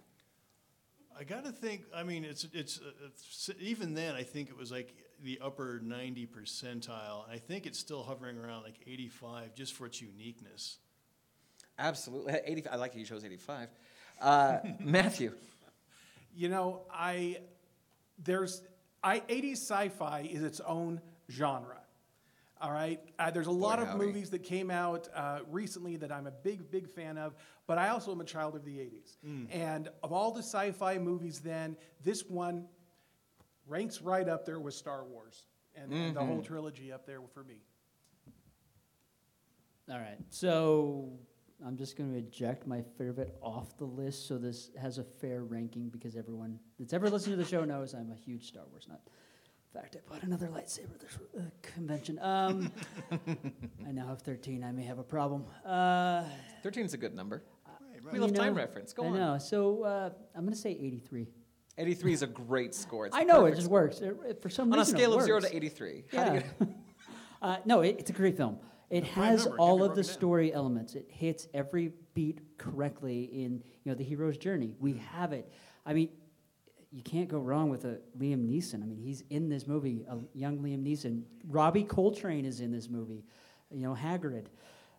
I 1.24 1.26
got 1.26 1.46
to 1.46 1.54
think. 1.54 1.84
I 1.96 2.04
mean, 2.04 2.26
it's 2.26 2.46
it's 2.54 2.80
uh, 2.80 3.06
it's- 3.06 3.50
even 3.58 3.94
then. 3.94 4.14
I 4.14 4.24
think 4.24 4.50
it 4.50 4.58
was 4.58 4.74
like 4.74 4.94
the 5.24 5.40
upper 5.42 5.80
ninety 5.82 6.28
percentile. 6.28 7.24
I 7.32 7.38
think 7.38 7.66
it's 7.66 7.80
still 7.80 8.04
hovering 8.04 8.38
around 8.38 8.64
like 8.64 8.76
eighty-five, 8.86 9.56
just 9.56 9.74
for 9.74 9.86
its 9.86 10.02
uniqueness. 10.02 10.80
Absolutely. 11.80 12.34
80, 12.46 12.68
I 12.68 12.76
like 12.76 12.92
that 12.92 13.00
you 13.00 13.06
chose 13.06 13.24
85. 13.24 13.70
Uh, 14.22 14.60
Matthew. 14.80 15.34
You 16.36 16.50
know, 16.50 16.82
I 16.94 17.38
there's 18.22 18.62
I 19.02 19.22
80s 19.22 19.54
sci-fi 19.54 20.28
is 20.30 20.44
its 20.44 20.60
own 20.60 21.00
genre. 21.32 21.83
All 22.63 22.71
right, 22.71 23.02
uh, 23.19 23.30
there's 23.30 23.47
a 23.47 23.52
lot 23.52 23.80
of 23.80 23.89
howdy. 23.89 24.06
movies 24.06 24.30
that 24.30 24.39
came 24.41 24.71
out 24.71 25.10
uh, 25.13 25.39
recently 25.52 25.97
that 25.97 26.13
I'm 26.13 26.28
a 26.28 26.32
big, 26.32 26.71
big 26.71 26.88
fan 26.89 27.17
of, 27.17 27.36
but 27.67 27.78
I 27.78 27.89
also 27.89 28.13
am 28.13 28.21
a 28.21 28.23
child 28.23 28.56
of 28.56 28.63
the 28.63 28.78
80s. 28.78 29.17
Mm. 29.28 29.47
And 29.54 29.89
of 30.02 30.13
all 30.13 30.32
the 30.32 30.39
sci-fi 30.41 30.97
movies, 30.97 31.41
then 31.41 31.76
this 32.06 32.23
one 32.26 32.67
ranks 33.67 34.02
right 34.02 34.30
up 34.30 34.45
there 34.45 34.62
with 34.62 34.76
Star 34.76 35.04
Wars 35.04 35.45
and, 35.76 35.91
and 35.91 36.15
the 36.15 36.23
whole 36.23 36.39
Mhm. 36.39 36.45
trilogy 36.45 36.93
up 36.93 37.06
there 37.06 37.19
for 37.34 37.43
me. 37.43 37.60
All 39.91 39.99
right. 39.99 40.17
So 40.30 41.19
I'm 41.65 41.76
just 41.76 41.97
going 41.97 42.13
to 42.13 42.17
eject 42.17 42.65
my 42.65 42.82
favorite 42.97 43.36
off 43.41 43.78
the 43.78 43.84
list 43.86 44.26
so 44.26 44.38
this 44.38 44.71
has 44.78 44.99
a 44.99 45.04
fair 45.04 45.43
ranking 45.43 45.89
because 45.89 46.15
everyone 46.15 46.58
that's 46.80 46.93
ever 46.93 47.10
listened 47.10 47.34
to 47.34 47.43
the 47.43 47.49
show 47.49 47.65
knows 47.65 47.93
I'm 47.93 48.10
a 48.12 48.15
huge 48.15 48.47
Star 48.47 48.63
Wars 48.71 48.88
nut. 48.88 49.02
In 49.76 49.82
fact, 49.82 49.96
I 49.96 50.12
bought 50.12 50.22
another 50.24 50.48
lightsaber 50.48 51.00
this 51.00 51.18
uh, 51.38 51.42
convention. 51.64 52.20
Um, 52.22 52.72
I 53.88 53.92
now 53.92 54.08
have 54.08 54.22
13. 54.22 54.64
I 54.64 54.72
may 54.72 54.84
have 54.84 55.00
a 55.00 55.04
problem. 55.04 55.46
Uh, 55.66 56.24
13 56.62 56.86
is 56.86 56.94
a 56.94 56.98
good 56.98 57.16
number. 57.16 57.44
We 58.06 58.18
you 58.18 58.20
love 58.22 58.34
time 58.36 58.54
know, 58.54 58.60
reference. 58.60 58.94
Go 58.94 59.06
I 59.06 59.08
on. 59.08 59.14
know. 59.16 59.38
So 59.40 59.84
uh, 59.84 60.10
I'm 60.36 60.42
going 60.44 60.54
to 60.54 60.60
say 60.60 60.72
83. 60.72 61.28
83 61.78 62.14
is 62.14 62.22
a 62.22 62.28
great 62.28 62.76
score. 62.76 63.08
It's 63.08 63.16
I 63.16 63.22
a 63.22 63.26
know 63.26 63.46
it 63.46 63.52
just 63.56 63.64
score. 63.66 63.82
works. 63.82 64.00
It- 64.02 64.16
it- 64.28 64.42
for 64.44 64.50
some 64.50 64.72
On 64.72 64.78
a 64.78 64.82
reason, 64.82 64.96
it 64.96 65.00
scale 65.00 65.14
of 65.16 65.24
0 65.24 65.40
to 65.40 65.56
83. 65.56 66.04
How 66.14 66.24
do 66.26 66.36
Yeah. 66.36 66.44
you 66.60 66.68
uh, 67.42 67.58
no, 67.66 67.82
it, 67.82 67.96
it's 67.98 68.10
a 68.12 68.14
great 68.14 68.38
film. 68.38 68.60
It 68.92 69.06
prime 69.12 69.32
has 69.32 69.48
all 69.48 69.78
of 69.84 69.92
the 69.92 69.96
broken 69.96 70.04
down. 70.04 70.14
story 70.14 70.54
elements. 70.54 70.94
It 70.94 71.08
hits 71.10 71.48
every 71.54 71.94
beat 72.14 72.42
correctly 72.60 73.24
in 73.24 73.64
you 73.84 73.92
know 73.92 73.96
the 73.96 74.04
hero's 74.04 74.38
journey. 74.38 74.76
We 74.80 75.02
have 75.14 75.34
it. 75.34 75.52
I 75.84 75.94
mean, 75.94 76.10
you 76.94 77.02
can't 77.02 77.28
go 77.28 77.40
wrong 77.40 77.70
with 77.70 77.86
a 77.86 78.00
Liam 78.20 78.48
Neeson. 78.48 78.84
I 78.84 78.86
mean, 78.86 79.00
he's 79.00 79.24
in 79.32 79.50
this 79.50 79.66
movie, 79.66 80.06
a 80.08 80.20
young 80.38 80.60
Liam 80.60 80.86
Neeson. 80.86 81.24
Robbie 81.48 81.84
Coltrane 81.84 82.46
is 82.46 82.60
in 82.60 82.72
this 82.72 82.88
movie. 82.88 83.26
You 83.72 83.82
know, 83.82 83.96
Hagrid. 83.96 84.46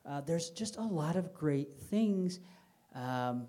Uh, 0.05 0.21
there's 0.21 0.51
just 0.51 0.77
a 0.77 0.83
lot 0.83 1.15
of 1.15 1.33
great 1.33 1.79
things. 1.79 2.41
Um, 2.97 3.47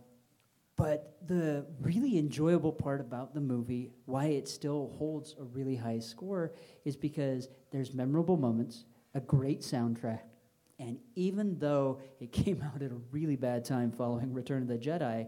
but 0.76 1.18
the 1.26 1.66
really 1.82 2.20
enjoyable 2.20 2.72
part 2.72 3.02
about 3.02 3.34
the 3.34 3.42
movie, 3.42 3.90
why 4.06 4.26
it 4.26 4.48
still 4.48 4.94
holds 4.98 5.36
a 5.40 5.44
really 5.44 5.76
high 5.76 6.00
score, 6.00 6.54
is 6.84 6.96
because 6.96 7.50
there's 7.72 7.94
memorable 7.94 8.38
moments, 8.38 8.86
a 9.16 9.22
great 9.22 9.62
soundtrack, 9.62 10.22
and 10.78 11.00
even 11.16 11.58
though 11.58 12.00
it 12.20 12.32
came 12.32 12.62
out 12.62 12.82
at 12.82 12.92
a 12.92 12.98
really 13.12 13.38
bad 13.38 13.66
time 13.66 13.92
following 13.92 14.34
Return 14.34 14.62
of 14.62 14.68
the 14.68 14.78
Jedi, 14.78 15.28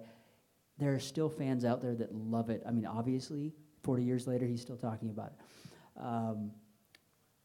there 0.78 0.94
are 0.94 1.00
still 1.00 1.30
fans 1.30 1.66
out 1.66 1.82
there 1.82 1.96
that 1.96 2.13
love 2.13 2.50
it. 2.50 2.63
I 2.68 2.72
mean, 2.72 2.86
obviously, 2.86 3.54
40 3.84 4.04
years 4.04 4.28
later, 4.28 4.46
he's 4.46 4.62
still 4.62 4.78
talking 4.78 5.10
about 5.10 5.34
it. 5.34 6.02
Um, 6.02 6.52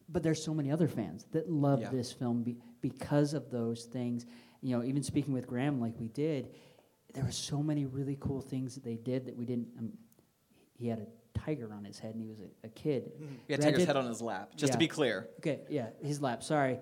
but 0.09 0.23
there's 0.23 0.43
so 0.43 0.53
many 0.53 0.71
other 0.71 0.89
fans 0.89 1.25
that 1.33 1.51
love 1.51 1.81
Yeah. 1.81 1.91
this 1.91 2.13
film 2.13 2.43
be, 2.43 2.59
because 2.81 3.33
of 3.33 3.51
those 3.51 3.85
things. 3.85 4.27
You 4.61 4.77
know, 4.77 4.85
even 4.85 5.03
speaking 5.03 5.33
with 5.33 5.47
Graham 5.47 5.81
like 5.81 5.99
we 5.99 6.09
did, 6.09 6.55
there 7.15 7.25
were 7.25 7.33
so 7.33 7.63
many 7.63 7.87
really 7.87 8.17
cool 8.21 8.41
things 8.41 8.75
that 8.75 8.85
they 8.85 8.97
did 8.97 9.27
that 9.27 9.37
we 9.37 9.45
didn't. 9.47 9.69
Um, 9.79 9.93
he 10.75 10.89
had 10.89 10.99
a 10.99 11.07
tiger 11.39 11.73
on 11.73 11.85
his 11.85 11.99
head 11.99 12.15
and 12.15 12.23
he 12.23 12.29
was 12.29 12.41
a, 12.41 12.67
a 12.67 12.69
kid. 12.69 13.13
He 13.47 13.53
had 13.53 13.61
a 13.61 13.65
tiger's 13.65 13.85
head 13.85 13.97
on 13.97 14.07
his 14.07 14.21
lap, 14.21 14.51
just 14.57 14.73
to 14.73 14.79
be 14.79 14.89
clear. 14.89 15.29
Okay, 15.39 15.61
yeah, 15.69 15.89
his 16.03 16.21
lap. 16.21 16.43
Sorry, 16.43 16.79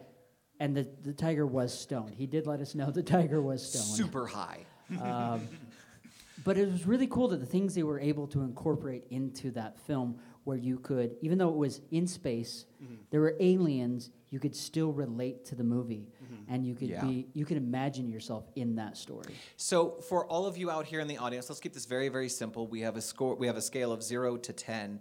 and 0.58 0.76
the 0.76 0.88
the 1.02 1.12
tiger 1.12 1.46
was 1.46 1.76
stoned. 1.78 2.14
He 2.14 2.26
did 2.26 2.46
let 2.46 2.60
us 2.60 2.74
know 2.74 2.90
the 2.90 3.02
tiger 3.02 3.40
was 3.40 3.66
stoned. 3.66 3.84
Super 3.86 4.26
high. 4.26 4.64
Um, 5.00 5.46
but 6.44 6.57
it 6.57 6.70
was 6.70 6.87
really 6.87 7.07
cool 7.07 7.29
that 7.29 7.40
the 7.40 7.46
things 7.46 7.74
they 7.74 7.83
were 7.83 8.00
able 8.00 8.26
to 8.29 8.42
incorporate 8.42 9.05
into 9.11 9.50
that 9.53 9.79
film, 9.79 10.18
where 10.44 10.57
you 10.57 10.79
could, 10.79 11.16
even 11.20 11.37
though 11.38 11.48
it 11.50 11.57
was 11.57 11.81
in 11.90 12.07
space, 12.07 12.66
Mm-hmm. 12.83 12.94
there 13.11 13.20
were 13.20 13.37
aliens. 13.40 14.11
You 14.31 14.38
could 14.40 14.57
still 14.57 14.90
relate 14.92 15.44
to 15.46 15.55
the 15.55 15.64
movie, 15.64 16.07
and 16.48 16.64
you 16.66 16.74
could 16.74 16.88
Mm-hmm. 16.90 17.07
Yeah. 17.07 17.12
be, 17.24 17.26
you 17.35 17.44
could 17.44 17.57
imagine 17.59 18.09
yourself 18.09 18.44
in 18.57 18.76
that 18.76 18.96
story. 18.96 19.35
So 19.57 20.00
for 20.09 20.24
all 20.26 20.46
of 20.46 20.57
you 20.57 20.70
out 20.70 20.87
here 20.87 21.00
in 21.00 21.09
the 21.09 21.18
audience, 21.18 21.48
let's 21.50 21.61
keep 21.61 21.74
this 21.74 21.85
very, 21.85 22.09
very 22.09 22.29
simple. 22.31 22.66
We 22.66 22.81
have 22.81 22.96
a 22.96 23.03
score. 23.03 23.35
We 23.35 23.46
have 23.48 23.57
a 23.59 23.62
scale 23.62 23.92
of 23.92 24.03
zero 24.03 24.37
to 24.38 24.53
ten. 24.53 25.00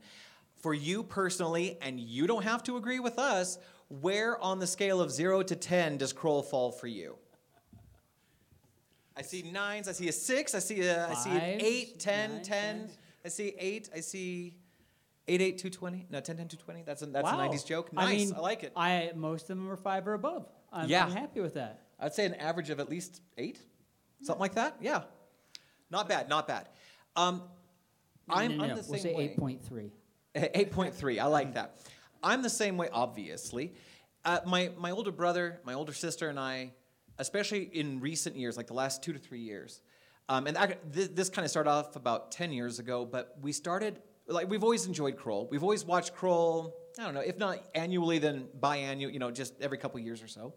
For 0.58 0.74
you 0.74 1.04
personally, 1.04 1.78
and 1.82 2.00
you 2.02 2.28
don't 2.28 2.44
have 2.44 2.64
to 2.64 2.76
agree 2.76 3.00
with 3.00 3.18
us. 3.18 3.60
Where 3.88 4.38
on 4.44 4.60
the 4.60 4.68
scale 4.68 5.00
of 5.00 5.10
zero 5.10 5.42
to 5.42 5.56
ten 5.56 5.98
does 5.98 6.12
Krull 6.14 6.44
fall 6.44 6.72
for 6.72 6.88
you? 6.88 7.16
I 9.20 9.22
see 9.22 9.42
nines. 9.42 9.90
I 9.90 9.92
see 9.92 10.08
a 10.08 10.14
six. 10.14 10.56
I 10.56 10.60
see 10.60 10.82
a. 10.82 11.10
I 11.10 11.14
see 11.14 11.30
an 11.32 11.42
eight, 11.62 12.00
10, 12.00 12.42
10. 12.42 12.90
I 13.26 13.28
see 13.28 13.54
eight. 13.60 13.90
I 13.94 14.00
see 14.00 14.54
eight, 15.28 15.42
eight, 15.42 15.58
two 15.58 15.70
twenty. 15.70 16.08
No, 16.10 16.22
10, 16.22 16.38
10, 16.38 16.48
220. 16.48 16.84
That's 16.84 17.02
a 17.02 17.06
that's 17.08 17.24
wow. 17.26 17.40
a 17.40 17.50
'90s 17.50 17.66
joke. 17.66 17.92
Nice. 17.92 18.08
I, 18.08 18.16
mean, 18.16 18.34
I 18.34 18.40
like 18.40 18.64
it. 18.64 18.72
I 18.78 19.12
most 19.16 19.50
of 19.50 19.58
them 19.58 19.70
are 19.70 19.76
five 19.76 20.08
or 20.08 20.14
above. 20.14 20.48
I'm, 20.72 20.88
Yeah. 20.88 21.04
I'm 21.06 21.12
happy 21.12 21.42
with 21.42 21.56
that. 21.56 21.82
I'd 22.00 22.14
say 22.14 22.26
an 22.26 22.36
average 22.36 22.70
of 22.70 22.80
at 22.80 22.90
least 22.90 23.22
eight, 23.38 23.60
something 24.22 24.40
like 24.40 24.56
that. 24.56 24.78
Yeah, 24.80 25.04
not 25.92 26.08
bad, 26.08 26.30
not 26.30 26.48
bad. 26.48 26.70
Um, 27.18 27.44
I'm, 28.30 28.52
No, 28.52 28.58
no, 28.58 28.64
I'm 28.64 28.70
no, 28.70 28.76
the 28.78 28.84
same 28.84 28.92
we'll 28.92 29.00
say 29.02 29.16
way. 29.16 29.24
eight 29.26 29.38
point 29.38 29.62
three. 29.62 29.92
Eight 30.36 30.72
point 30.72 30.94
three. 30.94 31.20
I 31.20 31.26
like 31.26 31.56
that. 31.56 31.80
I'm 32.24 32.42
the 32.44 32.50
same 32.52 32.78
way, 32.78 32.88
obviously. 32.94 33.74
Uh, 34.24 34.40
my 34.46 34.72
my 34.78 34.92
older 34.92 35.12
brother, 35.12 35.60
my 35.66 35.74
older 35.74 35.92
sister, 35.94 36.30
and 36.30 36.40
I, 36.40 36.72
especially 37.20 37.70
in 37.74 38.00
recent 38.00 38.36
years, 38.36 38.58
like 38.58 38.68
the 38.68 38.74
last 38.74 39.04
two 39.04 39.14
to 39.14 39.20
three 39.20 39.42
years, 39.42 39.82
um, 40.28 40.48
and 40.48 40.58
I, 40.58 40.78
this, 40.92 41.30
kind 41.30 41.46
of 41.46 41.52
started 41.52 41.70
off 41.70 41.96
about 41.96 42.32
ten 42.32 42.52
years 42.52 42.80
ago. 42.80 43.06
But 43.06 43.38
we 43.42 43.52
started 43.52 44.02
like 44.28 44.50
we've 44.50 44.64
always 44.64 44.88
enjoyed 44.88 45.18
Krull. 45.18 45.50
We've 45.52 45.64
always 45.64 45.86
watched 45.86 46.16
Krull. 46.16 46.72
I 46.98 47.04
don't 47.04 47.14
know, 47.14 47.22
if 47.22 47.38
not 47.38 47.60
annually, 47.76 48.20
then 48.20 48.48
biannual. 48.60 49.14
You 49.14 49.20
know, 49.20 49.32
just 49.32 49.54
every 49.62 49.78
couple 49.78 50.00
years 50.00 50.24
or 50.24 50.28
so. 50.28 50.54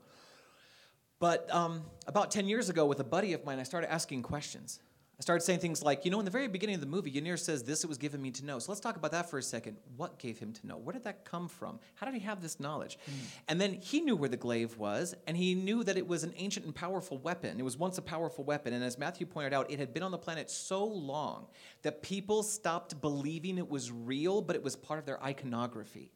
But 1.23 1.49
um, 1.55 1.85
about 2.09 2.33
10 2.33 2.49
years 2.49 2.69
ago, 2.69 2.85
with 2.85 2.99
a 2.99 3.05
buddy 3.05 3.33
of 3.33 3.45
mine, 3.45 3.61
I 3.61 3.63
started 3.63 3.93
asking 3.93 4.23
questions. 4.23 4.81
I 5.23 5.25
started 5.25 5.45
saying 5.45 5.61
things 5.61 5.85
like, 5.85 6.05
you 6.05 6.11
know, 6.11 6.19
in 6.19 6.25
the 6.25 6.33
very 6.33 6.49
beginning 6.49 6.75
of 6.75 6.81
the 6.81 6.89
movie, 6.89 7.13
Ynir 7.13 7.39
says 7.39 7.63
this 7.63 7.85
it 7.85 7.87
was 7.87 7.97
given 7.97 8.21
me 8.21 8.33
to 8.33 8.45
know. 8.45 8.59
So 8.59 8.73
let's 8.73 8.81
talk 8.81 8.97
about 8.97 9.13
that 9.13 9.31
for 9.31 9.39
a 9.39 9.43
second. 9.43 9.77
What 9.97 10.19
gave 10.19 10.41
him 10.41 10.53
to 10.53 10.67
know? 10.67 10.77
Where 10.77 10.93
did 10.93 11.05
that 11.05 11.25
come 11.25 11.47
from? 11.47 11.79
How 11.95 12.07
did 12.07 12.15
he 12.17 12.21
have 12.23 12.43
this 12.43 12.59
knowledge? 12.59 12.99
Hmm. 13.07 13.13
And 13.47 13.61
then 13.61 13.75
he 13.75 14.01
knew 14.01 14.17
where 14.17 14.29
the 14.29 14.37
glaive 14.37 14.79
was, 14.79 15.15
and 15.29 15.37
he 15.37 15.55
knew 15.55 15.85
that 15.85 15.97
it 15.97 16.09
was 16.09 16.25
an 16.25 16.33
ancient 16.39 16.67
and 16.67 16.75
powerful 16.75 17.19
weapon. 17.19 17.61
It 17.61 17.63
was 17.63 17.77
once 17.77 17.99
a 17.99 18.03
powerful 18.03 18.43
weapon. 18.43 18.73
And 18.73 18.83
as 18.83 18.99
Matthew 18.99 19.25
pointed 19.25 19.55
out, 19.55 19.71
it 19.71 19.79
had 19.79 19.95
been 19.95 20.03
on 20.03 20.11
the 20.11 20.19
planet 20.19 20.51
so 20.51 20.85
long 20.85 21.47
that 21.83 22.03
people 22.03 22.43
stopped 22.43 23.01
believing 23.01 23.59
it 23.59 23.69
was 23.71 23.93
real, 23.93 24.43
but 24.43 24.57
it 24.57 24.63
was 24.65 24.75
part 24.75 24.99
of 24.99 25.07
their 25.07 25.23
iconography 25.23 26.11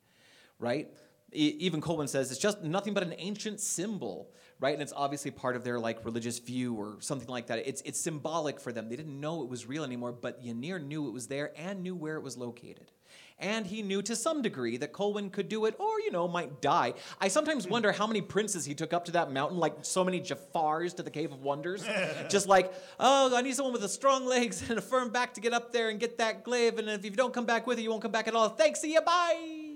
right? 0.59 0.91
Even 1.33 1.81
Colwyn 1.81 2.09
says 2.09 2.31
it's 2.31 2.41
just 2.41 2.63
nothing 2.63 2.95
but 2.95 3.03
an 3.03 3.15
ancient 3.19 3.61
symbol, 3.61 4.31
right? 4.61 4.73
And 4.73 4.83
it's 4.83 4.93
obviously 4.95 5.31
part 5.31 5.57
of 5.57 5.65
their 5.65 5.79
like 5.79 6.05
religious 6.05 6.39
view 6.39 6.75
or 6.75 6.97
something 7.01 7.29
like 7.29 7.49
that. 7.49 7.67
It's 7.67 7.83
it's 7.83 8.01
symbolic 8.01 8.61
for 8.61 8.73
them. 8.73 8.89
They 8.89 8.97
didn't 8.97 9.21
know 9.21 9.43
it 9.43 9.49
was 9.49 9.67
real 9.67 9.85
anymore, 9.85 10.13
but 10.13 10.43
Ynir 10.43 10.85
knew 10.85 11.09
it 11.09 11.13
was 11.13 11.27
there 11.27 11.53
and 11.57 11.83
knew 11.83 11.95
where 11.95 12.17
it 12.17 12.23
was 12.23 12.37
located. 12.37 12.91
And 13.39 13.67
he 13.67 13.83
knew 13.83 14.01
to 14.01 14.17
some 14.17 14.41
degree 14.41 14.79
that 14.79 14.95
Colwyn 14.95 15.29
could 15.29 15.51
do 15.51 15.67
it 15.67 15.79
or, 15.79 16.01
you 16.01 16.11
know, 16.11 16.27
might 16.27 16.63
die. 16.63 16.95
I 17.21 17.29
sometimes 17.29 17.69
wonder 17.69 17.93
how 17.93 18.07
many 18.07 18.23
princes 18.23 18.65
he 18.65 18.75
took 18.75 18.95
up 18.95 19.05
to 19.07 19.13
that 19.13 19.31
mountain, 19.31 19.59
like 19.59 19.75
so 19.83 20.03
many 20.03 20.21
Jafars 20.21 20.97
to 20.97 21.03
the 21.03 21.11
Cave 21.11 21.33
of 21.33 21.43
Wonders. 21.43 21.85
Just 22.31 22.49
like, 22.49 22.73
oh, 22.99 23.37
I 23.37 23.43
need 23.43 23.55
someone 23.55 23.75
with 23.75 23.85
a 23.85 23.91
strong 23.91 24.25
legs 24.25 24.69
and 24.71 24.79
a 24.79 24.83
firm 24.83 25.11
back 25.11 25.35
to 25.35 25.43
get 25.43 25.53
up 25.53 25.71
there 25.71 25.91
and 25.91 26.01
get 26.01 26.17
that 26.17 26.45
glaive. 26.45 26.79
And 26.79 26.89
if 26.89 27.05
you 27.05 27.11
don't 27.11 27.35
come 27.35 27.45
back 27.45 27.67
with 27.67 27.79
it, 27.79 27.83
you 27.83 27.91
won't 27.91 28.01
come 28.01 28.13
back 28.13 28.27
at 28.27 28.35
all. 28.35 28.49
Thanks, 28.49 28.81
see 28.81 28.95
ya, 28.95 29.03
bye 29.05 29.67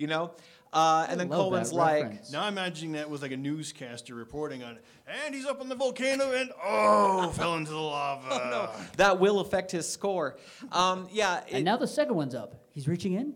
you 0.00 0.06
know 0.06 0.30
Uh, 0.72 1.06
and 1.08 1.18
then 1.18 1.28
love 1.28 1.40
Coleman's 1.40 1.72
like, 1.72 2.04
reference. 2.04 2.32
Now 2.32 2.42
I'm 2.44 2.52
imagining 2.52 2.92
that 2.92 3.10
with 3.10 3.22
like 3.22 3.32
a 3.32 3.36
newscaster 3.36 4.14
reporting 4.14 4.62
on 4.62 4.76
it. 4.76 4.84
And 5.24 5.34
he's 5.34 5.46
up 5.46 5.60
on 5.60 5.68
the 5.68 5.74
volcano 5.74 6.32
and 6.32 6.50
oh, 6.62 7.30
fell 7.36 7.56
into 7.56 7.72
the 7.72 7.76
lava. 7.76 8.70
that 8.96 9.18
will 9.18 9.40
affect 9.40 9.72
his 9.72 9.88
score. 9.88 10.38
Um, 10.70 11.08
yeah. 11.10 11.42
And 11.50 11.64
now 11.64 11.76
the 11.76 11.88
second 11.88 12.14
one's 12.14 12.36
up. 12.36 12.54
He's 12.72 12.86
reaching 12.86 13.14
in. 13.14 13.34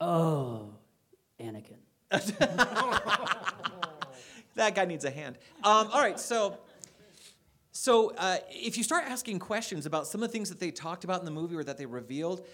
Oh, 0.00 0.74
Anakin. 1.40 1.78
that 4.54 4.74
guy 4.74 4.84
needs 4.84 5.04
a 5.04 5.10
hand. 5.10 5.38
Um, 5.62 5.88
all 5.92 6.00
right, 6.00 6.18
so 6.18 6.58
so 7.72 8.12
uh, 8.16 8.38
if 8.50 8.76
you 8.76 8.84
start 8.84 9.04
asking 9.06 9.40
questions 9.40 9.84
about 9.86 10.06
some 10.06 10.22
of 10.22 10.28
the 10.28 10.32
things 10.32 10.48
that 10.48 10.60
they 10.60 10.70
talked 10.70 11.04
about 11.04 11.18
in 11.20 11.24
the 11.24 11.30
movie 11.30 11.56
or 11.56 11.64
that 11.64 11.76
they 11.76 11.86
revealed, 11.86 12.46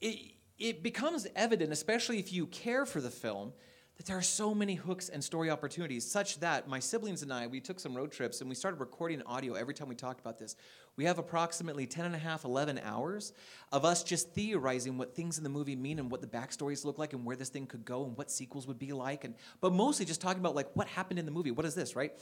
it 0.00 0.32
it 0.58 0.82
becomes 0.82 1.26
evident, 1.34 1.72
especially 1.72 2.18
if 2.18 2.32
you 2.32 2.46
care 2.46 2.86
for 2.86 3.00
the 3.00 3.10
film, 3.10 3.52
that 3.96 4.06
there 4.06 4.18
are 4.18 4.22
so 4.22 4.54
many 4.54 4.74
hooks 4.74 5.08
and 5.08 5.24
story 5.24 5.50
opportunities, 5.50 6.08
such 6.08 6.38
that 6.40 6.68
my 6.68 6.78
siblings 6.78 7.22
and 7.22 7.32
I, 7.32 7.46
we 7.46 7.60
took 7.60 7.80
some 7.80 7.96
road 7.96 8.12
trips 8.12 8.40
and 8.40 8.48
we 8.48 8.54
started 8.54 8.78
recording 8.78 9.22
audio 9.22 9.54
every 9.54 9.72
time 9.72 9.88
we 9.88 9.94
talked 9.94 10.20
about 10.20 10.38
this. 10.38 10.54
We 10.96 11.04
have 11.04 11.18
approximately 11.18 11.86
10 11.86 12.04
and 12.04 12.14
a 12.14 12.18
half, 12.18 12.44
11 12.44 12.80
hours 12.84 13.32
of 13.72 13.84
us 13.86 14.02
just 14.02 14.32
theorizing 14.32 14.98
what 14.98 15.14
things 15.14 15.38
in 15.38 15.44
the 15.44 15.50
movie 15.50 15.76
mean 15.76 15.98
and 15.98 16.10
what 16.10 16.20
the 16.20 16.26
backstories 16.26 16.84
look 16.84 16.98
like 16.98 17.14
and 17.14 17.24
where 17.24 17.36
this 17.36 17.48
thing 17.48 17.66
could 17.66 17.84
go 17.84 18.04
and 18.04 18.16
what 18.18 18.30
sequels 18.30 18.66
would 18.66 18.78
be 18.78 18.92
like. 18.92 19.24
And, 19.24 19.34
but 19.60 19.72
mostly 19.72 20.04
just 20.04 20.20
talking 20.20 20.40
about 20.40 20.54
like 20.54 20.68
what 20.74 20.88
happened 20.88 21.18
in 21.18 21.24
the 21.24 21.32
movie. 21.32 21.50
What 21.50 21.64
is 21.64 21.74
this, 21.74 21.96
right? 21.96 22.12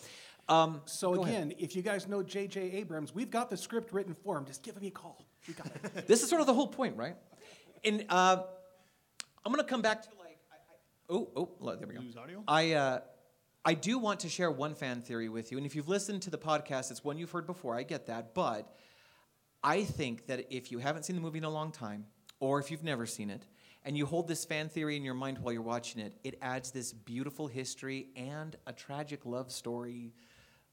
Um, 0.48 0.80
So 0.84 1.14
go 1.14 1.22
ahead. 1.24 1.34
again, 1.44 1.54
if 1.58 1.74
you 1.74 1.82
guys 1.82 2.06
know 2.06 2.22
J.J. 2.22 2.72
Abrams, 2.72 3.14
we've 3.14 3.30
got 3.30 3.50
the 3.50 3.56
script 3.56 3.92
written 3.92 4.14
for 4.14 4.36
him. 4.38 4.44
Just 4.44 4.62
give 4.62 4.76
him 4.76 4.84
a 4.84 4.90
call. 4.90 5.24
We 5.48 5.54
got 5.54 5.66
it. 5.66 6.06
this 6.06 6.22
is 6.22 6.28
sort 6.28 6.40
of 6.40 6.46
the 6.46 6.54
whole 6.54 6.68
point, 6.68 6.96
right? 6.96 7.16
And 7.84 8.04
uh, 8.08 8.42
I'm 9.44 9.52
going 9.52 9.64
to 9.64 9.68
come 9.68 9.82
back 9.82 10.02
to 10.02 10.08
like, 10.20 10.23
oh, 11.08 11.28
oh, 11.36 11.76
there 11.76 11.86
we 11.86 11.94
go. 11.94 12.00
Lose 12.00 12.16
audio? 12.16 12.42
I, 12.46 12.72
uh, 12.72 13.00
I 13.64 13.74
do 13.74 13.98
want 13.98 14.20
to 14.20 14.28
share 14.28 14.50
one 14.50 14.74
fan 14.74 15.00
theory 15.00 15.28
with 15.28 15.50
you, 15.50 15.58
and 15.58 15.66
if 15.66 15.74
you've 15.74 15.88
listened 15.88 16.22
to 16.22 16.30
the 16.30 16.38
podcast, 16.38 16.90
it's 16.90 17.04
one 17.04 17.18
you've 17.18 17.30
heard 17.30 17.46
before. 17.46 17.76
I 17.76 17.82
get 17.82 18.06
that, 18.06 18.34
but 18.34 18.74
I 19.62 19.84
think 19.84 20.26
that 20.26 20.46
if 20.50 20.70
you 20.70 20.78
haven't 20.78 21.04
seen 21.04 21.16
the 21.16 21.22
movie 21.22 21.38
in 21.38 21.44
a 21.44 21.50
long 21.50 21.72
time, 21.72 22.06
or 22.40 22.58
if 22.58 22.70
you've 22.70 22.84
never 22.84 23.06
seen 23.06 23.30
it, 23.30 23.46
and 23.84 23.96
you 23.96 24.06
hold 24.06 24.28
this 24.28 24.44
fan 24.44 24.68
theory 24.68 24.96
in 24.96 25.04
your 25.04 25.14
mind 25.14 25.38
while 25.38 25.52
you're 25.52 25.62
watching 25.62 26.00
it, 26.00 26.14
it 26.24 26.38
adds 26.40 26.70
this 26.70 26.92
beautiful 26.92 27.46
history 27.46 28.08
and 28.16 28.56
a 28.66 28.72
tragic 28.72 29.24
love 29.26 29.52
story 29.52 30.14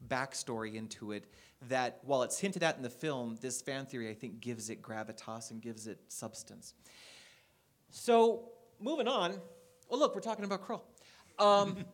backstory 0.07 0.75
into 0.75 1.11
it 1.11 1.25
that 1.69 1.99
while 2.03 2.23
it's 2.23 2.39
hinted 2.39 2.63
at 2.63 2.75
in 2.77 2.81
the 2.81 2.89
film, 2.89 3.37
this 3.41 3.61
fan 3.61 3.85
theory 3.85 4.09
I 4.09 4.13
think 4.13 4.39
gives 4.39 4.69
it 4.69 4.81
gravitas 4.81 5.51
and 5.51 5.61
gives 5.61 5.87
it 5.87 5.99
substance. 6.07 6.73
So 7.89 8.49
moving 8.79 9.07
on. 9.07 9.39
Oh 9.91 9.97
look, 9.97 10.15
we're 10.15 10.21
talking 10.21 10.45
about 10.45 10.65
Krull. 10.65 10.82
Um, 11.38 11.86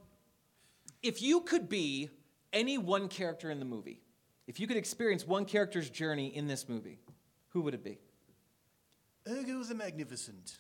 if 1.02 1.22
you 1.22 1.42
could 1.42 1.68
be 1.68 2.10
any 2.54 2.78
one 2.78 3.08
character 3.08 3.50
in 3.50 3.60
the 3.60 3.66
movie, 3.66 4.02
if 4.46 4.60
you 4.60 4.68
could 4.68 4.78
experience 4.78 5.26
one 5.26 5.46
character's 5.46 5.90
journey 5.90 6.28
in 6.28 6.48
this 6.48 6.70
movie, 6.70 7.00
who 7.50 7.62
would 7.62 7.74
it 7.74 7.84
be? 7.84 7.98
Ergo 9.28 9.64
the 9.64 9.76
Magnificent. 9.76 10.60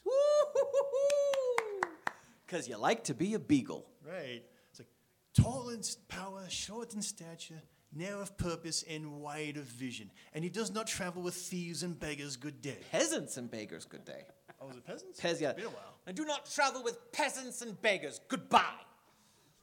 Because 2.45 2.67
you 2.67 2.77
like 2.77 3.03
to 3.05 3.13
be 3.13 3.33
a 3.33 3.39
beagle. 3.39 3.85
Right. 4.05 4.43
It's 4.71 4.79
like 4.79 4.87
tall 5.33 5.69
in 5.69 5.81
power, 6.07 6.43
short 6.49 6.93
in 6.93 7.01
stature, 7.01 7.61
narrow 7.93 8.21
of 8.21 8.37
purpose, 8.37 8.83
and 8.89 9.21
wide 9.21 9.57
of 9.57 9.65
vision. 9.65 10.11
And 10.33 10.43
he 10.43 10.49
does 10.49 10.71
not 10.73 10.87
travel 10.87 11.21
with 11.21 11.35
thieves 11.35 11.83
and 11.83 11.97
beggars. 11.99 12.35
Good 12.35 12.61
day. 12.61 12.77
Peasants 12.91 13.37
and 13.37 13.51
beggars, 13.51 13.85
good 13.85 14.05
day. 14.05 14.23
Oh, 14.59 14.67
was 14.67 14.77
it 14.77 14.85
peasants? 14.85 15.19
Pez, 15.19 15.39
yeah. 15.39 15.53
Been 15.53 15.65
a 15.65 15.69
while. 15.69 15.95
I 16.07 16.11
do 16.11 16.25
not 16.25 16.49
travel 16.49 16.83
with 16.83 17.11
peasants 17.11 17.61
and 17.61 17.79
beggars. 17.81 18.21
Goodbye. 18.27 18.63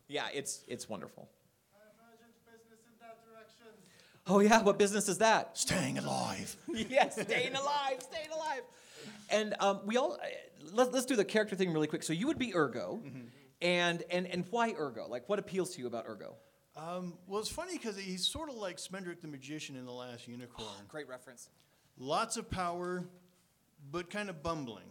Yeah, 0.09 0.27
it's 0.33 0.63
it's 0.69 0.89
wonderful. 0.89 1.29
Oh 4.27 4.41
yeah, 4.41 4.63
what 4.63 4.79
business 4.79 5.09
is 5.09 5.19
that? 5.19 5.57
Staying 5.59 5.99
alive. 5.99 6.57
yes, 6.69 7.21
staying 7.21 7.55
alive, 7.55 8.01
staying 8.01 8.31
alive. 8.35 8.63
And 9.29 9.55
um, 9.61 9.81
we 9.85 9.99
all 9.99 10.15
uh, 10.15 10.27
let's 10.73 10.91
let's 10.93 11.07
do 11.07 11.17
the 11.17 11.25
character 11.25 11.57
thing 11.57 11.73
really 11.73 11.87
quick. 11.87 12.03
So 12.03 12.13
you 12.13 12.27
would 12.27 12.39
be 12.39 12.55
Ergo, 12.55 13.03
and 13.61 14.03
and 14.11 14.27
and 14.27 14.47
why 14.51 14.73
Ergo? 14.79 15.07
Like, 15.09 15.29
what 15.29 15.39
appeals 15.39 15.75
to 15.75 15.81
you 15.81 15.87
about 15.87 16.07
Ergo? 16.09 16.37
Um, 16.77 17.15
well, 17.27 17.41
it's 17.41 17.51
funny 17.51 17.75
because 17.77 17.99
he's 17.99 18.27
sort 18.27 18.49
of 18.49 18.57
like 18.57 18.79
Schmendrick 18.79 19.21
the 19.21 19.29
Magician 19.29 19.77
in 19.77 19.85
The 19.85 19.93
Last 19.93 20.27
Unicorn. 20.27 20.67
Great 20.89 21.09
reference. 21.09 21.51
Lots 21.97 22.37
of 22.37 22.51
power, 22.51 23.05
but 23.91 24.11
kind 24.11 24.29
of 24.29 24.43
bumbling. 24.43 24.85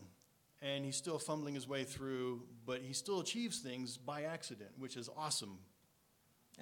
And 0.61 0.85
he's 0.85 0.95
still 0.95 1.19
fumbling 1.19 1.55
his 1.55 1.67
way 1.67 1.83
through, 1.83 2.43
but 2.65 2.81
he 2.81 2.93
still 2.93 3.19
achieves 3.19 3.59
things 3.59 3.97
by 3.97 4.23
accident, 4.23 4.69
which 4.77 4.95
is 4.95 5.09
awesome. 5.17 5.57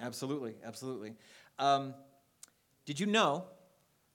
Absolutely, 0.00 0.56
absolutely. 0.64 1.14
Um, 1.58 1.94
did 2.84 2.98
you 2.98 3.06
know 3.06 3.44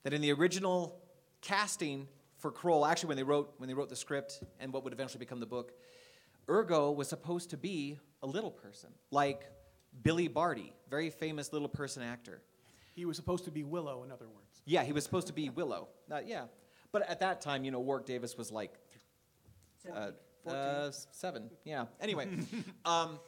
that 0.04 0.14
in 0.14 0.22
the 0.22 0.34
original 0.34 1.02
casting 1.42 2.08
for 2.38 2.52
Krull, 2.52 2.90
actually 2.90 3.08
when 3.10 3.18
they 3.18 3.24
wrote 3.24 3.54
when 3.58 3.68
they 3.68 3.74
wrote 3.74 3.90
the 3.90 3.96
script 3.96 4.44
and 4.60 4.74
what 4.74 4.84
would 4.84 4.94
eventually 4.94 5.20
become 5.20 5.40
the 5.40 5.46
book, 5.46 5.72
Ergo 6.50 6.92
was 6.92 7.08
supposed 7.08 7.50
to 7.52 7.58
be 7.58 7.98
a 8.22 8.28
little 8.28 8.52
person, 8.52 8.90
like 9.12 9.50
Billy 10.04 10.28
Barty, 10.28 10.74
very 10.90 11.10
famous 11.10 11.54
little 11.54 11.70
person 11.70 12.04
actor. 12.04 12.42
He 12.94 13.06
was 13.06 13.16
supposed 13.16 13.46
to 13.46 13.52
be 13.52 13.64
Willow, 13.64 14.04
in 14.04 14.12
other 14.12 14.28
words. 14.28 14.62
Yeah, 14.66 14.84
he 14.84 14.92
was 14.92 15.04
supposed 15.04 15.28
to 15.28 15.34
be 15.34 15.50
Willow. 15.50 15.88
Uh, 16.12 16.20
yeah, 16.26 16.46
but 16.92 17.08
at 17.10 17.20
that 17.20 17.42
time, 17.42 17.64
you 17.64 17.72
know, 17.72 17.80
Warwick 17.80 18.06
Davis 18.06 18.38
was 18.38 18.52
like 18.52 18.74
uh, 19.94 20.12
uh, 20.50 20.92
seven. 20.92 21.50
Yeah. 21.64 21.86
Anyway, 22.00 22.28
um, 22.86 23.20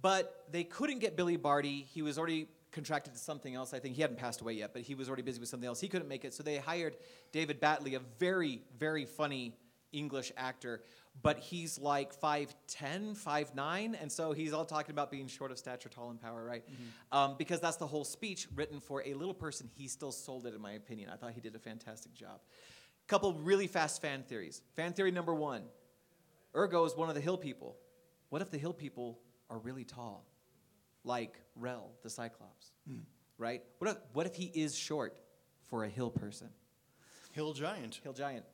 but 0.00 0.44
they 0.50 0.64
couldn't 0.64 0.98
get 1.00 1.16
Billy 1.16 1.36
Barty. 1.36 1.86
He 1.92 2.02
was 2.02 2.18
already 2.18 2.48
contracted 2.72 3.12
to 3.12 3.18
something 3.18 3.54
else. 3.54 3.74
I 3.74 3.78
think 3.78 3.94
he 3.94 4.02
hadn't 4.02 4.18
passed 4.18 4.40
away 4.40 4.54
yet, 4.54 4.72
but 4.72 4.82
he 4.82 4.94
was 4.94 5.08
already 5.08 5.22
busy 5.22 5.38
with 5.38 5.48
something 5.48 5.66
else. 5.66 5.80
He 5.80 5.88
couldn't 5.88 6.08
make 6.08 6.24
it, 6.24 6.34
so 6.34 6.42
they 6.42 6.56
hired 6.56 6.96
David 7.30 7.60
Battley, 7.60 7.94
a 7.96 8.00
very, 8.18 8.62
very 8.78 9.04
funny 9.04 9.54
English 9.92 10.32
actor. 10.36 10.82
But 11.22 11.38
he's 11.38 11.78
like 11.78 12.18
5'10, 12.18 13.18
5'9, 13.22 13.94
and 14.00 14.10
so 14.10 14.32
he's 14.32 14.54
all 14.54 14.64
talking 14.64 14.92
about 14.92 15.10
being 15.10 15.26
short 15.26 15.50
of 15.50 15.58
stature, 15.58 15.90
tall 15.90 16.10
in 16.10 16.16
power, 16.16 16.42
right? 16.42 16.64
Um, 17.12 17.34
because 17.36 17.60
that's 17.60 17.76
the 17.76 17.86
whole 17.86 18.04
speech 18.04 18.48
written 18.54 18.80
for 18.80 19.02
a 19.04 19.12
little 19.12 19.34
person. 19.34 19.68
He 19.74 19.88
still 19.88 20.10
sold 20.10 20.46
it, 20.46 20.54
in 20.54 20.62
my 20.62 20.72
opinion. 20.72 21.10
I 21.12 21.16
thought 21.16 21.32
he 21.32 21.42
did 21.42 21.54
a 21.54 21.58
fantastic 21.58 22.14
job. 22.14 22.40
Couple 23.12 23.34
really 23.34 23.66
fast 23.66 24.00
fan 24.00 24.22
theories. 24.22 24.62
Fan 24.74 24.94
theory 24.94 25.10
number 25.10 25.34
one 25.34 25.64
Ergo 26.56 26.86
is 26.86 26.96
one 26.96 27.10
of 27.10 27.14
the 27.14 27.20
hill 27.20 27.36
people. 27.36 27.76
What 28.30 28.40
if 28.40 28.50
the 28.50 28.56
hill 28.56 28.72
people 28.72 29.18
are 29.50 29.58
really 29.58 29.84
tall? 29.84 30.24
Like 31.04 31.36
Rel, 31.54 31.90
the 32.02 32.08
Cyclops. 32.08 32.70
Right? 33.36 33.64
What 33.80 33.90
if, 33.90 33.96
what 34.14 34.24
if 34.24 34.34
he 34.34 34.46
is 34.54 34.74
short 34.74 35.14
for 35.68 35.84
a 35.84 35.90
hill 35.90 36.08
person? 36.08 36.48
Hill 37.32 37.52
Giant. 37.52 38.00
Hill 38.02 38.14
Giant. 38.14 38.46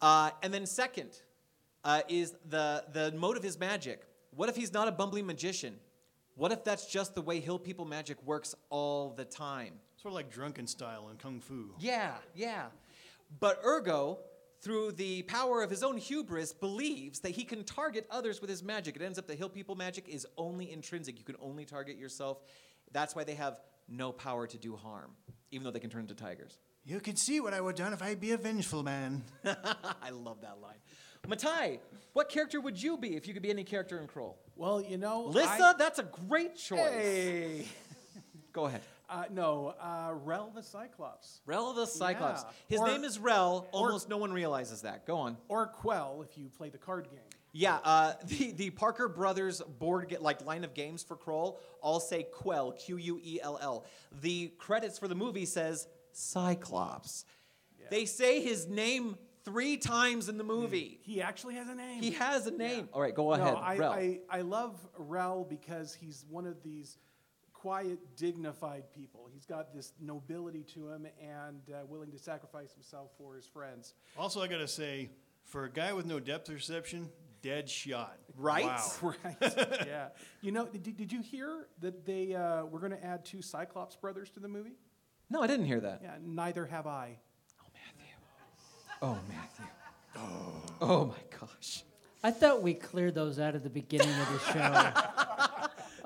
Uh, 0.00 0.30
and 0.42 0.54
then 0.54 0.64
second 0.64 1.10
uh, 1.84 2.00
is 2.08 2.34
the, 2.48 2.82
the 2.94 3.12
mode 3.12 3.36
of 3.36 3.42
his 3.42 3.60
magic. 3.60 4.06
What 4.34 4.48
if 4.48 4.56
he's 4.56 4.72
not 4.72 4.88
a 4.88 4.92
bumbling 4.92 5.26
magician? 5.26 5.74
What 6.34 6.50
if 6.50 6.64
that's 6.64 6.86
just 6.86 7.14
the 7.14 7.20
way 7.20 7.40
hill 7.40 7.58
people 7.58 7.84
magic 7.84 8.22
works 8.22 8.54
all 8.70 9.10
the 9.10 9.26
time? 9.26 9.74
Sort 9.96 10.12
of 10.12 10.14
like 10.14 10.30
drunken 10.30 10.66
style 10.66 11.10
in 11.10 11.18
Kung 11.18 11.40
Fu. 11.40 11.74
Yeah, 11.78 12.14
yeah. 12.34 12.68
But 13.40 13.60
Ergo, 13.64 14.18
through 14.60 14.92
the 14.92 15.22
power 15.22 15.62
of 15.62 15.70
his 15.70 15.82
own 15.82 15.96
hubris, 15.96 16.52
believes 16.52 17.20
that 17.20 17.30
he 17.30 17.44
can 17.44 17.64
target 17.64 18.06
others 18.10 18.40
with 18.40 18.50
his 18.50 18.62
magic. 18.62 18.96
It 18.96 19.02
ends 19.02 19.18
up 19.18 19.26
that 19.26 19.38
hill 19.38 19.48
people 19.48 19.74
magic 19.74 20.08
is 20.08 20.26
only 20.36 20.70
intrinsic. 20.72 21.18
You 21.18 21.24
can 21.24 21.36
only 21.40 21.64
target 21.64 21.96
yourself. 21.98 22.42
That's 22.92 23.14
why 23.14 23.24
they 23.24 23.34
have 23.34 23.60
no 23.88 24.12
power 24.12 24.46
to 24.46 24.58
do 24.58 24.76
harm, 24.76 25.12
even 25.50 25.64
though 25.64 25.70
they 25.70 25.80
can 25.80 25.90
turn 25.90 26.02
into 26.02 26.14
tigers. 26.14 26.58
You 26.84 27.00
can 27.00 27.16
see 27.16 27.40
what 27.40 27.52
I 27.52 27.60
would 27.60 27.76
done 27.76 27.92
if 27.92 28.02
I'd 28.02 28.20
be 28.20 28.32
a 28.32 28.36
vengeful 28.36 28.82
man. 28.82 29.24
I 29.44 30.10
love 30.10 30.40
that 30.42 30.60
line. 30.60 30.76
Matai, 31.28 31.80
what 32.12 32.28
character 32.28 32.60
would 32.60 32.80
you 32.80 32.96
be 32.96 33.16
if 33.16 33.26
you 33.26 33.34
could 33.34 33.42
be 33.42 33.50
any 33.50 33.64
character 33.64 33.98
in 33.98 34.06
Krull? 34.06 34.34
Well, 34.54 34.80
you 34.80 34.96
know, 34.96 35.24
Lissa, 35.24 35.50
I- 35.50 35.74
that's 35.76 35.98
a 35.98 36.04
great 36.28 36.56
choice. 36.56 36.78
Hey. 36.78 37.66
Go 38.52 38.66
ahead. 38.66 38.82
Uh, 39.08 39.24
no, 39.30 39.74
uh, 39.80 40.12
Rel 40.24 40.50
the 40.54 40.62
Cyclops. 40.62 41.40
Rel 41.46 41.72
the 41.72 41.86
Cyclops. 41.86 42.42
Yeah. 42.42 42.50
His 42.68 42.80
Or- 42.80 42.86
name 42.88 43.04
is 43.04 43.18
Rel. 43.18 43.66
or- 43.72 43.86
Almost 43.86 44.08
no 44.08 44.16
one 44.16 44.32
realizes 44.32 44.82
that. 44.82 45.06
Go 45.06 45.16
on. 45.18 45.36
Or 45.48 45.66
Quell 45.68 46.22
if 46.22 46.36
you 46.36 46.48
play 46.48 46.70
the 46.70 46.78
card 46.78 47.08
game. 47.10 47.20
Yeah, 47.52 47.78
uh, 47.84 48.14
the, 48.24 48.52
the 48.52 48.70
Parker 48.70 49.08
Brothers 49.08 49.62
board 49.62 50.08
ga- 50.08 50.18
like 50.18 50.44
line 50.44 50.64
of 50.64 50.74
games 50.74 51.02
for 51.02 51.16
Krull 51.16 51.58
all 51.80 52.00
say 52.00 52.24
Quell, 52.24 52.72
Q 52.72 52.96
U 52.96 53.20
E 53.22 53.40
L 53.40 53.58
L. 53.62 53.84
The 54.20 54.48
credits 54.58 54.98
for 54.98 55.08
the 55.08 55.14
movie 55.14 55.46
says 55.46 55.86
Cyclops. 56.12 57.24
They 57.88 58.04
say 58.04 58.40
his 58.42 58.66
name 58.66 59.16
three 59.44 59.76
times 59.76 60.28
in 60.28 60.38
the 60.38 60.44
movie. 60.44 60.98
He 61.04 61.22
actually 61.22 61.54
has 61.54 61.68
a 61.68 61.74
name. 61.76 62.02
He 62.02 62.10
has 62.10 62.48
a 62.48 62.50
name. 62.50 62.88
All 62.92 63.00
right, 63.00 63.14
go 63.14 63.32
ahead. 63.32 63.54
No, 63.54 63.60
I. 63.60 63.74
I, 63.80 64.20
I 64.28 64.40
love 64.40 64.76
Rel 64.98 65.44
because 65.48 65.94
he's 65.94 66.24
one 66.28 66.46
of 66.46 66.60
these 66.64 66.98
quiet, 67.66 67.98
dignified 68.16 68.84
people. 68.94 69.28
He's 69.34 69.44
got 69.44 69.74
this 69.74 69.92
nobility 70.00 70.62
to 70.74 70.88
him 70.88 71.04
and 71.20 71.60
uh, 71.68 71.84
willing 71.88 72.12
to 72.12 72.18
sacrifice 72.18 72.72
himself 72.72 73.10
for 73.18 73.34
his 73.34 73.44
friends. 73.44 73.94
Also, 74.16 74.40
I 74.40 74.46
gotta 74.46 74.68
say, 74.68 75.10
for 75.42 75.64
a 75.64 75.70
guy 75.70 75.92
with 75.92 76.06
no 76.06 76.20
depth 76.20 76.46
perception, 76.46 77.08
dead 77.42 77.68
shot. 77.68 78.18
Right? 78.36 78.66
Wow. 78.66 78.92
Right. 79.24 79.36
yeah. 79.84 80.10
You 80.42 80.52
know, 80.52 80.66
did, 80.66 80.96
did 80.96 81.10
you 81.10 81.22
hear 81.22 81.66
that 81.80 82.06
they 82.06 82.34
uh, 82.36 82.66
were 82.66 82.78
going 82.78 82.92
to 82.92 83.04
add 83.04 83.24
two 83.24 83.42
Cyclops 83.42 83.96
brothers 83.96 84.30
to 84.30 84.40
the 84.40 84.48
movie? 84.48 84.76
No, 85.28 85.42
I 85.42 85.48
didn't 85.48 85.66
hear 85.66 85.80
that. 85.80 86.02
Yeah, 86.04 86.14
neither 86.24 86.66
have 86.66 86.86
I. 86.86 87.18
Oh, 87.60 87.66
Matthew. 87.74 88.14
Oh. 89.02 89.18
Matthew. 89.28 89.66
Oh 90.80 91.06
my 91.06 91.38
gosh. 91.40 91.82
I 92.22 92.30
thought 92.30 92.62
we 92.62 92.74
cleared 92.74 93.16
those 93.16 93.40
out 93.40 93.56
at 93.56 93.64
the 93.64 93.70
beginning 93.70 94.14
of 94.20 94.32
the 94.32 94.52
show. 94.52 95.52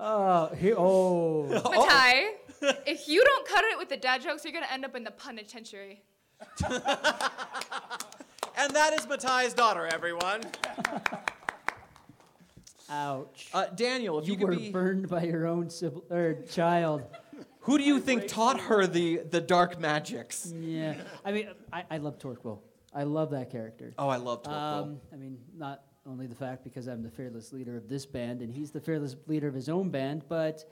oh, 0.00 0.54
he, 0.54 0.72
oh. 0.72 1.46
Matai, 1.48 2.30
if 2.86 3.08
you 3.08 3.22
don't 3.24 3.46
cut 3.46 3.64
it 3.64 3.78
with 3.78 3.88
the 3.88 3.96
dad 3.96 4.22
jokes, 4.22 4.44
you're 4.44 4.52
gonna 4.52 4.66
end 4.72 4.84
up 4.84 4.96
in 4.96 5.04
the 5.04 5.10
penitentiary. 5.10 6.02
And 8.60 8.74
that 8.74 8.92
is 8.92 9.06
Matai's 9.06 9.54
daughter, 9.54 9.86
everyone. 9.86 10.42
Ouch. 12.90 13.48
Uh, 13.54 13.66
Daniel, 13.74 14.18
if 14.18 14.26
you, 14.26 14.34
you 14.34 14.38
could 14.38 14.48
were 14.48 14.56
be, 14.56 14.70
burned 14.70 15.08
by 15.08 15.22
your 15.22 15.46
own 15.46 15.70
sibling, 15.70 16.04
or 16.10 16.42
child. 16.42 17.02
who 17.60 17.78
do 17.78 17.84
you 17.84 18.00
think 18.00 18.26
taught 18.26 18.60
her 18.60 18.86
the 18.86 19.22
the 19.30 19.40
dark 19.40 19.80
magics? 19.80 20.52
Yeah. 20.54 20.94
I 21.24 21.32
mean, 21.32 21.48
I, 21.72 21.84
I 21.90 21.96
love 21.98 22.18
Torquil. 22.18 22.58
I 22.92 23.04
love 23.04 23.30
that 23.30 23.50
character. 23.50 23.94
Oh, 23.96 24.08
I 24.08 24.16
love 24.16 24.42
Torquil. 24.42 24.82
Um, 24.82 25.00
I 25.10 25.16
mean, 25.16 25.38
not 25.56 25.82
only 26.10 26.26
the 26.26 26.34
fact 26.34 26.64
because 26.64 26.88
I'm 26.88 27.02
the 27.02 27.10
fearless 27.10 27.52
leader 27.52 27.76
of 27.76 27.88
this 27.88 28.04
band 28.04 28.42
and 28.42 28.52
he's 28.52 28.70
the 28.72 28.80
fearless 28.80 29.16
leader 29.26 29.48
of 29.48 29.54
his 29.54 29.68
own 29.68 29.90
band, 29.90 30.24
but 30.28 30.64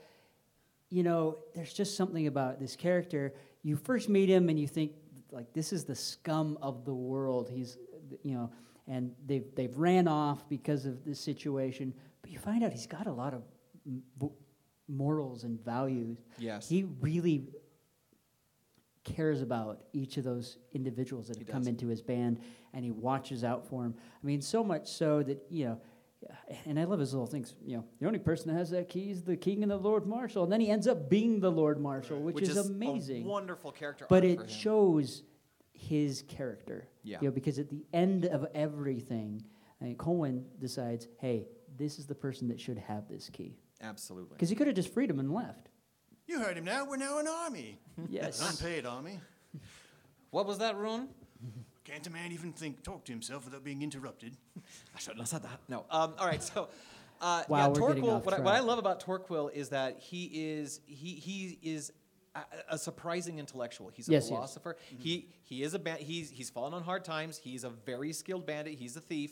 you 0.89 1.03
know, 1.03 1.37
there's 1.55 1.73
just 1.73 1.95
something 1.95 2.27
about 2.27 2.59
this 2.59 2.75
character. 2.75 3.33
You 3.63 3.75
first 3.75 4.09
meet 4.09 4.27
him 4.27 4.49
and 4.49 4.59
you 4.59 4.67
think 4.67 4.93
like 5.31 5.53
this 5.53 5.71
is 5.71 5.85
the 5.85 5.95
scum 5.95 6.57
of 6.61 6.83
the 6.85 6.93
world. 6.93 7.49
He's 7.49 7.77
you 8.23 8.33
know, 8.33 8.51
and 8.87 9.11
they've 9.25 9.45
they've 9.55 9.77
ran 9.77 10.07
off 10.07 10.47
because 10.49 10.85
of 10.85 11.05
this 11.05 11.19
situation, 11.19 11.93
but 12.21 12.31
you 12.31 12.39
find 12.39 12.63
out 12.63 12.71
he's 12.73 12.87
got 12.87 13.07
a 13.07 13.11
lot 13.11 13.33
of 13.33 13.43
m- 13.85 14.03
morals 14.87 15.43
and 15.43 15.63
values. 15.63 16.17
Yes. 16.39 16.67
He 16.67 16.83
really 16.99 17.47
cares 19.15 19.41
about 19.41 19.81
each 19.93 20.17
of 20.17 20.23
those 20.23 20.57
individuals 20.73 21.27
that 21.27 21.37
have 21.37 21.47
come 21.47 21.61
does. 21.61 21.67
into 21.67 21.87
his 21.87 22.01
band 22.01 22.39
and 22.73 22.83
he 22.83 22.91
watches 22.91 23.43
out 23.43 23.67
for 23.67 23.83
them. 23.83 23.95
I 23.97 24.25
mean, 24.25 24.41
so 24.41 24.63
much 24.63 24.87
so 24.87 25.23
that, 25.23 25.43
you 25.49 25.65
know, 25.65 25.81
and 26.65 26.79
I 26.79 26.83
love 26.83 26.99
his 26.99 27.13
little 27.13 27.25
things. 27.25 27.55
You 27.65 27.77
know, 27.77 27.85
the 27.99 28.07
only 28.07 28.19
person 28.19 28.49
that 28.51 28.57
has 28.57 28.69
that 28.71 28.89
key 28.89 29.09
is 29.09 29.23
the 29.23 29.37
king 29.37 29.63
and 29.63 29.71
the 29.71 29.77
Lord 29.77 30.05
Marshal. 30.05 30.43
And 30.43 30.51
then 30.51 30.59
he 30.59 30.69
ends 30.69 30.87
up 30.87 31.09
being 31.09 31.39
the 31.39 31.51
Lord 31.51 31.79
Marshal, 31.79 32.19
which, 32.19 32.35
Which 32.35 32.43
is, 32.45 32.57
is 32.57 32.69
a 32.69 32.71
amazing. 32.71 33.25
wonderful 33.25 33.71
character 33.71 34.05
But 34.09 34.25
it 34.25 34.49
shows 34.49 35.23
his 35.71 36.23
character. 36.27 36.87
Yeah. 37.03 37.19
You 37.21 37.29
know, 37.29 37.31
because 37.33 37.57
at 37.57 37.69
the 37.69 37.85
end 37.93 38.25
of 38.25 38.45
everything, 38.53 39.43
I 39.81 39.85
mean, 39.85 39.95
Colwyn 39.95 40.45
decides, 40.59 41.07
hey, 41.19 41.47
this 41.77 41.99
is 41.99 42.05
the 42.05 42.15
person 42.15 42.49
that 42.49 42.59
should 42.59 42.77
have 42.77 43.07
this 43.07 43.29
key. 43.29 43.57
Absolutely. 43.81 44.35
Because 44.35 44.49
he 44.49 44.55
could 44.55 44.67
have 44.67 44.75
just 44.75 44.93
freed 44.93 45.09
him 45.09 45.19
and 45.19 45.33
left. 45.33 45.68
You 46.29 46.39
heard 46.39 46.57
him 46.57 46.65
now. 46.65 46.85
We're 46.85 46.97
now 46.97 47.17
an 47.17 47.27
army. 47.27 47.79
Yes. 48.07 48.39
An 48.39 48.49
unpaid 48.51 48.85
army. 48.85 49.19
What 50.29 50.45
was 50.45 50.59
that, 50.59 50.77
Rhun? 50.77 51.09
Can't 51.85 52.05
a 52.05 52.11
man 52.11 52.31
even 52.31 52.51
think, 52.53 52.83
talk 52.83 53.03
to 53.05 53.11
himself 53.11 53.45
without 53.45 53.63
being 53.63 53.81
interrupted? 53.81 54.37
I 54.95 54.99
shouldn't 54.99 55.21
have 55.21 55.27
said 55.27 55.41
that. 55.41 55.59
No. 55.67 55.85
Um, 55.89 56.13
all 56.19 56.27
right. 56.27 56.43
So, 56.43 56.69
uh, 57.19 57.43
Wow, 57.47 57.57
yeah, 57.57 57.67
we're 57.69 57.87
getting 57.87 58.03
Torquil. 58.03 58.15
off 58.17 58.25
What 58.25 58.35
I, 58.35 58.39
what 58.41 58.53
I 58.53 58.57
track. 58.57 58.67
love 58.67 58.77
about 58.77 59.03
Torquil 59.03 59.51
is 59.51 59.69
that 59.69 59.97
he 59.99 60.25
is 60.25 60.81
he 60.85 61.13
he 61.15 61.57
is 61.63 61.91
a, 62.35 62.41
a 62.69 62.77
surprising 62.77 63.39
intellectual. 63.39 63.89
He's 63.91 64.07
a 64.07 64.11
Yes, 64.11 64.25
he 64.27 64.33
is. 64.33 64.37
philosopher. 64.37 64.77
He 64.99 65.29
he 65.43 65.63
is 65.63 65.73
a 65.73 65.79
ba- 65.79 65.95
he's 65.99 66.29
he's 66.29 66.51
fallen 66.51 66.75
on 66.75 66.83
hard 66.83 67.03
times. 67.03 67.37
He's 67.39 67.63
a 67.63 67.71
very 67.71 68.13
skilled 68.13 68.45
bandit. 68.45 68.75
He's 68.75 68.95
a 68.95 69.01
thief. 69.01 69.31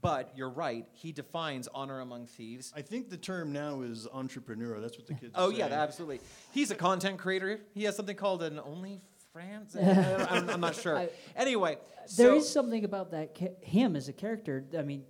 But 0.00 0.32
you're 0.36 0.50
right. 0.50 0.86
He 0.92 1.12
defines 1.12 1.68
honor 1.74 2.00
among 2.00 2.26
thieves. 2.26 2.72
I 2.76 2.82
think 2.82 3.10
the 3.10 3.16
term 3.16 3.52
now 3.52 3.80
is 3.82 4.06
entrepreneur. 4.12 4.80
That's 4.80 4.96
what 4.96 5.06
the 5.06 5.14
kids. 5.14 5.32
Oh 5.34 5.50
yeah, 5.50 5.66
absolutely. 5.66 6.20
He's 6.52 6.70
a 6.70 6.74
content 6.74 7.18
creator. 7.18 7.60
He 7.74 7.84
has 7.84 7.96
something 7.96 8.16
called 8.16 8.42
an 8.42 8.58
OnlyFans. 8.58 9.76
I'm, 10.30 10.50
I'm 10.50 10.60
not 10.60 10.74
sure. 10.76 10.96
I- 10.96 11.08
Anyway, 11.36 11.78
There 12.16 12.28
so 12.28 12.36
is 12.36 12.48
something 12.48 12.84
about 12.84 13.10
that 13.12 13.34
ca- 13.36 13.56
him 13.60 13.96
as 13.96 14.08
a 14.08 14.12
character. 14.12 14.64
I 14.78 14.82
mean, 14.82 15.04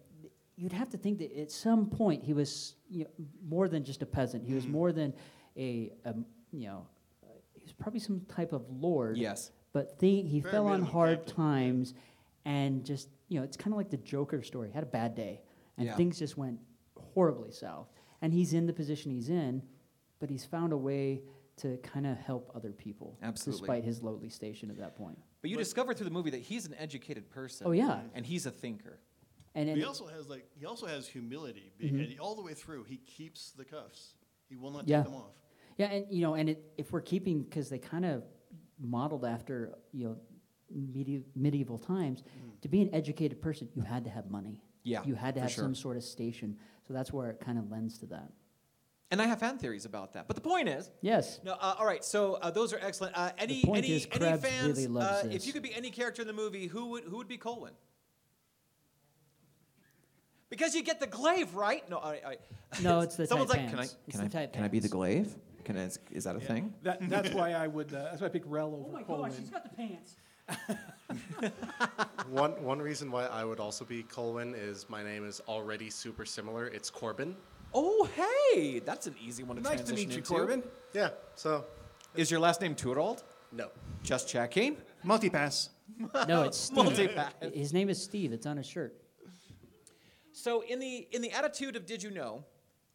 you'd 0.56 0.72
have 0.72 0.90
to 0.90 0.96
think 0.96 1.18
that 1.18 1.36
at 1.36 1.50
some 1.50 1.86
point 1.86 2.22
he 2.24 2.32
was 2.32 2.74
you 2.90 3.04
know, 3.04 3.10
more 3.46 3.68
than 3.68 3.84
just 3.84 4.02
a 4.02 4.06
peasant. 4.06 4.44
He 4.46 4.54
was 4.54 4.64
Mm-hmm. 4.64 4.72
more 4.72 4.92
than 4.92 5.12
a, 5.56 5.92
um 6.06 6.24
you 6.52 6.66
know, 6.68 6.86
uh, 7.24 7.26
he 7.54 7.62
was 7.62 7.72
probably 7.74 8.00
some 8.00 8.22
type 8.34 8.52
of 8.54 8.64
lord. 8.70 9.16
Yes. 9.18 9.50
But 9.74 9.98
the, 9.98 10.22
he 10.22 10.40
Very 10.40 10.50
fell 10.52 10.64
on 10.66 10.70
minimum 10.80 10.90
hard 10.92 11.26
times, 11.26 11.92
and 12.46 12.84
just 12.86 13.08
you 13.28 13.38
know, 13.38 13.44
it's 13.44 13.56
kind 13.56 13.72
of 13.72 13.76
like 13.76 13.90
the 13.90 13.96
Joker 13.98 14.42
story. 14.42 14.70
Had 14.70 14.82
a 14.82 14.86
bad 14.86 15.14
day, 15.14 15.42
and 15.76 15.86
Yeah. 15.86 15.96
things 15.96 16.18
just 16.18 16.36
went 16.36 16.58
horribly 16.96 17.50
south. 17.52 17.88
And 18.22 18.32
he's 18.32 18.52
in 18.52 18.66
the 18.66 18.72
position 18.72 19.10
he's 19.12 19.28
in, 19.28 19.62
but 20.18 20.28
he's 20.30 20.44
found 20.44 20.72
a 20.72 20.76
way 20.76 21.22
to 21.56 21.76
kind 21.78 22.06
of 22.06 22.16
help 22.18 22.50
other 22.54 22.72
people, 22.72 23.16
Absolutely. 23.22 23.60
despite 23.60 23.84
his 23.84 24.02
lowly 24.02 24.28
station 24.28 24.70
at 24.70 24.76
that 24.78 24.96
point. 24.96 25.18
But 25.40 25.50
you 25.50 25.56
discover 25.56 25.94
through 25.94 26.04
the 26.04 26.10
movie 26.12 26.30
that 26.30 26.40
he's 26.40 26.66
an 26.66 26.74
educated 26.74 27.28
person. 27.30 27.66
Oh, 27.66 27.72
yeah. 27.72 28.02
and 28.14 28.24
he's 28.26 28.46
a 28.46 28.50
thinker. 28.50 28.98
And, 29.54 29.68
he 29.68 29.82
also 29.84 30.06
has 30.06 30.28
like 30.28 30.48
he 30.56 30.66
also 30.66 30.86
has 30.86 31.08
humility. 31.08 31.72
be- 31.78 31.86
Mhm. 31.90 32.00
and 32.00 32.12
he- 32.12 32.18
all 32.18 32.36
the 32.36 32.42
way 32.42 32.54
through, 32.54 32.84
he 32.84 32.98
keeps 32.98 33.52
the 33.52 33.64
cuffs. 33.64 34.14
He 34.48 34.56
will 34.56 34.70
not 34.70 34.86
Yeah. 34.86 34.98
take 35.02 35.12
them 35.12 35.20
off. 35.20 35.34
Yeah, 35.78 35.86
and 35.86 36.12
you 36.12 36.20
know, 36.22 36.34
and 36.34 36.48
it, 36.50 36.72
if 36.76 36.92
we're 36.92 37.00
keeping 37.00 37.42
because 37.42 37.68
they 37.68 37.78
kind 37.78 38.04
of 38.04 38.24
modeled 38.78 39.24
after 39.24 39.76
you 39.92 40.04
know 40.08 40.16
medi- 40.70 41.24
medieval 41.34 41.78
times, 41.78 42.22
to 42.62 42.68
be 42.68 42.82
an 42.82 42.90
educated 42.94 43.40
person, 43.40 43.68
you 43.74 43.82
had 43.82 44.04
to 44.04 44.10
have 44.10 44.30
money. 44.30 44.62
Yeah, 44.84 45.02
you 45.04 45.14
had 45.14 45.34
to 45.34 45.40
have 45.40 45.50
sure. 45.50 45.64
some 45.64 45.74
sort 45.74 45.96
of 45.96 46.02
station. 46.02 46.56
So 46.86 46.94
that's 46.94 47.12
where 47.12 47.30
it 47.30 47.40
kind 47.40 47.58
of 47.58 47.70
lends 47.70 47.98
to 47.98 48.06
that. 48.06 48.30
And 49.10 49.20
I 49.22 49.26
have 49.26 49.40
fan 49.40 49.58
theories 49.58 49.84
about 49.86 50.12
that. 50.14 50.26
But 50.26 50.36
the 50.36 50.42
point 50.42 50.68
is, 50.68 50.90
Yes. 51.00 51.40
no. 51.44 51.52
Uh, 51.52 51.76
all 51.78 51.86
right, 51.86 52.04
so 52.04 52.34
uh, 52.34 52.50
those 52.50 52.72
are 52.74 52.78
excellent. 52.82 53.16
Uh, 53.16 53.30
any 53.38 53.62
point 53.64 53.84
any 53.84 53.94
is 53.96 54.06
any 54.12 54.18
Krebs 54.20 54.42
fans? 54.42 54.68
really 54.76 54.86
loves 54.86 55.24
uh, 55.24 55.28
this. 55.28 55.34
if 55.36 55.46
you 55.46 55.52
could 55.52 55.62
be 55.62 55.74
any 55.74 55.90
character 55.90 56.22
in 56.22 56.28
the 56.28 56.34
movie, 56.34 56.66
who 56.66 56.86
would 56.90 57.04
who 57.04 57.16
would 57.18 57.28
be 57.28 57.36
Colwyn? 57.38 57.72
Because 60.50 60.74
you 60.74 60.82
get 60.82 61.00
the 61.00 61.06
glaive, 61.06 61.54
right? 61.54 61.88
No, 61.90 61.98
I, 61.98 62.20
I, 62.26 62.36
No, 62.82 63.00
it's 63.00 63.16
the 63.16 63.26
someone's 63.28 63.50
tight 63.50 63.60
like, 63.62 63.70
can 63.70 63.78
I 64.20 64.28
can 64.28 64.38
I 64.38 64.46
can 64.46 64.64
I 64.64 64.68
be 64.68 64.78
the 64.78 64.84
pants. 64.88 64.92
glaive? 64.94 65.36
Can 65.64 65.76
I, 65.76 65.84
is, 65.84 65.98
is 66.10 66.24
that 66.24 66.36
a 66.36 66.40
thing? 66.40 66.72
That, 66.82 67.06
that's 67.10 67.30
why 67.34 67.52
I 67.52 67.66
would. 67.66 67.92
Uh, 67.92 68.04
that's 68.04 68.20
why 68.22 68.28
I 68.28 68.30
picked 68.30 68.46
Rell 68.46 68.74
over 68.74 68.88
Oh 68.88 68.92
my 68.92 69.02
Coleman. 69.02 69.30
gosh, 69.30 69.38
he's 69.38 69.50
got 69.50 69.64
the 69.64 69.76
pants. 69.76 70.16
One 72.30 72.52
one 72.62 72.80
reason 72.80 73.10
why 73.10 73.24
I 73.26 73.44
would 73.44 73.60
also 73.60 73.84
be 73.84 74.02
Colwyn 74.02 74.54
is 74.54 74.86
my 74.90 75.02
name 75.02 75.26
is 75.26 75.40
already 75.48 75.88
super 75.88 76.26
similar. 76.26 76.66
It's 76.66 76.90
Corbin. 76.90 77.34
Oh, 77.74 78.08
hey, 78.14 78.80
that's 78.80 79.06
an 79.06 79.14
easy 79.22 79.42
one 79.44 79.56
to 79.56 79.62
Nice 79.62 79.72
to 79.72 79.76
transition 79.86 80.08
meet 80.08 80.12
you, 80.12 80.18
into. 80.18 80.28
Corbin. 80.34 80.62
Yeah. 80.92 81.10
So 81.34 81.64
Is 82.14 82.30
your 82.30 82.40
last 82.40 82.60
name 82.60 82.74
Turold? 82.74 83.22
no. 83.52 83.68
Just 84.02 84.28
checking. 84.28 84.76
Multipass. 85.04 85.70
No, 86.28 86.42
it's 86.42 86.58
Steve. 86.66 86.76
Multi-pass. 86.76 87.32
His 87.54 87.72
name 87.72 87.88
is 87.88 88.02
Steve. 88.02 88.32
It's 88.32 88.46
on 88.46 88.56
his 88.58 88.66
shirt. 88.66 88.94
So 90.32 90.60
in 90.62 90.78
the 90.78 91.08
in 91.12 91.22
the 91.22 91.32
attitude 91.32 91.76
of 91.76 91.84
Did 91.86 92.02
You 92.02 92.10
Know, 92.10 92.44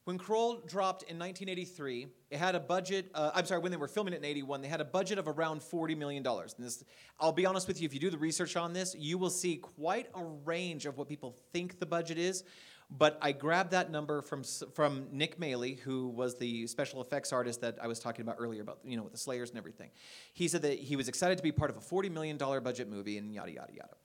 when 0.05 0.17
Krull 0.17 0.67
dropped 0.67 1.03
in 1.03 1.17
1983, 1.17 2.07
it 2.29 2.37
had 2.37 2.55
a 2.55 2.59
budget. 2.59 3.09
Uh, 3.13 3.31
I'm 3.33 3.45
sorry, 3.45 3.61
when 3.61 3.71
they 3.71 3.77
were 3.77 3.87
filming 3.87 4.13
it 4.13 4.17
in 4.17 4.25
81, 4.25 4.61
they 4.61 4.67
had 4.67 4.81
a 4.81 4.85
budget 4.85 5.17
of 5.17 5.27
around 5.27 5.63
40 5.63 5.95
million 5.95 6.23
dollars. 6.23 6.55
And 6.57 6.65
this, 6.65 6.83
I'll 7.19 7.31
be 7.31 7.45
honest 7.45 7.67
with 7.67 7.79
you, 7.81 7.85
if 7.85 7.93
you 7.93 7.99
do 7.99 8.09
the 8.09 8.17
research 8.17 8.57
on 8.57 8.73
this, 8.73 8.95
you 8.97 9.17
will 9.17 9.29
see 9.29 9.57
quite 9.57 10.07
a 10.13 10.23
range 10.23 10.85
of 10.85 10.97
what 10.97 11.07
people 11.07 11.37
think 11.53 11.79
the 11.79 11.85
budget 11.85 12.17
is. 12.17 12.43
But 12.91 13.17
I 13.21 13.31
grabbed 13.31 13.71
that 13.71 13.91
number 13.91 14.21
from 14.21 14.43
from 14.43 15.07
Nick 15.11 15.39
Maley, 15.39 15.79
who 15.79 16.09
was 16.09 16.37
the 16.37 16.67
special 16.67 17.01
effects 17.01 17.31
artist 17.31 17.61
that 17.61 17.77
I 17.81 17.87
was 17.87 17.99
talking 17.99 18.23
about 18.23 18.35
earlier, 18.39 18.61
about 18.61 18.79
you 18.83 18.97
know 18.97 19.03
with 19.03 19.13
the 19.13 19.17
Slayers 19.17 19.49
and 19.49 19.57
everything. 19.57 19.89
He 20.33 20.49
said 20.49 20.63
that 20.63 20.77
he 20.77 20.95
was 20.97 21.07
excited 21.07 21.37
to 21.37 21.43
be 21.43 21.51
part 21.51 21.71
of 21.71 21.77
a 21.77 21.81
40 21.81 22.09
million 22.09 22.37
dollar 22.37 22.59
budget 22.59 22.89
movie, 22.89 23.17
and 23.17 23.33
yada 23.33 23.51
yada 23.51 23.73
yada. 23.73 23.95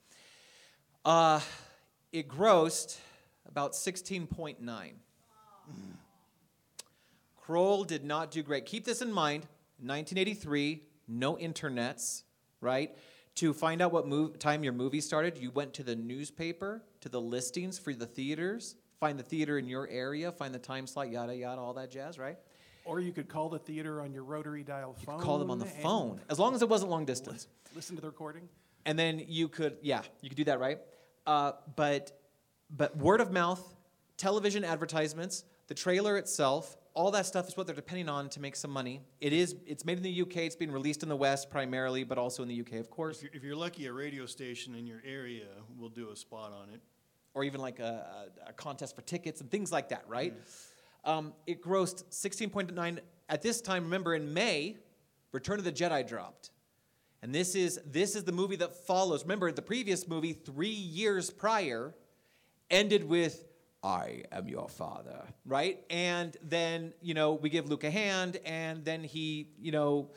Uh, 1.03 1.39
it 2.11 2.27
grossed 2.27 2.97
about 3.45 3.73
16.9. 3.73 4.93
Krull 7.45 7.85
did 7.85 8.03
not 8.05 8.31
do 8.31 8.43
great. 8.43 8.65
Keep 8.65 8.85
this 8.85 9.01
in 9.01 9.11
mind 9.11 9.43
1983, 9.79 10.83
no 11.07 11.35
internets, 11.35 12.23
right? 12.61 12.95
To 13.35 13.53
find 13.53 13.81
out 13.81 13.91
what 13.91 14.39
time 14.39 14.63
your 14.63 14.73
movie 14.73 15.01
started, 15.01 15.37
you 15.37 15.49
went 15.51 15.73
to 15.75 15.83
the 15.83 15.95
newspaper, 15.95 16.83
to 17.01 17.09
the 17.09 17.21
listings 17.21 17.79
for 17.79 17.93
the 17.93 18.05
theaters, 18.05 18.75
find 18.99 19.17
the 19.17 19.23
theater 19.23 19.57
in 19.57 19.67
your 19.67 19.87
area, 19.87 20.31
find 20.31 20.53
the 20.53 20.59
time 20.59 20.85
slot, 20.85 21.09
yada, 21.09 21.35
yada, 21.35 21.59
all 21.61 21.73
that 21.73 21.89
jazz, 21.89 22.19
right? 22.19 22.37
Or 22.85 22.99
you 22.99 23.11
could 23.11 23.29
call 23.29 23.49
the 23.49 23.59
theater 23.59 24.01
on 24.01 24.11
your 24.11 24.23
rotary 24.23 24.63
dial 24.63 24.93
phone. 25.05 25.21
Call 25.21 25.39
them 25.39 25.49
on 25.51 25.59
the 25.59 25.65
phone, 25.65 26.19
as 26.29 26.37
long 26.37 26.53
as 26.53 26.61
it 26.61 26.69
wasn't 26.69 26.91
long 26.91 27.05
distance. 27.05 27.47
Listen 27.75 27.95
to 27.95 28.01
the 28.01 28.07
recording. 28.07 28.49
and 28.85 28.97
then 28.97 29.23
you 29.27 29.47
could 29.47 29.77
yeah 29.81 30.01
you 30.21 30.29
could 30.29 30.37
do 30.37 30.45
that 30.45 30.59
right 30.59 30.79
uh, 31.27 31.51
but 31.75 32.11
but 32.75 32.95
word 32.97 33.21
of 33.21 33.31
mouth 33.31 33.61
television 34.17 34.63
advertisements 34.63 35.43
the 35.69 35.73
trailer 35.75 36.17
itself 36.17 36.75
all 36.95 37.11
that 37.11 37.25
stuff 37.25 37.47
is 37.47 37.55
what 37.55 37.65
they're 37.65 37.75
depending 37.75 38.09
on 38.09 38.27
to 38.29 38.39
make 38.41 38.55
some 38.55 38.71
money 38.71 39.01
it 39.21 39.31
is 39.31 39.55
it's 39.65 39.85
made 39.85 39.97
in 39.97 40.03
the 40.03 40.21
uk 40.21 40.35
it's 40.35 40.55
being 40.55 40.71
released 40.71 41.03
in 41.03 41.09
the 41.09 41.15
west 41.15 41.49
primarily 41.49 42.03
but 42.03 42.17
also 42.17 42.43
in 42.43 42.49
the 42.49 42.59
uk 42.59 42.73
of 42.73 42.89
course 42.89 43.17
If 43.17 43.23
you're, 43.23 43.31
if 43.35 43.43
you're 43.43 43.55
lucky, 43.55 43.85
a 43.85 43.93
radio 43.93 44.25
station 44.25 44.75
in 44.75 44.85
your 44.85 45.01
area 45.05 45.45
will 45.77 45.89
do 45.89 46.09
a 46.11 46.15
spot 46.15 46.51
on 46.51 46.69
it. 46.73 46.81
or 47.33 47.43
even 47.43 47.61
like 47.61 47.79
a, 47.79 48.27
a, 48.45 48.49
a 48.49 48.53
contest 48.53 48.95
for 48.95 49.03
tickets 49.03 49.39
and 49.39 49.49
things 49.49 49.71
like 49.71 49.89
that, 49.89 50.03
right? 50.07 50.33
Um, 51.05 51.33
it 51.47 51.63
grossed 51.63 52.03
16.9 52.11 52.99
at 53.29 53.41
this 53.41 53.61
time. 53.61 53.83
Remember, 53.83 54.15
in 54.15 54.33
May, 54.33 54.77
Return 55.31 55.59
of 55.59 55.63
the 55.63 55.71
Jedi 55.71 56.05
dropped, 56.05 56.49
and 57.21 57.33
this 57.33 57.55
is 57.55 57.79
this 57.85 58.15
is 58.15 58.23
the 58.23 58.31
movie 58.31 58.57
that 58.57 58.75
follows. 58.75 59.21
Remember, 59.23 59.51
the 59.51 59.61
previous 59.61 60.07
movie, 60.07 60.33
three 60.33 60.67
years 60.67 61.29
prior, 61.29 61.93
ended 62.69 63.03
with 63.03 63.45
I 63.83 64.23
am 64.31 64.47
your 64.47 64.67
father, 64.67 65.23
right? 65.45 65.79
And 65.89 66.35
then, 66.43 66.93
you 67.01 67.13
know, 67.13 67.33
we 67.33 67.49
give 67.49 67.69
Luke 67.69 67.83
a 67.83 67.91
hand, 67.91 68.37
and 68.45 68.83
then 68.83 69.03
he, 69.03 69.47
you 69.59 69.71
know, 69.71 70.11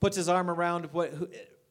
puts 0.00 0.16
his 0.16 0.28
arm 0.28 0.50
around 0.50 0.92
what 0.92 1.12
who, 1.12 1.28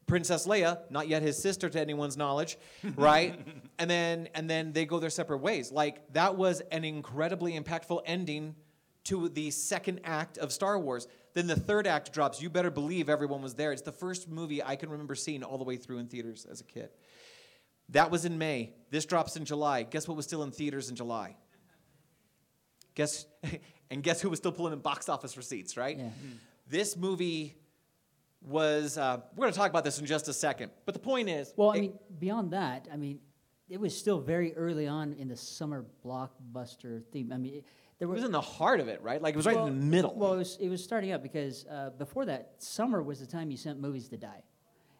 Princess 0.08 0.48
Leia, 0.48 0.80
not 0.90 1.08
yet 1.10 1.22
his 1.22 1.38
sister 1.38 1.70
to 1.70 1.80
anyone's 1.80 2.18
knowledge, 2.18 2.58
right? 2.96 3.40
and 3.78 3.90
then 3.90 4.30
and 4.34 4.50
then 4.50 4.72
they 4.72 4.86
go 4.86 5.00
their 5.00 5.10
separate 5.10 5.40
ways. 5.40 5.72
Like 5.72 6.14
that 6.14 6.36
was 6.36 6.62
an 6.72 6.84
incredibly 6.84 7.60
impactful 7.60 8.02
ending 8.06 8.56
to 9.06 9.30
the 9.30 9.52
second 9.52 10.02
act 10.04 10.38
of 10.38 10.52
Star 10.52 10.80
Wars. 10.80 11.08
Then 11.34 11.48
the 11.48 11.56
third 11.56 11.86
act 11.86 12.14
drops. 12.14 12.42
You 12.42 12.50
better 12.50 12.72
believe 12.72 13.10
everyone 13.10 13.42
was 13.42 13.54
there. 13.54 13.72
It's 13.72 13.82
the 13.82 13.92
first 13.92 14.28
movie 14.28 14.64
I 14.64 14.76
can 14.76 14.90
remember 14.90 15.14
seeing 15.14 15.44
all 15.44 15.58
the 15.58 15.64
way 15.64 15.78
through 15.78 16.00
in 16.00 16.08
theaters 16.08 16.48
as 16.50 16.62
a 16.62 16.64
kid. 16.64 16.90
That 17.90 18.12
was 18.12 18.26
in 18.26 18.38
May. 18.38 18.74
This 18.90 19.06
drops 19.06 19.36
in 19.36 19.46
July. 19.46 19.84
Guess 19.84 20.08
what 20.08 20.18
was 20.18 20.26
still 20.26 20.44
in 20.44 20.52
theaters 20.52 20.90
in 20.90 20.96
July? 20.96 21.36
Guess 22.96 23.26
and 23.90 24.04
guess 24.04 24.22
who 24.22 24.30
was 24.30 24.40
still 24.40 24.52
pulling 24.52 24.74
in 24.74 24.80
box 24.80 25.10
office 25.10 25.38
receipts, 25.38 25.78
right? 25.78 25.98
Yeah. 25.98 26.10
This 26.70 26.98
movie 26.98 27.56
was 28.42 28.98
uh, 28.98 29.22
we're 29.36 29.44
going 29.44 29.54
to 29.54 29.58
talk 29.58 29.70
about 29.70 29.84
this 29.84 30.00
in 30.00 30.06
just 30.06 30.28
a 30.28 30.34
second. 30.34 30.72
But 30.86 30.94
the 30.94 31.00
point 31.00 31.30
is 31.30 31.54
Well, 31.56 31.72
I 31.72 31.80
mean, 31.80 32.00
beyond 32.20 32.52
that, 32.52 32.88
I 32.92 32.98
mean, 32.98 33.20
it 33.70 33.80
was 33.80 33.98
still 33.98 34.20
very 34.20 34.56
early 34.56 34.88
on 34.88 35.14
in 35.14 35.28
the 35.28 35.36
summer 35.36 35.86
blockbuster 36.06 37.04
theme. 37.12 37.32
I 37.34 37.38
mean, 37.38 37.56
it, 37.56 37.66
there 38.00 38.08
it 38.08 38.12
was 38.12 38.18
was 38.22 38.26
in 38.26 38.32
the 38.32 38.42
heart 38.42 38.80
of 38.80 38.88
it, 38.88 39.02
right? 39.02 39.22
Like 39.22 39.34
it 39.34 39.38
was 39.38 39.46
right 39.46 39.58
in 39.58 39.66
the 39.66 39.72
middle. 39.72 40.14
Well, 40.16 40.34
it 40.34 40.38
was, 40.38 40.58
it 40.60 40.70
was 40.70 40.84
starting 40.84 41.12
up 41.12 41.24
because 41.24 41.66
uh, 41.66 41.90
before 41.98 42.26
that, 42.26 42.54
summer 42.60 43.02
was 43.02 43.20
the 43.20 43.26
time 43.26 43.50
you 43.50 43.58
sent 43.58 43.80
movies 43.80 44.08
to 44.10 44.18
die. 44.18 44.44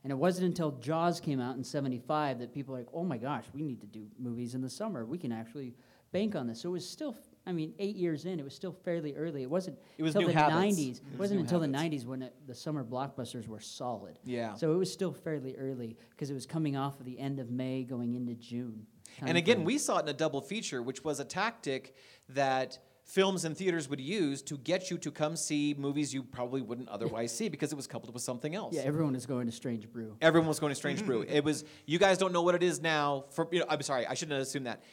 And 0.08 0.12
it 0.14 0.16
wasn't 0.20 0.48
until 0.48 0.72
Jaws 0.72 1.20
came 1.20 1.42
out 1.42 1.58
in 1.58 1.66
75 1.66 2.40
that 2.40 2.54
people 2.54 2.72
were 2.72 2.80
like, 2.80 2.88
oh 2.94 3.04
my 3.04 3.18
gosh, 3.18 3.44
we 3.54 3.62
need 3.62 3.82
to 3.82 3.88
do 3.88 4.06
movies 4.18 4.56
in 4.56 4.62
the 4.62 4.70
summer. 4.70 5.06
We 5.06 5.18
can 5.18 5.34
actually 5.34 5.74
bank 6.14 6.34
on 6.34 6.48
this. 6.48 6.62
So 6.62 6.70
it 6.70 6.72
was 6.72 6.88
still, 6.90 7.14
I 7.46 7.52
mean, 7.52 7.74
eight 7.78 7.98
years 7.98 8.24
in, 8.24 8.40
it 8.40 8.44
was 8.44 8.56
still 8.56 8.72
fairly 8.72 9.16
early. 9.18 9.42
It 9.44 9.50
wasn't 9.50 9.78
It 9.98 10.04
was 10.04 10.16
until 10.16 10.30
the 10.30 10.34
habits. 10.34 10.78
90s. 10.80 10.80
It 10.80 10.90
It, 10.92 11.04
was 11.12 11.20
wasn't 11.20 11.40
new 11.40 11.44
until 11.44 11.60
habits. 11.60 11.82
the 11.84 11.98
90s 11.98 12.06
when 12.10 12.22
it, 12.22 12.34
the 12.48 12.56
summer 12.56 12.86
blockbusters 12.86 13.50
were 13.50 13.60
solid. 13.60 14.18
Yeah. 14.24 14.54
So 14.54 14.72
it 14.72 14.78
was 14.78 14.90
still 14.90 15.12
fairly 15.12 15.58
early 15.58 15.98
because 16.12 16.30
it 16.30 16.36
was 16.36 16.46
coming 16.46 16.78
off 16.78 17.02
of 17.02 17.06
the 17.06 17.20
end 17.20 17.42
of 17.42 17.50
May 17.50 17.84
going 17.84 18.14
into 18.14 18.34
June. 18.34 18.88
And 19.22 19.38
again, 19.38 19.66
we 19.66 19.78
saw 19.78 19.98
it 19.98 20.04
in 20.04 20.08
a 20.08 20.14
double 20.14 20.40
feature, 20.40 20.82
which 20.82 21.04
was 21.04 21.20
a 21.20 21.26
tactic 21.26 21.96
that 22.30 22.80
films 23.08 23.46
and 23.46 23.58
theaters 23.58 23.90
would 23.90 24.02
use 24.02 24.42
to 24.44 24.58
get 24.58 24.92
you 24.92 24.98
to 24.98 25.10
come 25.10 25.36
see 25.36 25.74
movies 25.78 26.14
you 26.14 26.22
probably 26.22 26.62
wouldn't 26.62 26.90
otherwise 26.90 27.36
see 27.36 27.48
because 27.48 27.72
it 27.72 27.76
was 27.76 27.88
coupled 27.88 28.14
with 28.14 28.22
something 28.22 28.54
else. 28.54 28.76
Yeah, 28.76 28.82
everyone 28.82 29.16
is 29.16 29.26
going 29.26 29.46
to 29.48 29.52
Strange 29.52 29.90
Brew. 29.90 30.18
Everyone 30.22 30.48
was 30.48 30.60
going 30.60 30.72
to 30.72 30.76
Strange 30.76 31.06
Brew. 31.06 31.26
It 31.38 31.44
was 31.44 31.64
you 31.86 32.00
guys 32.00 32.18
don't 32.18 32.34
know 32.34 32.42
what 32.42 32.56
it 32.56 32.64
is 32.64 32.82
now. 32.82 33.26
For 33.32 33.48
you 33.52 33.60
know, 33.60 33.66
I'm 33.70 33.82
sorry, 33.82 34.06
I 34.06 34.14
shouldn't 34.14 34.34
have 34.34 34.42
assumed 34.42 34.66
that. 34.66 34.84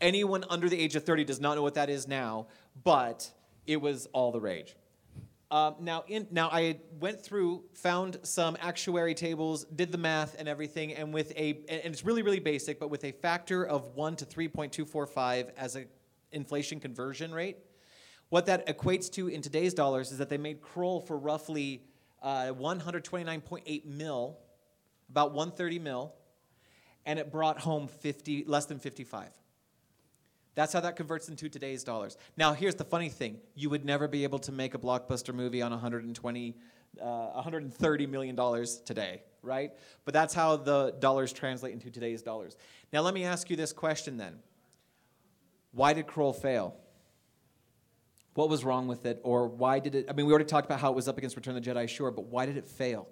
Anyone 0.00 0.44
under 0.48 0.68
the 0.68 0.78
age 0.78 0.96
of 0.96 1.04
30 1.04 1.24
does 1.24 1.40
not 1.40 1.56
know 1.56 1.62
what 1.62 1.74
that 1.74 1.90
is 1.90 2.08
now, 2.08 2.46
but 2.84 3.30
it 3.66 3.76
was 3.80 4.06
all 4.12 4.32
the 4.32 4.40
rage. 4.40 4.74
Um, 5.50 5.76
now, 5.80 6.04
in, 6.06 6.28
now 6.30 6.48
I 6.48 6.78
went 7.00 7.20
through, 7.20 7.64
found 7.74 8.18
some 8.22 8.56
actuary 8.60 9.14
tables, 9.14 9.64
did 9.64 9.90
the 9.90 9.98
math 9.98 10.36
and 10.38 10.48
everything, 10.48 10.94
and 10.94 11.12
with 11.12 11.32
a, 11.32 11.60
and 11.68 11.92
it's 11.92 12.04
really 12.04 12.22
really 12.22 12.40
basic, 12.40 12.80
but 12.80 12.88
with 12.88 13.04
a 13.04 13.12
factor 13.12 13.64
of 13.64 13.94
one 13.94 14.16
to 14.16 14.24
3.245 14.24 15.50
as 15.56 15.76
a 15.76 15.84
inflation 16.32 16.80
conversion 16.80 17.32
rate, 17.32 17.56
what 18.30 18.46
that 18.46 18.66
equates 18.66 19.10
to 19.12 19.28
in 19.28 19.42
today's 19.42 19.74
dollars 19.74 20.12
is 20.12 20.18
that 20.18 20.28
they 20.28 20.38
made 20.38 20.60
Krull 20.62 21.04
for 21.04 21.18
roughly 21.18 21.82
uh, 22.22 22.52
129.8 22.52 23.84
mil, 23.86 24.38
about 25.10 25.32
130 25.32 25.78
mil, 25.78 26.14
and 27.06 27.18
it 27.18 27.32
brought 27.32 27.58
home 27.58 27.88
50, 27.88 28.44
less 28.46 28.66
than 28.66 28.78
55. 28.78 29.30
That's 30.54 30.72
how 30.72 30.80
that 30.80 30.96
converts 30.96 31.28
into 31.28 31.48
today's 31.48 31.84
dollars. 31.84 32.16
Now, 32.36 32.52
here's 32.52 32.74
the 32.74 32.84
funny 32.84 33.08
thing: 33.08 33.38
you 33.54 33.70
would 33.70 33.84
never 33.84 34.08
be 34.08 34.24
able 34.24 34.38
to 34.40 34.52
make 34.52 34.74
a 34.74 34.78
blockbuster 34.78 35.32
movie 35.32 35.62
on 35.62 35.70
120, 35.70 36.56
uh, 37.00 37.04
130 37.04 38.06
million 38.06 38.34
dollars 38.34 38.80
today, 38.80 39.22
right? 39.42 39.72
But 40.04 40.12
that's 40.12 40.34
how 40.34 40.56
the 40.56 40.94
dollars 40.98 41.32
translate 41.32 41.72
into 41.72 41.90
today's 41.90 42.22
dollars. 42.22 42.56
Now, 42.92 43.00
let 43.00 43.14
me 43.14 43.24
ask 43.24 43.48
you 43.48 43.56
this 43.56 43.72
question 43.72 44.16
then: 44.16 44.40
Why 45.72 45.92
did 45.92 46.06
Krull 46.06 46.34
fail? 46.34 46.76
What 48.34 48.48
was 48.48 48.64
wrong 48.64 48.86
with 48.86 49.06
it, 49.06 49.20
or 49.22 49.48
why 49.48 49.80
did 49.80 49.94
it? 49.94 50.06
I 50.08 50.12
mean, 50.12 50.26
we 50.26 50.32
already 50.32 50.46
talked 50.46 50.66
about 50.66 50.80
how 50.80 50.90
it 50.90 50.96
was 50.96 51.08
up 51.08 51.18
against 51.18 51.36
Return 51.36 51.56
of 51.56 51.64
the 51.64 51.70
Jedi, 51.70 51.88
sure, 51.88 52.10
but 52.10 52.26
why 52.26 52.46
did 52.46 52.56
it 52.56 52.66
fail? 52.66 53.08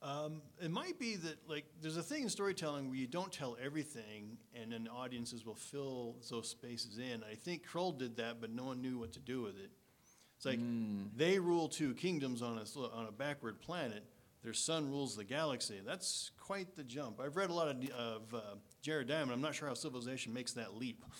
Um, 0.00 0.42
it 0.62 0.70
might 0.70 0.98
be 0.98 1.16
that 1.16 1.36
like 1.48 1.64
there's 1.82 1.96
a 1.96 2.02
thing 2.02 2.22
in 2.22 2.28
storytelling 2.28 2.88
where 2.88 2.98
you 2.98 3.06
don't 3.06 3.32
tell 3.32 3.56
everything, 3.62 4.38
and 4.54 4.72
then 4.72 4.88
audiences 4.88 5.44
will 5.44 5.56
fill 5.56 6.16
those 6.30 6.48
spaces 6.48 6.98
in. 6.98 7.22
I 7.30 7.34
think 7.34 7.66
Krull 7.66 7.96
did 7.96 8.16
that, 8.16 8.40
but 8.40 8.50
no 8.50 8.64
one 8.64 8.80
knew 8.80 8.98
what 8.98 9.12
to 9.14 9.20
do 9.20 9.42
with 9.42 9.58
it. 9.58 9.70
It's 10.36 10.46
like 10.46 10.60
they 11.16 11.40
rule 11.40 11.68
two 11.68 11.94
kingdoms 11.94 12.42
on 12.42 12.58
a 12.58 12.80
on 12.94 13.06
a 13.06 13.12
backward 13.12 13.60
planet. 13.60 14.04
Their 14.44 14.52
son 14.52 14.88
rules 14.88 15.16
the 15.16 15.24
galaxy. 15.24 15.80
That's 15.84 16.30
quite 16.38 16.76
the 16.76 16.84
jump. 16.84 17.20
I've 17.20 17.36
read 17.36 17.50
a 17.50 17.52
lot 17.52 17.68
of, 17.68 17.90
of 17.90 18.34
uh, 18.34 18.40
Jared 18.80 19.08
Diamond. 19.08 19.32
I'm 19.32 19.40
not 19.40 19.56
sure 19.56 19.66
how 19.66 19.74
civilization 19.74 20.32
makes 20.32 20.52
that 20.52 20.76
leap. 20.76 21.04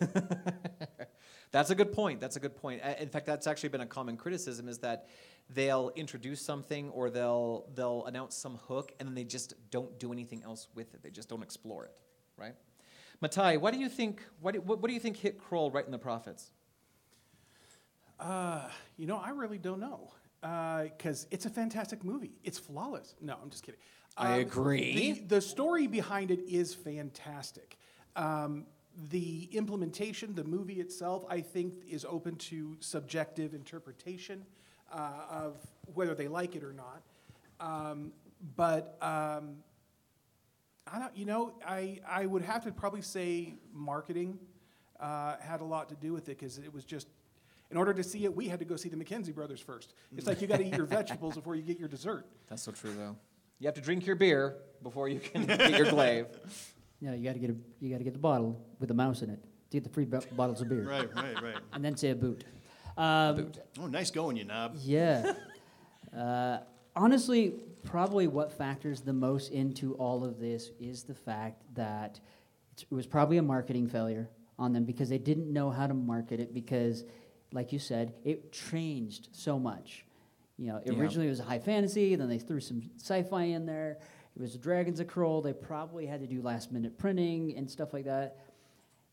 That's 1.52 1.70
a 1.70 1.74
good 1.74 1.92
point. 1.92 2.20
That's 2.20 2.36
a 2.36 2.40
good 2.40 2.54
point. 2.56 2.80
Uh, 2.84 2.94
In 3.00 3.08
fact, 3.08 3.26
that's 3.26 3.48
actually 3.48 3.70
been 3.70 3.80
a 3.80 3.86
common 3.86 4.16
criticism 4.16 4.68
is 4.68 4.78
that 4.78 5.08
they'll 5.52 5.90
introduce 5.96 6.40
something 6.40 6.90
or 6.90 7.10
they'll 7.10 7.68
they'll 7.74 8.06
announce 8.06 8.36
some 8.36 8.56
hook 8.68 8.92
and 9.00 9.08
then 9.08 9.16
they 9.16 9.24
just 9.24 9.54
don't 9.72 9.98
do 9.98 10.12
anything 10.12 10.42
else 10.44 10.68
with 10.76 10.94
it. 10.94 11.02
They 11.02 11.10
just 11.10 11.28
don't 11.28 11.42
explore 11.42 11.86
it, 11.86 11.92
right? 12.36 12.54
Matai, 13.20 13.56
what 13.56 13.74
do 13.74 13.80
you 13.80 13.88
think? 13.88 14.22
What 14.40 14.54
do, 14.54 14.60
what, 14.60 14.80
what 14.80 14.86
do 14.88 14.94
you 14.94 15.00
think 15.00 15.16
hit 15.16 15.40
Krull 15.40 15.74
right 15.74 15.84
in 15.84 15.90
the 15.90 15.98
profits? 15.98 16.52
Uh, 18.20 18.68
you 18.96 19.06
know, 19.06 19.16
I 19.16 19.30
really 19.30 19.58
don't 19.58 19.80
know. 19.80 20.12
Because 20.42 21.26
it's 21.30 21.44
a 21.46 21.50
fantastic 21.50 22.02
movie. 22.04 22.32
It's 22.44 22.58
flawless. 22.58 23.14
No, 23.20 23.36
I'm 23.42 23.50
just 23.50 23.62
kidding. 23.64 23.80
I 24.16 24.34
Um, 24.34 24.40
agree. 24.40 25.12
The, 25.12 25.20
the 25.36 25.40
story 25.40 25.86
behind 25.86 26.30
it 26.30 26.40
is 26.48 26.74
fantastic. 26.74 27.76
Um, 28.16 28.66
the 29.08 29.48
implementation, 29.52 30.34
the 30.34 30.44
movie 30.44 30.80
itself, 30.80 31.24
I 31.28 31.40
think 31.40 31.74
is 31.88 32.04
open 32.04 32.36
to 32.36 32.76
subjective 32.80 33.54
interpretation 33.54 34.44
uh, 34.92 35.12
of 35.30 35.56
whether 35.94 36.14
they 36.14 36.28
like 36.28 36.56
it 36.56 36.64
or 36.64 36.72
not. 36.72 37.02
Um, 37.60 38.12
but 38.56 38.96
um, 39.00 39.56
I 40.92 40.98
don't, 40.98 41.16
you 41.16 41.24
know, 41.24 41.54
I, 41.66 42.00
I 42.08 42.26
would 42.26 42.42
have 42.42 42.64
to 42.64 42.72
probably 42.72 43.02
say 43.02 43.54
marketing 43.72 44.38
uh, 44.98 45.36
had 45.40 45.60
a 45.60 45.64
lot 45.64 45.88
to 45.90 45.94
do 45.94 46.12
with 46.12 46.28
it 46.28 46.38
because 46.38 46.58
it 46.58 46.72
was 46.72 46.84
just, 46.84 47.08
in 47.70 47.76
order 47.76 47.94
to 47.94 48.02
see 48.02 48.24
it, 48.24 48.34
we 48.34 48.48
had 48.48 48.58
to 48.58 48.64
go 48.64 48.76
see 48.76 48.88
the 48.88 48.96
McKenzie 48.96 49.34
brothers 49.34 49.60
first. 49.60 49.94
It's 50.16 50.26
like 50.26 50.40
you 50.40 50.46
got 50.46 50.58
to 50.58 50.66
eat 50.66 50.76
your 50.76 50.86
vegetables 50.98 51.36
before 51.36 51.54
you 51.54 51.62
get 51.62 51.78
your 51.78 51.88
dessert. 51.88 52.26
That's 52.48 52.62
so 52.62 52.72
true, 52.72 52.92
though. 52.92 53.16
You 53.60 53.66
have 53.66 53.74
to 53.74 53.80
drink 53.80 54.06
your 54.06 54.16
beer 54.16 54.56
before 54.82 55.08
you 55.08 55.20
can 55.20 55.46
get 55.46 55.76
your 55.76 55.90
glaive. 55.90 56.26
Yeah, 57.00 57.14
you 57.14 57.24
got 57.24 57.32
to 57.34 57.38
get 57.38 57.50
a 57.50 57.56
you 57.80 57.90
got 57.90 57.98
to 57.98 58.04
get 58.04 58.12
the 58.12 58.18
bottle 58.18 58.60
with 58.78 58.90
a 58.90 58.94
mouse 58.94 59.22
in 59.22 59.30
it 59.30 59.42
to 59.70 59.76
get 59.76 59.84
the 59.84 59.90
free 59.90 60.04
bo- 60.04 60.20
bottles 60.32 60.60
of 60.60 60.68
beer. 60.68 60.84
Right, 60.86 61.14
right, 61.14 61.42
right. 61.42 61.56
And 61.72 61.84
then 61.84 61.96
say 61.96 62.10
a 62.10 62.14
boot. 62.14 62.44
Um, 62.96 63.52
Oh, 63.80 63.86
nice 63.86 64.10
going, 64.10 64.36
you 64.36 64.44
knob. 64.44 64.76
Yeah. 64.80 65.32
uh, 66.16 66.58
honestly, 66.94 67.54
probably 67.84 68.26
what 68.26 68.52
factors 68.52 69.00
the 69.00 69.12
most 69.12 69.52
into 69.52 69.94
all 69.94 70.24
of 70.24 70.38
this 70.38 70.70
is 70.78 71.04
the 71.04 71.14
fact 71.14 71.62
that 71.74 72.20
it 72.78 72.92
was 72.94 73.06
probably 73.06 73.38
a 73.38 73.42
marketing 73.42 73.88
failure 73.88 74.28
on 74.58 74.72
them 74.72 74.84
because 74.84 75.08
they 75.08 75.18
didn't 75.18 75.50
know 75.50 75.70
how 75.70 75.86
to 75.86 75.94
market 75.94 76.40
it 76.40 76.52
because, 76.52 77.04
like 77.52 77.72
you 77.72 77.78
said, 77.78 78.12
it 78.24 78.52
changed 78.52 79.28
so 79.32 79.58
much. 79.58 80.04
You 80.58 80.66
know, 80.66 80.82
Yeah. 80.84 80.98
originally 81.00 81.28
it 81.28 81.30
was 81.30 81.40
a 81.40 81.44
high 81.44 81.58
fantasy, 81.58 82.14
then 82.16 82.28
they 82.28 82.38
threw 82.38 82.60
some 82.60 82.82
sci-fi 82.98 83.44
in 83.44 83.64
there. 83.64 83.98
It 84.36 84.40
was 84.40 84.56
Dragons 84.56 85.00
of 85.00 85.06
Krull. 85.06 85.42
They 85.42 85.52
probably 85.52 86.06
had 86.06 86.20
to 86.20 86.26
do 86.26 86.40
last-minute 86.42 86.98
printing 86.98 87.56
and 87.56 87.70
stuff 87.70 87.92
like 87.92 88.04
that. 88.04 88.38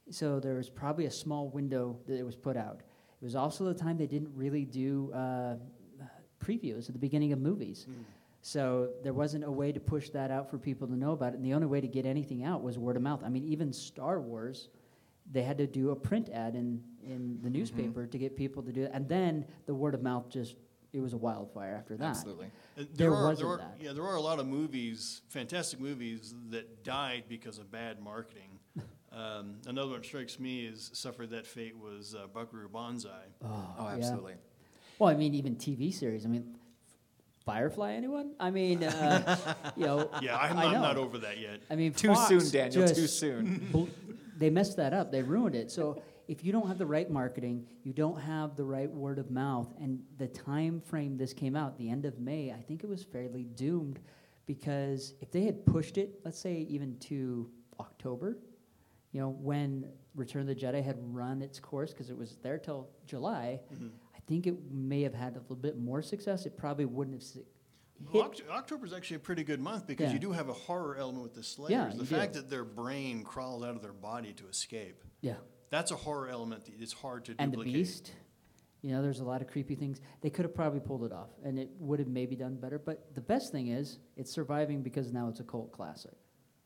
So 0.09 0.39
there 0.39 0.55
was 0.55 0.69
probably 0.69 1.05
a 1.05 1.11
small 1.11 1.49
window 1.49 1.97
that 2.07 2.17
it 2.17 2.25
was 2.25 2.35
put 2.35 2.55
out. 2.55 2.81
It 3.21 3.25
was 3.25 3.35
also 3.35 3.65
the 3.65 3.73
time 3.73 3.97
they 3.97 4.07
didn't 4.07 4.31
really 4.35 4.63
do 4.63 5.11
uh, 5.13 5.55
previews 6.39 6.87
at 6.87 6.93
the 6.93 6.99
beginning 6.99 7.33
of 7.33 7.39
movies. 7.39 7.87
So 8.41 8.91
there 9.03 9.11
wasn't 9.13 9.43
a 9.43 9.51
way 9.51 9.71
to 9.71 9.79
push 9.79 10.09
that 10.11 10.31
out 10.31 10.49
for 10.49 10.57
people 10.57 10.87
to 10.87 10.95
know 10.95 11.11
about 11.11 11.33
it. 11.33 11.37
And 11.37 11.45
the 11.45 11.53
only 11.53 11.67
way 11.67 11.81
to 11.81 11.87
get 11.87 12.05
anything 12.05 12.45
out 12.45 12.63
was 12.63 12.77
word 12.77 12.95
of 12.95 13.01
mouth. 13.01 13.21
I 13.25 13.29
mean, 13.29 13.43
even 13.43 13.73
Star 13.73 14.21
Wars, 14.21 14.69
they 15.29 15.41
had 15.41 15.57
to 15.57 15.67
do 15.67 15.89
a 15.89 15.95
print 15.95 16.29
ad 16.29 16.55
in, 16.55 16.81
in 17.03 17.39
the 17.41 17.49
newspaper 17.49 18.05
to 18.05 18.17
get 18.17 18.37
people 18.37 18.63
to 18.63 18.71
do 18.71 18.83
it. 18.83 18.91
And 18.93 19.09
then 19.09 19.45
the 19.65 19.73
word 19.73 19.95
of 19.95 20.01
mouth 20.01 20.29
just, 20.29 20.55
it 20.93 20.99
was 20.99 21.13
a 21.13 21.17
wildfire 21.17 21.75
after 21.77 21.95
that. 21.97 22.17
Uh, 22.17 22.33
There, 22.75 22.85
There, 22.95 23.13
are, 23.13 23.23
wasn't 23.29 23.39
there 23.39 23.47
are, 23.49 23.57
that. 23.57 23.77
yeah, 23.79 23.93
there 23.93 24.03
are 24.05 24.15
a 24.15 24.21
lot 24.21 24.39
of 24.39 24.47
movies, 24.47 25.21
fantastic 25.29 25.79
movies, 25.79 26.33
that 26.49 26.83
died 26.83 27.23
because 27.27 27.57
of 27.59 27.71
bad 27.71 27.99
marketing. 28.01 28.59
Um, 29.09 29.55
another 29.65 29.89
one 29.91 30.01
that 30.01 30.05
strikes 30.05 30.37
me 30.37 30.65
is 30.65 30.91
suffered 30.93 31.31
that 31.31 31.47
fate 31.47 31.75
was 31.75 32.13
uh, 32.13 32.27
Buckaroo 32.27 32.67
Banzai. 32.69 33.09
Oh, 33.43 33.95
yeah. 33.97 34.15
Well, 34.99 35.09
I 35.09 35.15
mean, 35.15 35.33
even 35.33 35.55
TV 35.55 35.91
series. 35.91 36.23
I 36.25 36.27
mean, 36.29 36.55
Firefly. 37.45 37.93
Anyone? 37.93 38.33
I 38.39 38.51
mean, 38.51 38.83
uh, 38.83 39.37
you 39.77 39.85
know. 39.85 40.09
Yeah, 40.21 40.37
I'm 40.37 40.57
I 40.57 40.63
not- 40.65 40.73
know. 40.73 40.81
not 40.81 40.97
over 40.97 41.17
that 41.19 41.39
yet. 41.39 41.61
I 41.71 41.75
mean, 41.75 41.93
Too 41.93 42.09
Fox 42.13 42.27
soon, 42.27 42.49
Daniel, 42.51 42.87
too 42.87 43.07
soon. 43.07 43.69
bl- 43.71 43.85
they 44.37 44.49
messed 44.49 44.75
that 44.77 44.93
up. 44.93 45.11
They 45.11 45.23
ruined 45.23 45.55
it. 45.55 45.71
So 45.71 46.01
if 46.27 46.43
you 46.43 46.51
don't 46.51 46.67
have 46.67 46.77
the 46.77 46.85
right 46.85 47.09
marketing, 47.09 47.65
you 47.83 47.93
don't 47.93 48.19
have 48.19 48.55
the 48.55 48.63
right 48.65 48.89
word 48.91 49.17
of 49.19 49.31
mouth, 49.31 49.73
and 49.79 49.99
the 50.17 50.27
time 50.27 50.81
frame 50.81 51.17
this 51.17 51.33
came 51.33 51.55
out, 51.55 51.77
the 51.77 51.89
end 51.89 52.05
of 52.05 52.19
May, 52.19 52.51
I 52.51 52.61
think 52.61 52.83
it 52.83 52.87
was 52.89 53.03
fairly 53.03 53.43
doomed, 53.43 53.99
because 54.45 55.13
if 55.21 55.31
they 55.31 55.43
had 55.43 55.65
pushed 55.65 55.97
it, 55.97 56.19
let's 56.25 56.39
say 56.39 56.65
even 56.69 56.97
to 56.99 57.49
October, 57.79 58.37
you 59.11 59.21
know, 59.21 59.29
when 59.29 59.89
Return 60.15 60.41
of 60.41 60.47
the 60.47 60.55
Jedi 60.55 60.83
had 60.83 60.97
run 61.13 61.41
its 61.41 61.59
course, 61.59 61.91
because 61.91 62.09
it 62.09 62.17
was 62.17 62.37
there 62.41 62.57
till 62.57 62.89
July, 63.05 63.61
Mhm. 63.73 63.91
I 64.15 64.19
think 64.27 64.47
it 64.47 64.71
may 64.71 65.01
have 65.03 65.13
had 65.13 65.35
a 65.35 65.39
little 65.39 65.55
bit 65.55 65.77
more 65.77 66.01
success. 66.01 66.45
It 66.45 66.57
probably 66.57 66.85
wouldn't 66.85 67.23
have. 67.23 67.43
Well, 68.13 68.29
Oct- 68.29 68.47
October 68.49 68.85
is 68.85 68.93
actually 68.93 69.15
a 69.17 69.19
pretty 69.21 69.43
good 69.43 69.59
month 69.59 69.87
because 69.87 70.07
Yeah. 70.07 70.13
you 70.13 70.19
do 70.19 70.31
have 70.31 70.49
a 70.49 70.53
horror 70.53 70.97
element 70.97 71.23
with 71.23 71.33
the 71.33 71.41
Slayers. 71.43 71.71
Yeah, 71.71 71.97
the 71.97 72.05
fact 72.05 72.33
do. 72.33 72.41
that 72.41 72.49
their 72.49 72.65
brain 72.65 73.23
crawls 73.23 73.63
out 73.63 73.75
of 73.75 73.81
their 73.81 73.93
body 73.93 74.33
to 74.33 74.47
escape. 74.47 75.03
Yeah. 75.21 75.37
That's 75.69 75.91
a 75.91 75.95
horror 75.95 76.29
element 76.29 76.65
that 76.65 76.73
it's 76.79 76.93
hard 76.93 77.25
to 77.25 77.35
and 77.39 77.51
the 77.51 77.57
duplicate. 77.57 77.73
beast 77.73 78.11
you 78.83 78.91
know 78.91 79.01
there's 79.01 79.19
a 79.21 79.23
lot 79.23 79.41
of 79.41 79.47
creepy 79.47 79.73
things 79.73 79.99
they 80.21 80.29
could 80.29 80.45
have 80.45 80.53
probably 80.53 80.79
pulled 80.79 81.03
it 81.03 81.11
off 81.11 81.29
and 81.43 81.57
it 81.57 81.69
would 81.79 81.97
have 81.97 82.07
maybe 82.07 82.35
done 82.35 82.55
better 82.55 82.77
but 82.77 83.13
the 83.15 83.21
best 83.21 83.51
thing 83.51 83.69
is 83.69 83.97
it's 84.15 84.31
surviving 84.31 84.83
because 84.83 85.11
now 85.11 85.27
it's 85.27 85.39
a 85.39 85.43
cult 85.43 85.71
classic 85.71 86.13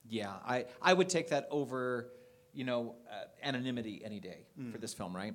Yeah, 0.08 0.34
I, 0.46 0.66
I 0.82 0.94
would 0.94 1.08
take 1.08 1.30
that 1.30 1.48
over, 1.50 2.10
you 2.54 2.66
know, 2.66 2.96
uh, 3.10 3.24
anonymity 3.42 4.02
any 4.04 4.20
day 4.20 4.46
for 4.72 4.78
this 4.78 4.94
film, 4.94 5.16
right? 5.16 5.34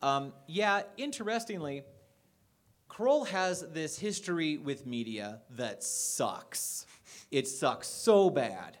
Um, 0.00 0.32
yeah, 0.46 0.82
interestingly, 0.96 1.82
Krull 2.88 3.26
has 3.26 3.60
this 3.72 3.98
history 3.98 4.56
with 4.56 4.86
media 4.86 5.42
that 5.50 5.82
sucks. 5.82 6.86
It 7.30 7.46
sucks 7.48 7.86
so 7.88 8.30
bad. 8.30 8.78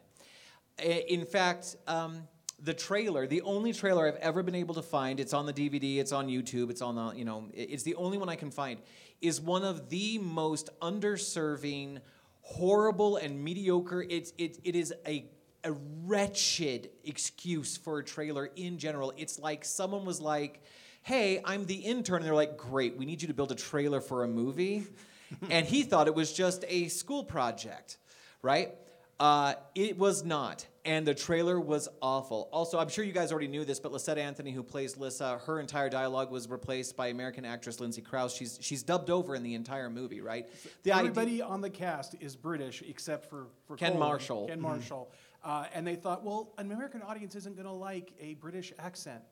In 0.82 1.26
fact, 1.26 1.76
um, 1.86 2.26
the 2.64 2.74
trailer, 2.74 3.26
the 3.26 3.42
only 3.42 3.72
trailer 3.74 4.08
I've 4.08 4.16
ever 4.16 4.42
been 4.42 4.54
able 4.54 4.74
to 4.76 4.82
find, 4.82 5.20
it's 5.20 5.34
on 5.34 5.44
the 5.44 5.52
DVD, 5.52 5.98
it's 5.98 6.12
on 6.12 6.28
YouTube, 6.28 6.70
it's 6.70 6.80
on 6.80 6.94
the, 6.94 7.12
you 7.14 7.24
know, 7.24 7.44
it's 7.52 7.82
the 7.82 7.94
only 7.96 8.16
one 8.16 8.30
I 8.30 8.36
can 8.36 8.50
find, 8.50 8.80
is 9.20 9.40
one 9.40 9.64
of 9.64 9.90
the 9.90 10.18
most 10.18 10.70
underserving, 10.80 11.98
horrible, 12.40 13.18
and 13.18 13.44
mediocre. 13.44 14.04
It's, 14.08 14.32
it, 14.38 14.58
it 14.64 14.74
is 14.74 14.94
a, 15.06 15.26
a 15.62 15.72
wretched 16.04 16.88
excuse 17.04 17.76
for 17.76 17.98
a 17.98 18.04
trailer 18.04 18.50
in 18.56 18.78
general. 18.78 19.12
It's 19.18 19.38
like 19.38 19.64
someone 19.64 20.06
was 20.06 20.22
like, 20.22 20.62
hey, 21.02 21.42
I'm 21.44 21.66
the 21.66 21.74
intern. 21.74 22.16
And 22.16 22.24
they're 22.24 22.34
like, 22.34 22.56
great, 22.56 22.96
we 22.96 23.04
need 23.04 23.20
you 23.20 23.28
to 23.28 23.34
build 23.34 23.52
a 23.52 23.56
trailer 23.56 24.00
for 24.00 24.24
a 24.24 24.28
movie. 24.28 24.86
and 25.50 25.66
he 25.66 25.82
thought 25.82 26.06
it 26.06 26.14
was 26.14 26.32
just 26.32 26.64
a 26.68 26.88
school 26.88 27.24
project, 27.24 27.98
right? 28.40 28.74
Uh, 29.20 29.54
it 29.74 29.98
was 29.98 30.24
not. 30.24 30.66
And 30.86 31.06
the 31.06 31.14
trailer 31.14 31.58
was 31.58 31.88
awful. 32.02 32.48
Also, 32.52 32.78
I'm 32.78 32.90
sure 32.90 33.04
you 33.04 33.12
guys 33.12 33.32
already 33.32 33.48
knew 33.48 33.64
this, 33.64 33.80
but 33.80 33.90
Lysette 33.90 34.18
Anthony, 34.18 34.50
who 34.52 34.62
plays 34.62 34.98
Lyssa, 34.98 35.38
her 35.46 35.58
entire 35.58 35.88
dialogue 35.88 36.30
was 36.30 36.46
replaced 36.46 36.94
by 36.94 37.06
American 37.06 37.46
actress 37.46 37.80
Lindsay 37.80 38.02
Crouse. 38.02 38.34
She's, 38.36 38.58
she's 38.60 38.82
dubbed 38.82 39.08
over 39.08 39.34
in 39.34 39.42
the 39.42 39.54
entire 39.54 39.88
movie, 39.88 40.20
right? 40.20 40.46
The 40.82 40.92
idea- 40.92 41.10
Everybody 41.10 41.40
on 41.42 41.62
the 41.62 41.70
cast 41.70 42.16
is 42.20 42.36
British 42.36 42.82
except 42.86 43.30
for, 43.30 43.46
for 43.66 43.76
Ken 43.78 43.92
Coleman, 43.92 44.08
Marshall. 44.08 44.46
Ken 44.48 44.58
Mhm. 44.58 44.62
Marshall. 44.62 45.10
Uh, 45.42 45.64
and 45.72 45.86
they 45.86 45.96
thought, 45.96 46.22
well, 46.22 46.52
an 46.58 46.70
American 46.70 47.00
audience 47.00 47.34
isn't 47.34 47.54
going 47.56 47.66
to 47.66 47.72
like 47.72 48.12
a 48.20 48.34
British 48.34 48.72
accent. 48.78 49.22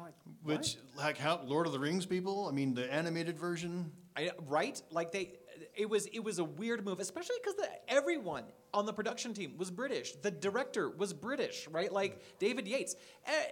Like. 0.00 0.14
Which, 0.42 0.76
like 0.96 1.16
how 1.16 1.40
Lord 1.44 1.66
of 1.68 1.72
the 1.72 1.78
Rings 1.78 2.06
people, 2.06 2.48
I 2.48 2.52
mean, 2.52 2.74
the 2.74 2.92
animated 2.92 3.38
version. 3.38 3.92
I, 4.16 4.30
right? 4.48 4.80
Like 4.90 5.12
they, 5.12 5.34
it 5.74 5.88
was 5.88 6.06
it 6.06 6.20
was 6.22 6.38
a 6.38 6.44
weird 6.44 6.84
move, 6.84 7.00
especially 7.00 7.36
because 7.42 7.56
everyone 7.88 8.44
on 8.72 8.86
the 8.86 8.92
production 8.92 9.34
team 9.34 9.54
was 9.56 9.70
British. 9.70 10.12
The 10.22 10.30
director 10.30 10.88
was 10.90 11.12
British, 11.12 11.68
right? 11.68 11.92
Like 11.92 12.20
David 12.38 12.66
Yates. 12.68 12.96
Eh, 13.26 13.30
eh, 13.32 13.44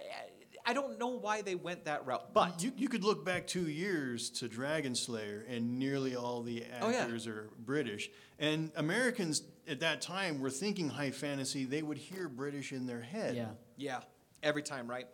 I 0.65 0.73
don't 0.73 0.97
know 0.97 1.07
why 1.09 1.41
they 1.41 1.55
went 1.55 1.83
that 1.85 2.05
route, 2.05 2.33
but 2.33 2.63
you, 2.63 2.71
you 2.77 2.87
could 2.87 3.03
look 3.03 3.25
back 3.25 3.47
two 3.47 3.67
years 3.67 4.29
to 4.31 4.47
Dragon 4.47 4.95
Slayer, 4.95 5.45
and 5.49 5.77
nearly 5.77 6.15
all 6.15 6.41
the 6.41 6.63
Oh, 6.81 6.89
yeah. 6.89 6.99
actors 6.99 7.27
are 7.27 7.49
British. 7.59 8.09
And 8.39 8.71
Americans 8.77 9.43
at 9.67 9.81
that 9.81 10.01
time 10.01 10.39
were 10.39 10.49
thinking 10.49 10.87
high 10.87 11.11
fantasy; 11.11 11.65
they 11.65 11.81
would 11.81 11.97
hear 11.97 12.29
British 12.29 12.71
in 12.71 12.85
their 12.87 13.01
head. 13.01 13.35
Yeah. 13.35 13.47
Yeah, 13.75 13.99
every 14.41 14.63
time, 14.63 14.89
right? 14.89 15.07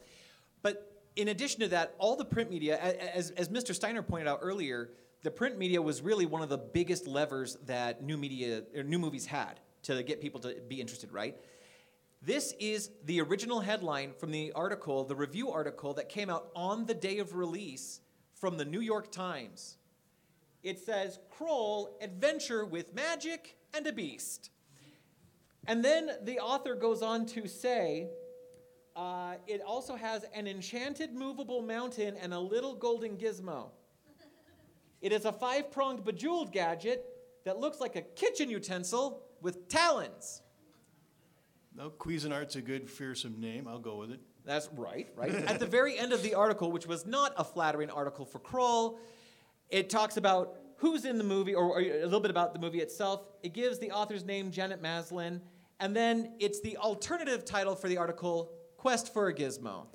But 0.61 0.85
in 1.15 1.29
addition 1.29 1.61
to 1.61 1.67
that, 1.69 1.95
all 1.97 2.15
the 2.15 2.25
print 2.25 2.49
media, 2.51 2.77
a- 2.81 2.87
a- 2.89 3.15
as, 3.15 3.31
as 3.31 3.49
Mr. 3.49 3.73
Steiner 3.73 4.03
pointed 4.03 4.27
out 4.27 4.39
earlier, 4.43 4.91
the 5.21 5.31
print 5.31 5.57
media 5.57 5.81
was 5.81 6.01
really 6.01 6.25
one 6.25 6.41
of 6.41 6.49
the 6.49 6.57
biggest 6.57 7.07
levers 7.07 7.57
that 7.65 8.03
new 8.03 8.17
media 8.17 8.63
or 8.75 8.83
new 8.83 8.99
movies 8.99 9.25
had 9.25 9.59
to 9.83 10.03
get 10.03 10.21
people 10.21 10.39
to 10.41 10.55
be 10.67 10.79
interested, 10.79 11.11
right? 11.11 11.35
This 12.21 12.53
is 12.59 12.91
the 13.05 13.21
original 13.21 13.61
headline 13.61 14.13
from 14.13 14.31
the 14.31 14.51
article, 14.53 15.05
the 15.05 15.15
review 15.15 15.51
article 15.51 15.93
that 15.93 16.09
came 16.09 16.29
out 16.29 16.49
on 16.55 16.85
the 16.85 16.93
day 16.93 17.19
of 17.19 17.33
release 17.33 18.01
from 18.35 18.57
the 18.57 18.65
New 18.65 18.81
York 18.81 19.11
Times. 19.11 19.77
It 20.63 20.79
says, 20.79 21.19
Krull, 21.37 21.89
Adventure 22.01 22.65
with 22.65 22.93
Magic 22.93 23.55
and 23.73 23.87
a 23.87 23.93
Beast. 23.93 24.51
And 25.67 25.83
then 25.83 26.11
the 26.23 26.39
author 26.39 26.75
goes 26.75 27.01
on 27.01 27.25
to 27.27 27.47
say, 27.47 28.09
uh, 28.95 29.35
it 29.47 29.61
also 29.61 29.95
has 29.95 30.25
an 30.33 30.47
enchanted 30.47 31.13
movable 31.13 31.61
mountain 31.61 32.17
and 32.21 32.33
a 32.33 32.39
little 32.39 32.75
golden 32.75 33.15
gizmo. 33.15 33.69
It 35.01 35.11
is 35.11 35.25
a 35.25 35.31
five 35.31 35.71
pronged 35.71 36.03
bejeweled 36.03 36.51
gadget 36.51 37.05
that 37.45 37.59
looks 37.59 37.79
like 37.79 37.95
a 37.95 38.01
kitchen 38.01 38.49
utensil 38.49 39.23
with 39.41 39.67
talons. 39.67 40.41
No, 41.75 41.89
Cuisinart's 41.89 42.55
a 42.55 42.61
good, 42.61 42.89
fearsome 42.89 43.39
name. 43.39 43.67
I'll 43.67 43.79
go 43.79 43.95
with 43.95 44.11
it. 44.11 44.19
That's 44.45 44.69
right, 44.75 45.07
right? 45.15 45.31
At 45.31 45.59
the 45.59 45.65
very 45.65 45.97
end 45.97 46.11
of 46.11 46.23
the 46.23 46.33
article, 46.33 46.71
which 46.71 46.87
was 46.87 47.05
not 47.05 47.33
a 47.37 47.43
flattering 47.43 47.89
article 47.89 48.25
for 48.25 48.39
Krull, 48.39 48.97
it 49.69 49.89
talks 49.89 50.17
about 50.17 50.57
who's 50.77 51.05
in 51.05 51.17
the 51.17 51.23
movie, 51.23 51.53
or, 51.53 51.65
or 51.65 51.81
a 51.81 52.03
little 52.03 52.19
bit 52.19 52.31
about 52.31 52.53
the 52.53 52.59
movie 52.59 52.79
itself. 52.79 53.21
It 53.43 53.53
gives 53.53 53.79
the 53.79 53.91
author's 53.91 54.25
name, 54.25 54.49
Janet 54.51 54.81
Maslin, 54.81 55.41
and 55.79 55.95
then 55.95 56.33
it's 56.39 56.59
the 56.61 56.77
alternative 56.77 57.45
title 57.45 57.75
for 57.75 57.87
the 57.87 57.97
article, 57.97 58.51
Quest 58.77 59.13
for 59.13 59.27
a 59.27 59.33
Gizmo. 59.33 59.87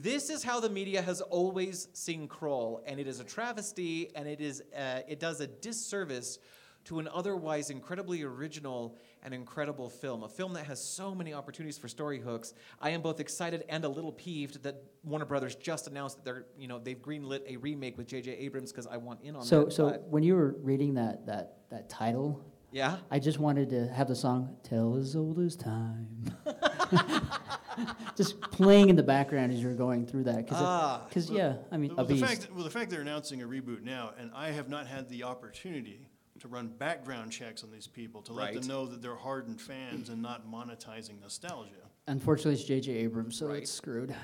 This 0.00 0.30
is 0.30 0.44
how 0.44 0.60
the 0.60 0.70
media 0.70 1.02
has 1.02 1.20
always 1.20 1.88
seen 1.92 2.28
Krull, 2.28 2.82
and 2.86 3.00
it 3.00 3.08
is 3.08 3.18
a 3.18 3.24
travesty, 3.24 4.10
and 4.14 4.28
it 4.28 4.40
is 4.40 4.62
uh, 4.76 5.00
it 5.08 5.18
does 5.18 5.40
a 5.40 5.48
disservice 5.48 6.38
to 6.84 7.00
an 7.00 7.08
otherwise 7.12 7.68
incredibly 7.70 8.22
original 8.22 8.96
and 9.24 9.34
incredible 9.34 9.90
film. 9.90 10.22
A 10.22 10.28
film 10.28 10.52
that 10.52 10.66
has 10.66 10.80
so 10.82 11.16
many 11.16 11.34
opportunities 11.34 11.76
for 11.78 11.88
story 11.88 12.20
hooks. 12.20 12.54
I 12.80 12.90
am 12.90 13.02
both 13.02 13.18
excited 13.18 13.64
and 13.68 13.84
a 13.84 13.88
little 13.88 14.12
peeved 14.12 14.62
that 14.62 14.80
Warner 15.02 15.24
Brothers 15.24 15.56
just 15.56 15.88
announced 15.88 16.18
that 16.18 16.24
they're 16.24 16.44
you 16.56 16.68
know 16.68 16.78
they've 16.78 17.02
greenlit 17.02 17.40
a 17.48 17.56
remake 17.56 17.98
with 17.98 18.06
J.J. 18.06 18.30
Abrams 18.36 18.70
because 18.70 18.86
I 18.86 18.98
want 18.98 19.20
in 19.22 19.34
on 19.34 19.42
so 19.42 19.64
that. 19.64 19.72
so 19.72 19.90
but- 19.90 20.08
when 20.08 20.22
you 20.22 20.36
were 20.36 20.54
reading 20.62 20.94
that 20.94 21.26
that 21.26 21.56
that 21.70 21.88
title 21.88 22.40
Yeah? 22.70 22.98
i 23.10 23.18
just 23.18 23.38
wanted 23.40 23.68
to 23.70 23.88
have 23.88 24.06
the 24.08 24.14
song 24.16 24.56
tell 24.62 24.96
as 24.96 25.14
old 25.16 25.38
as 25.40 25.56
time 25.56 26.06
just 28.16 28.40
playing 28.40 28.88
in 28.88 28.96
the 28.96 29.02
background 29.02 29.52
as 29.52 29.62
you're 29.62 29.74
going 29.74 30.06
through 30.06 30.24
that 30.24 30.38
because 30.38 30.58
Ah, 30.60 31.06
well, 31.28 31.36
yeah 31.38 31.54
i 31.72 31.76
mean 31.76 31.94
well, 31.96 32.04
a 32.04 32.08
the 32.08 32.14
beast 32.14 32.24
fact, 32.26 32.48
well, 32.54 32.64
the 32.64 32.70
fact 32.70 32.90
they're 32.90 33.00
announcing 33.00 33.42
a 33.42 33.46
reboot 33.46 33.82
now, 33.82 34.12
and 34.18 34.30
I 34.34 34.50
have 34.50 34.68
not 34.68 34.86
had 34.86 35.08
the 35.08 35.24
opportunity 35.24 36.08
to 36.40 36.48
run 36.48 36.68
background 36.68 37.32
checks 37.32 37.64
on 37.64 37.70
these 37.72 37.86
people 37.88 38.22
to 38.22 38.32
let 38.32 38.54
them 38.54 38.66
know 38.66 38.86
that 38.86 39.02
they're 39.02 39.16
hardened 39.16 39.60
fans 39.60 40.08
and 40.08 40.22
not 40.22 40.46
monetizing 40.46 41.20
nostalgia. 41.20 41.70
unfortunately 42.06 42.54
it's 42.60 42.64
jj 42.68 42.94
abrams 43.04 43.36
so 43.38 43.46
Right. 43.48 43.62
it's 43.62 43.70
screwed 43.70 44.14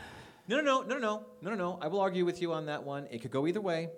No, 0.47 0.61
no, 0.61 0.83
no, 0.83 0.83
no, 0.83 0.99
no, 0.99 1.25
no, 1.43 1.51
no, 1.51 1.57
no. 1.57 1.79
I 1.81 1.89
will 1.89 2.01
argue 2.01 2.25
with 2.27 2.43
you 2.43 2.53
on 2.53 2.67
that 2.67 2.85
one. 2.85 3.07
It 3.11 3.23
could 3.23 3.31
go 3.31 3.47
either 3.47 3.63
way. 3.63 3.89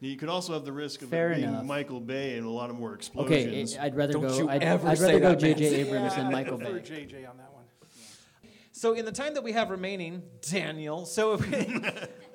You 0.00 0.14
could 0.18 0.28
also 0.28 0.52
have 0.52 0.66
the 0.66 0.72
risk 0.72 1.00
of 1.00 1.08
Fair 1.08 1.32
it 1.32 1.36
being 1.36 1.48
enough. 1.48 1.64
Michael 1.64 2.00
Bay 2.00 2.36
and 2.36 2.46
a 2.46 2.50
lot 2.50 2.68
of 2.68 2.76
more 2.76 2.90
okay 2.90 2.96
explosions. 2.96 3.76
i- 3.78 3.84
i'd 3.86 3.96
rather 3.96 4.12
Don't 4.12 4.28
go 4.28 4.36
you 4.36 4.48
i'd, 4.50 4.62
ever 4.62 4.86
I'd 4.88 4.98
say 4.98 5.04
rather 5.18 5.20
go 5.20 5.28
that, 5.30 5.38
jj 5.56 5.60
Nancy. 5.60 5.74
abrams 5.76 6.14
than 6.14 6.26
I 6.26 6.30
michael 6.30 6.58
prefer 6.58 6.80
bay 6.80 7.06
JJ 7.06 7.26
on 7.30 7.38
that 7.38 7.50
one. 7.54 7.55
So, 8.76 8.92
in 8.92 9.06
the 9.06 9.12
time 9.12 9.32
that 9.32 9.42
we 9.42 9.52
have 9.52 9.70
remaining, 9.70 10.22
Daniel, 10.42 11.06
so 11.06 11.32
if 11.32 11.50
we, 11.50 11.80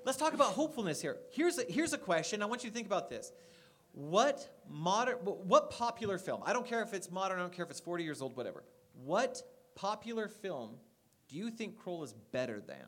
let's 0.05 0.17
talk 0.17 0.33
about 0.33 0.53
hopefulness 0.53 0.99
here. 0.99 1.17
Here's 1.29 1.59
a, 1.59 1.65
here's 1.69 1.93
a 1.93 1.99
question. 1.99 2.41
I 2.41 2.47
want 2.47 2.63
you 2.63 2.71
to 2.71 2.73
think 2.73 2.87
about 2.87 3.11
this. 3.11 3.31
What 3.91 4.49
modern, 4.67 5.17
what 5.17 5.69
popular 5.69 6.17
film? 6.17 6.41
I 6.43 6.53
don't 6.53 6.65
care 6.65 6.81
if 6.81 6.95
it's 6.95 7.11
modern. 7.11 7.37
I 7.37 7.41
don't 7.43 7.53
care 7.53 7.63
if 7.63 7.69
it's 7.69 7.79
40 7.79 8.03
years 8.03 8.23
old. 8.23 8.35
Whatever. 8.35 8.63
What 9.05 9.43
popular 9.75 10.27
film 10.27 10.77
do 11.29 11.35
you 11.35 11.51
think 11.51 11.79
Krull 11.79 12.03
is 12.03 12.15
better 12.31 12.59
than? 12.59 12.87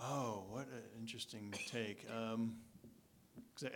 Oh, 0.00 0.44
what 0.48 0.68
an 0.68 0.84
interesting 1.00 1.52
take. 1.66 2.06
Um 2.16 2.58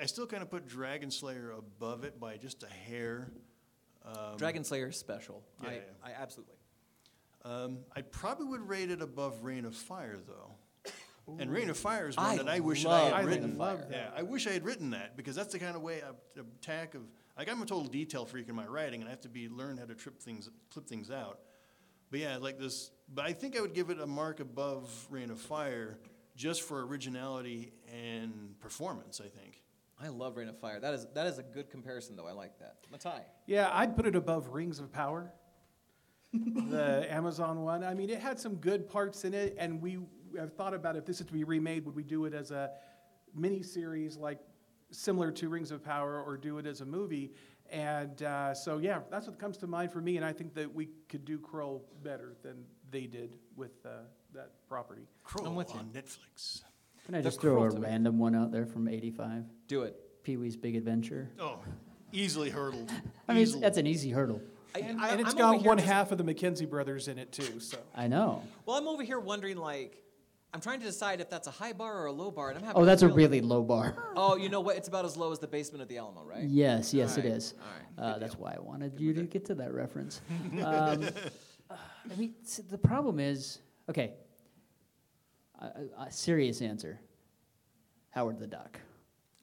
I 0.01 0.07
still 0.07 0.27
kind 0.27 0.43
of 0.43 0.51
put 0.51 0.69
Dragon 0.69 1.11
Slayer 1.11 1.51
above 1.51 2.05
it 2.05 2.21
by 2.21 2.37
just 2.37 2.63
a 2.63 2.69
hair. 2.69 3.33
Um, 4.05 4.37
Dragon 4.37 4.63
Slayer 4.63 4.89
is 4.89 4.97
special. 4.99 5.43
Yeah, 5.63 5.69
I, 5.69 5.73
yeah. 5.73 5.81
I 6.05 6.11
absolutely. 6.23 6.60
Um, 7.65 7.79
I 7.95 8.03
probably 8.03 8.47
would 8.47 8.69
rate 8.69 8.91
it 8.91 9.03
above 9.03 9.43
Reign 9.43 9.65
of 9.65 9.75
Fire, 9.75 10.19
though. 10.27 10.55
And 11.39 11.53
Reign 11.53 11.71
of 11.71 11.77
Fire 11.77 12.09
is 12.09 12.17
one 12.17 12.27
I 12.27 12.37
that 12.37 12.49
I 12.49 12.61
wish 12.61 12.85
love 12.85 13.13
I 13.13 13.19
had 13.19 13.27
Reign 13.27 13.39
of 13.39 13.43
written. 13.43 13.57
Fire. 13.57 13.87
Yeah, 13.91 14.11
I 14.17 14.23
wish 14.23 14.47
I 14.47 14.51
had 14.51 14.65
written 14.65 14.91
that 14.91 15.17
because 15.17 15.37
that's 15.37 15.53
the 15.53 15.61
kind 15.61 15.77
of 15.77 15.83
way 15.83 16.03
I 16.03 16.41
attack 16.41 16.95
of 16.95 17.03
like 17.39 17.49
I'm 17.49 17.63
a 17.63 17.67
total 17.67 17.85
detail 17.85 18.25
freak 18.25 18.49
in 18.49 18.55
my 18.57 18.67
writing, 18.67 19.01
and 19.01 19.09
I 19.09 19.11
have 19.11 19.21
to 19.21 19.29
be 19.29 19.49
learn 19.49 19.77
how 19.77 19.85
to 19.85 19.95
trip 19.95 20.21
things, 20.21 20.51
clip 20.73 20.89
things 20.89 21.11
out. 21.11 21.41
But 22.11 22.21
yeah, 22.21 22.37
like 22.39 22.59
this. 22.59 22.91
But 23.15 23.27
I 23.27 23.33
think 23.33 23.57
I 23.57 23.61
would 23.61 23.75
give 23.75 23.91
it 23.91 24.01
a 24.01 24.07
mark 24.07 24.41
above 24.41 24.91
Reign 25.09 25.31
of 25.31 25.39
Fire 25.39 25.99
just 26.35 26.63
for 26.63 26.85
originality 26.85 27.73
and 27.93 28.59
performance. 28.59 29.21
I 29.21 29.29
think. 29.29 29.63
I 30.03 30.09
love 30.09 30.37
Reign 30.37 30.49
of 30.49 30.59
Fire. 30.59 30.81
That 30.81 30.95
is 30.95 31.07
that 31.15 31.27
is 31.27 31.39
a 31.39 31.43
good 31.43 31.71
comparison, 31.71 32.17
though. 32.17 32.27
I 32.27 32.33
like 32.33 32.59
that. 32.59 32.77
Matai. 32.91 33.23
Yeah, 33.47 33.71
I'd 33.73 33.95
put 33.95 34.07
it 34.07 34.17
above 34.17 34.49
Rings 34.49 34.81
of 34.81 34.91
Power, 34.91 35.33
the 36.33 37.07
Amazon 37.13 37.63
one. 37.63 37.83
I 37.85 37.95
mean, 37.95 38.11
it 38.11 38.21
had 38.21 38.39
some 38.39 38.57
good 38.57 38.89
parts 38.89 39.25
in 39.25 39.35
it, 39.35 39.57
and 39.59 39.81
we 39.81 39.99
have 40.39 40.53
thought 40.55 40.75
about 40.75 40.97
if 40.97 41.05
this 41.05 41.21
is 41.21 41.27
to 41.27 41.33
be 41.33 41.45
remade, 41.45 41.85
would 41.87 41.95
we 41.97 42.03
do 42.05 42.25
it 42.27 42.35
as 42.35 42.51
a 42.51 42.71
mini 43.35 43.63
series 43.63 44.17
like 44.17 44.39
similar 44.91 45.31
to 45.33 45.49
Rings 45.49 45.71
of 45.71 45.85
Power, 45.85 46.23
or 46.23 46.37
do 46.37 46.59
it 46.59 46.67
as 46.67 46.81
a 46.81 46.87
movie? 46.87 47.33
And 47.71 48.21
uh, 48.23 48.53
so, 48.55 48.79
yeah, 48.79 49.01
that's 49.11 49.27
what 49.29 49.39
comes 49.39 49.57
to 49.59 49.67
mind 49.69 49.93
for 49.93 50.01
me. 50.01 50.17
And 50.17 50.25
I 50.27 50.33
think 50.33 50.55
that 50.55 50.73
we 50.75 50.89
could 51.09 51.25
do 51.25 51.39
Krull 51.39 51.83
better 52.03 52.35
than 52.43 52.65
they 52.91 53.07
did 53.07 53.37
with 53.57 53.71
uh, 53.87 53.91
that 54.35 54.51
property. 54.69 55.03
Krull 55.25 55.47
I'm 55.47 55.55
with 55.55 55.73
you. 55.73 55.79
on 55.79 55.87
Netflix. 55.95 56.63
Can 57.07 57.15
I 57.15 57.19
The 57.19 57.29
just 57.31 57.41
throw 57.41 57.63
a 57.63 57.69
Krull 57.71 57.75
me. 57.77 57.81
random 57.87 58.19
one 58.19 58.35
out 58.35 58.51
there 58.51 58.67
from 58.67 58.89
'85? 58.89 59.45
Do 59.69 59.83
it. 59.83 59.97
Pee 60.25 60.37
Wee's 60.37 60.57
Big 60.57 60.75
Adventure. 60.77 61.31
Oh, 61.41 61.61
easily 62.13 62.51
hurdled. 62.51 62.91
I 63.29 63.33
mean, 63.35 63.43
Easily. 63.43 63.61
that's 63.63 63.79
an 63.79 63.87
easy 63.87 64.11
hurdle. 64.11 64.43
I, 64.75 64.79
And, 64.81 65.01
I, 65.01 65.09
and 65.11 65.21
it's 65.21 65.31
I'm 65.33 65.37
got 65.39 65.63
one 65.65 65.79
half 65.79 66.13
of 66.13 66.19
the 66.19 66.25
McKenzie 66.25 66.69
brothers 66.69 67.09
in 67.09 67.19
it, 67.19 67.33
too. 67.33 67.61
So. 67.61 67.79
I 67.95 68.07
know. 68.09 68.43
Well, 68.67 68.77
I'm 68.77 68.87
over 68.89 69.03
here 69.03 69.19
wondering, 69.19 69.57
like, 69.57 69.97
I'm 70.53 70.61
trying 70.61 70.81
to 70.81 70.87
decide 70.87 71.21
if 71.21 71.31
that's 71.31 71.47
a 71.47 71.51
high 71.53 71.73
bar 71.73 72.03
or 72.03 72.07
a 72.07 72.13
low 72.13 72.31
bar, 72.31 72.49
and 72.51 72.59
I'm 72.59 72.65
having. 72.65 72.83
Oh, 72.83 72.85
that's 72.85 73.03
a 73.03 73.07
real- 73.07 73.17
really 73.17 73.41
low 73.41 73.63
bar. 73.63 73.95
Oh, 74.17 74.37
you 74.37 74.49
know 74.49 74.61
what? 74.61 74.77
It's 74.77 74.89
about 74.89 75.05
as 75.05 75.17
low 75.17 75.31
as 75.33 75.39
the 75.39 75.47
basement 75.47 75.83
of 75.83 75.89
the 75.89 75.99
Alamo, 75.99 76.25
right? 76.25 76.43
Yes, 76.45 76.93
yes, 76.93 77.17
it 77.17 77.25
All 77.25 77.31
right, 77.31 77.37
is. 77.37 77.55
all 77.99 78.05
right, 78.05 78.15
Uh, 78.15 78.19
that's 78.19 78.37
why 78.37 78.55
I 78.57 78.61
wanted 78.61 78.99
you 78.99 79.13
to 79.15 79.23
get 79.23 79.45
to 79.47 79.55
that 79.57 79.73
reference. 79.73 80.21
um, 80.65 81.05
I 81.71 82.17
mean, 82.17 82.35
the 82.69 82.79
problem 82.79 83.21
is 83.21 83.59
okay. 83.89 84.15
A, 85.61 85.65
a, 85.67 86.03
a 86.07 86.11
serious 86.13 86.63
answer. 86.63 86.99
Howard 88.11 88.41
the 88.41 88.47
Duck. 88.49 88.81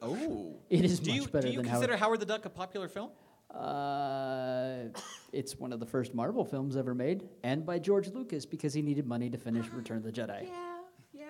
Oh, 0.01 0.57
It 0.69 0.83
is 0.83 0.99
do 0.99 1.11
much 1.11 1.21
you, 1.21 1.27
better 1.27 1.47
Do 1.47 1.53
you 1.53 1.61
than 1.61 1.69
consider 1.71 1.93
Howard- 1.93 1.99
Howard 2.01 2.19
the 2.19 2.25
Duck 2.25 2.45
a 2.45 2.49
popular 2.49 2.87
film? 2.89 3.11
Uh, 3.53 4.89
it's 5.31 5.57
one 5.57 5.71
of 5.73 5.79
the 5.79 5.85
first 5.85 6.13
Marvel 6.13 6.43
films 6.45 6.75
ever 6.75 6.93
made, 6.93 7.27
and 7.43 7.65
by 7.65 7.79
George 7.79 8.07
Lucas 8.09 8.45
because 8.45 8.73
he 8.73 8.81
needed 8.81 9.05
money 9.07 9.29
to 9.29 9.37
finish 9.37 9.67
Return 9.69 9.97
of 9.97 10.03
the 10.03 10.11
Jedi. 10.11 10.47
Yeah, 10.47 10.77
yeah, 11.13 11.25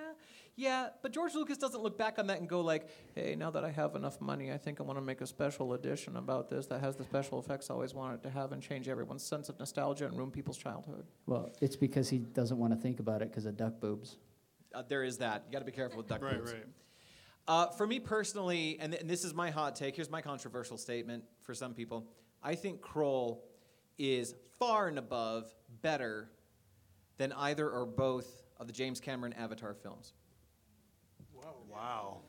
yeah. 0.56 0.90
But 1.02 1.12
George 1.14 1.36
Lucas 1.36 1.58
doesn't 1.58 1.82
look 1.82 1.98
back 1.98 2.18
on 2.20 2.28
that 2.28 2.40
and 2.40 2.50
go 2.50 2.62
like, 2.62 2.90
"Hey, 3.16 3.36
now 3.36 3.52
that 3.52 3.64
I 3.64 3.70
have 3.72 3.96
enough 3.96 4.20
money, 4.20 4.52
I 4.52 4.58
think 4.58 4.80
I 4.80 4.84
want 4.84 4.98
to 4.98 5.06
make 5.06 5.22
a 5.22 5.28
special 5.28 5.74
edition 5.74 6.18
about 6.18 6.50
this 6.50 6.66
that 6.68 6.82
has 6.82 6.96
the 6.96 7.04
special 7.04 7.40
effects 7.40 7.70
I 7.70 7.74
always 7.76 7.94
wanted 7.94 8.24
to 8.24 8.30
have 8.30 8.52
and 8.52 8.62
change 8.62 8.88
everyone's 8.90 9.24
sense 9.24 9.48
of 9.50 9.58
nostalgia 9.60 10.06
and 10.08 10.18
ruin 10.18 10.32
people's 10.32 10.58
childhood." 10.58 11.06
Well, 11.28 11.52
it's 11.62 11.76
because 11.76 12.10
he 12.10 12.18
doesn't 12.20 12.58
want 12.58 12.74
to 12.74 12.80
think 12.80 13.00
about 13.00 13.22
it 13.22 13.30
because 13.30 13.46
of 13.46 13.56
duck 13.58 13.80
boobs. 13.80 14.18
Uh, 14.74 14.84
there 14.88 15.04
is 15.04 15.18
that. 15.20 15.44
You 15.48 15.54
got 15.54 15.60
to 15.60 15.66
be 15.66 15.72
careful 15.72 15.98
with 16.00 16.08
duck 16.08 16.22
Right, 16.22 16.38
boobs. 16.40 16.52
right. 16.52 16.66
Uh, 17.48 17.68
for 17.68 17.88
me 17.88 18.00
personally, 18.00 18.78
and, 18.80 18.92
th- 18.92 19.02
and 19.02 19.10
this 19.10 19.24
is 19.24 19.34
my 19.34 19.50
hot 19.50 19.76
take. 19.76 19.96
Here's 19.96 20.10
my 20.10 20.22
controversial 20.22 20.78
statement 20.78 21.24
for 21.44 21.54
some 21.54 21.74
people. 21.74 22.06
I 22.44 22.56
think 22.56 22.82
Krull 22.82 23.40
is 23.98 24.36
far 24.60 24.88
and 24.88 24.98
above 24.98 25.54
better 25.82 26.30
than 27.18 27.32
either 27.34 27.70
or 27.70 27.86
both 27.86 28.44
of 28.58 28.68
the 28.68 28.74
James 28.74 29.00
Cameron 29.00 29.34
Avatar 29.34 29.74
films. 29.74 30.14
Wow. 31.72 32.22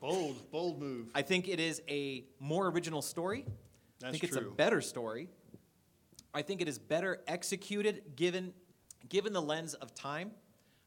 Bold, 0.00 0.50
bold 0.50 0.78
move. 0.78 1.10
I 1.14 1.22
think 1.22 1.48
it 1.48 1.58
is 1.58 1.80
a 1.88 2.24
more 2.38 2.68
original 2.68 3.00
story. 3.02 3.46
That's 4.00 4.08
I 4.08 4.12
think 4.12 4.24
it's 4.24 4.36
a 4.36 4.42
better 4.42 4.80
story. 4.80 5.28
I 6.34 6.42
think 6.42 6.60
it 6.60 6.68
is 6.68 6.78
better 6.78 7.22
executed 7.26 8.02
given 8.16 8.52
given 9.08 9.32
the 9.32 9.40
lens 9.40 9.74
of 9.74 9.94
time. 9.94 10.32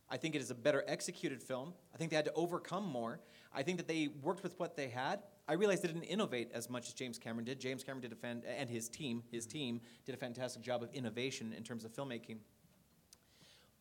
I 0.09 0.17
think 0.17 0.35
it 0.35 0.41
is 0.41 0.51
a 0.51 0.55
better 0.55 0.83
executed 0.87 1.41
film. 1.41 1.73
I 1.93 1.97
think 1.97 2.11
they 2.11 2.15
had 2.15 2.25
to 2.25 2.33
overcome 2.33 2.85
more. 2.85 3.19
I 3.53 3.63
think 3.63 3.77
that 3.77 3.87
they 3.87 4.09
worked 4.21 4.43
with 4.43 4.59
what 4.59 4.75
they 4.75 4.87
had. 4.87 5.19
I 5.47 5.53
realized 5.53 5.83
they 5.83 5.87
didn't 5.87 6.03
innovate 6.03 6.51
as 6.53 6.69
much 6.69 6.87
as 6.87 6.93
James 6.93 7.17
Cameron 7.17 7.45
did. 7.45 7.59
James 7.59 7.83
Cameron 7.83 8.01
did 8.01 8.11
a 8.11 8.15
fan, 8.15 8.43
and 8.45 8.69
his 8.69 8.89
team, 8.89 9.23
his 9.31 9.47
mm-hmm. 9.47 9.57
team 9.57 9.81
did 10.05 10.15
a 10.15 10.17
fantastic 10.17 10.61
job 10.61 10.83
of 10.83 10.93
innovation 10.93 11.53
in 11.53 11.63
terms 11.63 11.85
of 11.85 11.93
filmmaking. 11.93 12.37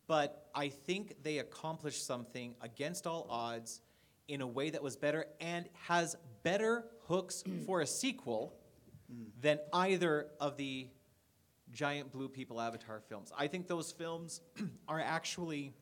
But 0.06 0.48
I 0.54 0.68
think 0.68 1.22
they 1.22 1.38
accomplished 1.38 2.06
something 2.06 2.54
against 2.60 3.06
all 3.06 3.26
odds 3.28 3.80
in 4.28 4.40
a 4.40 4.46
way 4.46 4.70
that 4.70 4.82
was 4.82 4.96
better 4.96 5.26
and 5.40 5.68
has 5.86 6.16
better 6.42 6.84
hooks 7.06 7.42
mm. 7.46 7.64
for 7.66 7.80
a 7.80 7.86
sequel 7.86 8.54
mm. 9.12 9.26
than 9.40 9.58
either 9.72 10.28
of 10.40 10.56
the 10.56 10.88
giant 11.72 12.12
blue 12.12 12.28
people 12.28 12.60
Avatar 12.60 13.00
films. 13.08 13.32
I 13.36 13.48
think 13.48 13.66
those 13.66 13.92
films 13.92 14.40
are 14.88 15.00
actually 15.00 15.74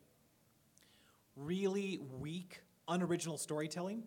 really 1.37 2.01
weak, 2.19 2.61
unoriginal 2.89 3.37
storytelling 3.39 4.03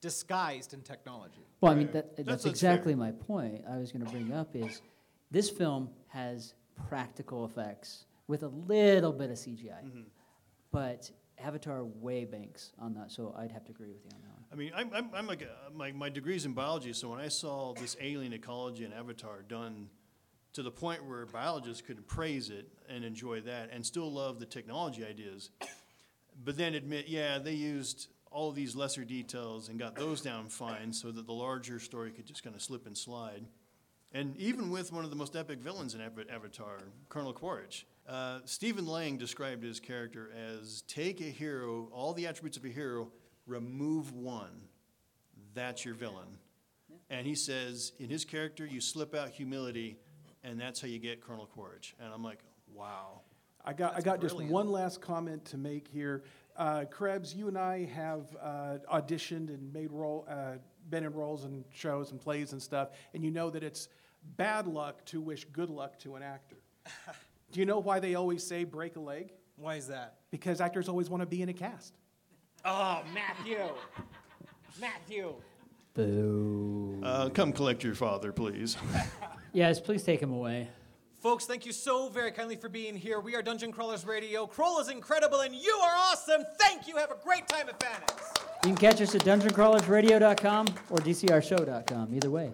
disguised 0.00 0.74
in 0.74 0.82
technology. 0.82 1.46
Well, 1.60 1.72
I 1.72 1.74
mean, 1.74 1.86
that, 1.92 2.16
that's, 2.16 2.26
That's- 2.26 2.26
that's 2.42 2.46
exactly 2.46 2.92
fair. 2.92 2.98
my 2.98 3.12
point. 3.12 3.64
I 3.70 3.78
was 3.78 3.92
going 3.92 4.04
to 4.04 4.10
bring 4.10 4.32
up 4.32 4.54
is 4.54 4.82
this 5.30 5.48
film 5.50 5.90
has 6.08 6.54
practical 6.88 7.44
effects 7.44 8.04
with 8.28 8.42
a 8.42 8.48
little 8.48 9.12
bit 9.12 9.30
of 9.30 9.36
CGI, 9.36 9.82
Mm-hmm. 9.84 10.00
but 10.70 11.10
Avatar 11.38 11.84
way 11.84 12.24
banks 12.24 12.72
on 12.78 12.94
that. 12.94 13.10
So 13.12 13.34
I'd 13.38 13.50
have 13.52 13.64
to 13.66 13.70
agree 13.72 13.88
with 13.88 14.04
you 14.04 14.10
on 14.14 14.20
that 14.22 14.28
one. 14.28 14.44
I 14.52 14.54
mean, 14.56 14.72
I'm, 14.74 14.90
I'm, 14.94 15.10
I'm 15.14 15.26
like, 15.26 15.42
uh, 15.42 15.70
my, 15.74 15.92
my 15.92 16.08
degree's 16.10 16.44
in 16.46 16.52
biology, 16.52 16.92
so 16.92 17.08
when 17.10 17.20
I 17.20 17.28
saw 17.28 17.74
this 17.74 17.96
alien 18.00 18.32
ecology 18.32 18.84
in 18.84 18.92
Avatar 18.92 19.42
done 19.48 19.88
to 20.54 20.62
the 20.62 20.70
point 20.70 21.04
where 21.04 21.26
biologists 21.26 21.82
could 21.82 22.06
praise 22.06 22.48
it 22.50 22.66
and 22.88 23.04
enjoy 23.04 23.40
that 23.42 23.70
and 23.72 23.84
still 23.84 24.10
love 24.10 24.38
the 24.40 24.46
technology 24.46 25.04
ideas, 25.04 25.50
but 26.44 26.56
then 26.56 26.74
admit, 26.74 27.06
yeah, 27.08 27.38
they 27.38 27.52
used 27.52 28.08
all 28.36 28.50
of 28.50 28.54
these 28.54 28.76
lesser 28.76 29.02
details 29.02 29.70
and 29.70 29.78
got 29.78 29.94
those 29.96 30.20
down 30.20 30.46
fine 30.50 30.92
so 30.92 31.10
that 31.10 31.26
the 31.26 31.32
larger 31.32 31.80
story 31.80 32.10
could 32.10 32.26
just 32.26 32.44
kind 32.44 32.54
of 32.54 32.60
slip 32.60 32.86
and 32.86 32.96
slide. 32.96 33.46
And 34.12 34.36
even 34.36 34.70
with 34.70 34.92
one 34.92 35.04
of 35.04 35.10
the 35.10 35.16
most 35.16 35.34
epic 35.34 35.58
villains 35.58 35.94
in 35.94 36.02
Avatar, 36.02 36.80
Colonel 37.08 37.32
Quaritch, 37.32 37.86
uh, 38.06 38.40
Stephen 38.44 38.86
Lang 38.86 39.16
described 39.16 39.64
his 39.64 39.80
character 39.80 40.30
as 40.54 40.82
take 40.82 41.22
a 41.22 41.24
hero, 41.24 41.88
all 41.92 42.12
the 42.12 42.26
attributes 42.26 42.58
of 42.58 42.66
a 42.66 42.68
hero, 42.68 43.10
remove 43.46 44.12
one. 44.12 44.68
That's 45.54 45.86
your 45.86 45.94
villain. 45.94 46.36
And 47.08 47.26
he 47.26 47.34
says, 47.34 47.92
in 47.98 48.10
his 48.10 48.26
character, 48.26 48.66
you 48.66 48.82
slip 48.82 49.14
out 49.14 49.30
humility, 49.30 49.96
and 50.44 50.60
that's 50.60 50.78
how 50.78 50.88
you 50.88 50.98
get 50.98 51.22
Colonel 51.22 51.46
Quaritch. 51.46 51.94
And 51.98 52.12
I'm 52.12 52.22
like, 52.22 52.40
wow. 52.74 53.22
I 53.64 53.72
got, 53.72 53.92
I 53.92 53.94
That's 53.94 54.04
got 54.04 54.20
just 54.20 54.36
one 54.36 54.70
last 54.70 55.00
comment 55.00 55.46
to 55.46 55.56
make 55.56 55.88
here. 55.88 56.22
Uh, 56.56 56.84
Krebs, 56.86 57.34
you 57.34 57.48
and 57.48 57.58
I 57.58 57.84
have 57.84 58.24
uh, 58.40 58.78
auditioned 58.92 59.48
and 59.48 59.72
made 59.72 59.92
role, 59.92 60.26
uh, 60.28 60.52
been 60.88 61.04
in 61.04 61.12
roles 61.12 61.44
and 61.44 61.64
shows 61.72 62.12
and 62.12 62.20
plays 62.20 62.52
and 62.52 62.62
stuff, 62.62 62.88
and 63.12 63.22
you 63.22 63.30
know 63.30 63.50
that 63.50 63.62
it's 63.62 63.88
bad 64.36 64.66
luck 64.66 65.04
to 65.06 65.20
wish 65.20 65.44
good 65.46 65.68
luck 65.68 65.98
to 66.00 66.16
an 66.16 66.22
actor. 66.22 66.56
Do 67.52 67.60
you 67.60 67.66
know 67.66 67.78
why 67.78 68.00
they 68.00 68.14
always 68.14 68.42
say 68.42 68.64
break 68.64 68.96
a 68.96 69.00
leg? 69.00 69.32
Why 69.56 69.76
is 69.76 69.88
that? 69.88 70.16
Because 70.30 70.60
actors 70.60 70.88
always 70.88 71.10
want 71.10 71.22
to 71.22 71.26
be 71.26 71.42
in 71.42 71.48
a 71.48 71.52
cast. 71.52 71.94
Oh, 72.64 73.02
Matthew. 73.14 73.58
Matthew. 74.80 75.34
Boo. 75.94 77.00
Uh, 77.02 77.28
come 77.30 77.52
collect 77.52 77.84
your 77.84 77.94
father, 77.94 78.32
please. 78.32 78.76
Yes, 79.52 79.80
please 79.80 80.02
take 80.02 80.20
him 80.20 80.32
away. 80.32 80.68
Folks, 81.26 81.44
thank 81.44 81.66
you 81.66 81.72
so 81.72 82.08
very 82.08 82.30
kindly 82.30 82.54
for 82.54 82.68
being 82.68 82.94
here. 82.94 83.18
We 83.18 83.34
are 83.34 83.42
Dungeon 83.42 83.72
Crawlers 83.72 84.06
Radio. 84.06 84.46
Krull 84.46 84.80
is 84.80 84.88
incredible, 84.88 85.40
and 85.40 85.52
you 85.52 85.76
are 85.82 85.92
awesome. 85.96 86.44
Thank 86.60 86.86
you. 86.86 86.94
Have 86.98 87.10
a 87.10 87.16
great 87.16 87.48
time 87.48 87.68
at 87.68 87.80
FanX. 87.80 88.36
You 88.62 88.68
can 88.68 88.76
catch 88.76 89.00
us 89.00 89.12
at 89.16 89.22
dungeoncrawlersradio.com 89.22 90.66
or 90.88 90.98
dcrshow.com. 90.98 92.14
Either 92.14 92.30
way. 92.30 92.52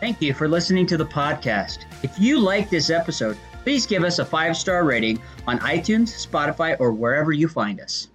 Thank 0.00 0.20
you 0.20 0.34
for 0.34 0.48
listening 0.48 0.84
to 0.88 0.98
the 0.98 1.06
podcast. 1.06 1.86
If 2.02 2.18
you 2.18 2.38
like 2.38 2.68
this 2.68 2.90
episode, 2.90 3.38
please 3.62 3.86
give 3.86 4.04
us 4.04 4.18
a 4.18 4.24
five 4.26 4.54
star 4.54 4.84
rating 4.84 5.18
on 5.46 5.60
iTunes, 5.60 6.28
Spotify, 6.28 6.76
or 6.78 6.92
wherever 6.92 7.32
you 7.32 7.48
find 7.48 7.80
us. 7.80 8.08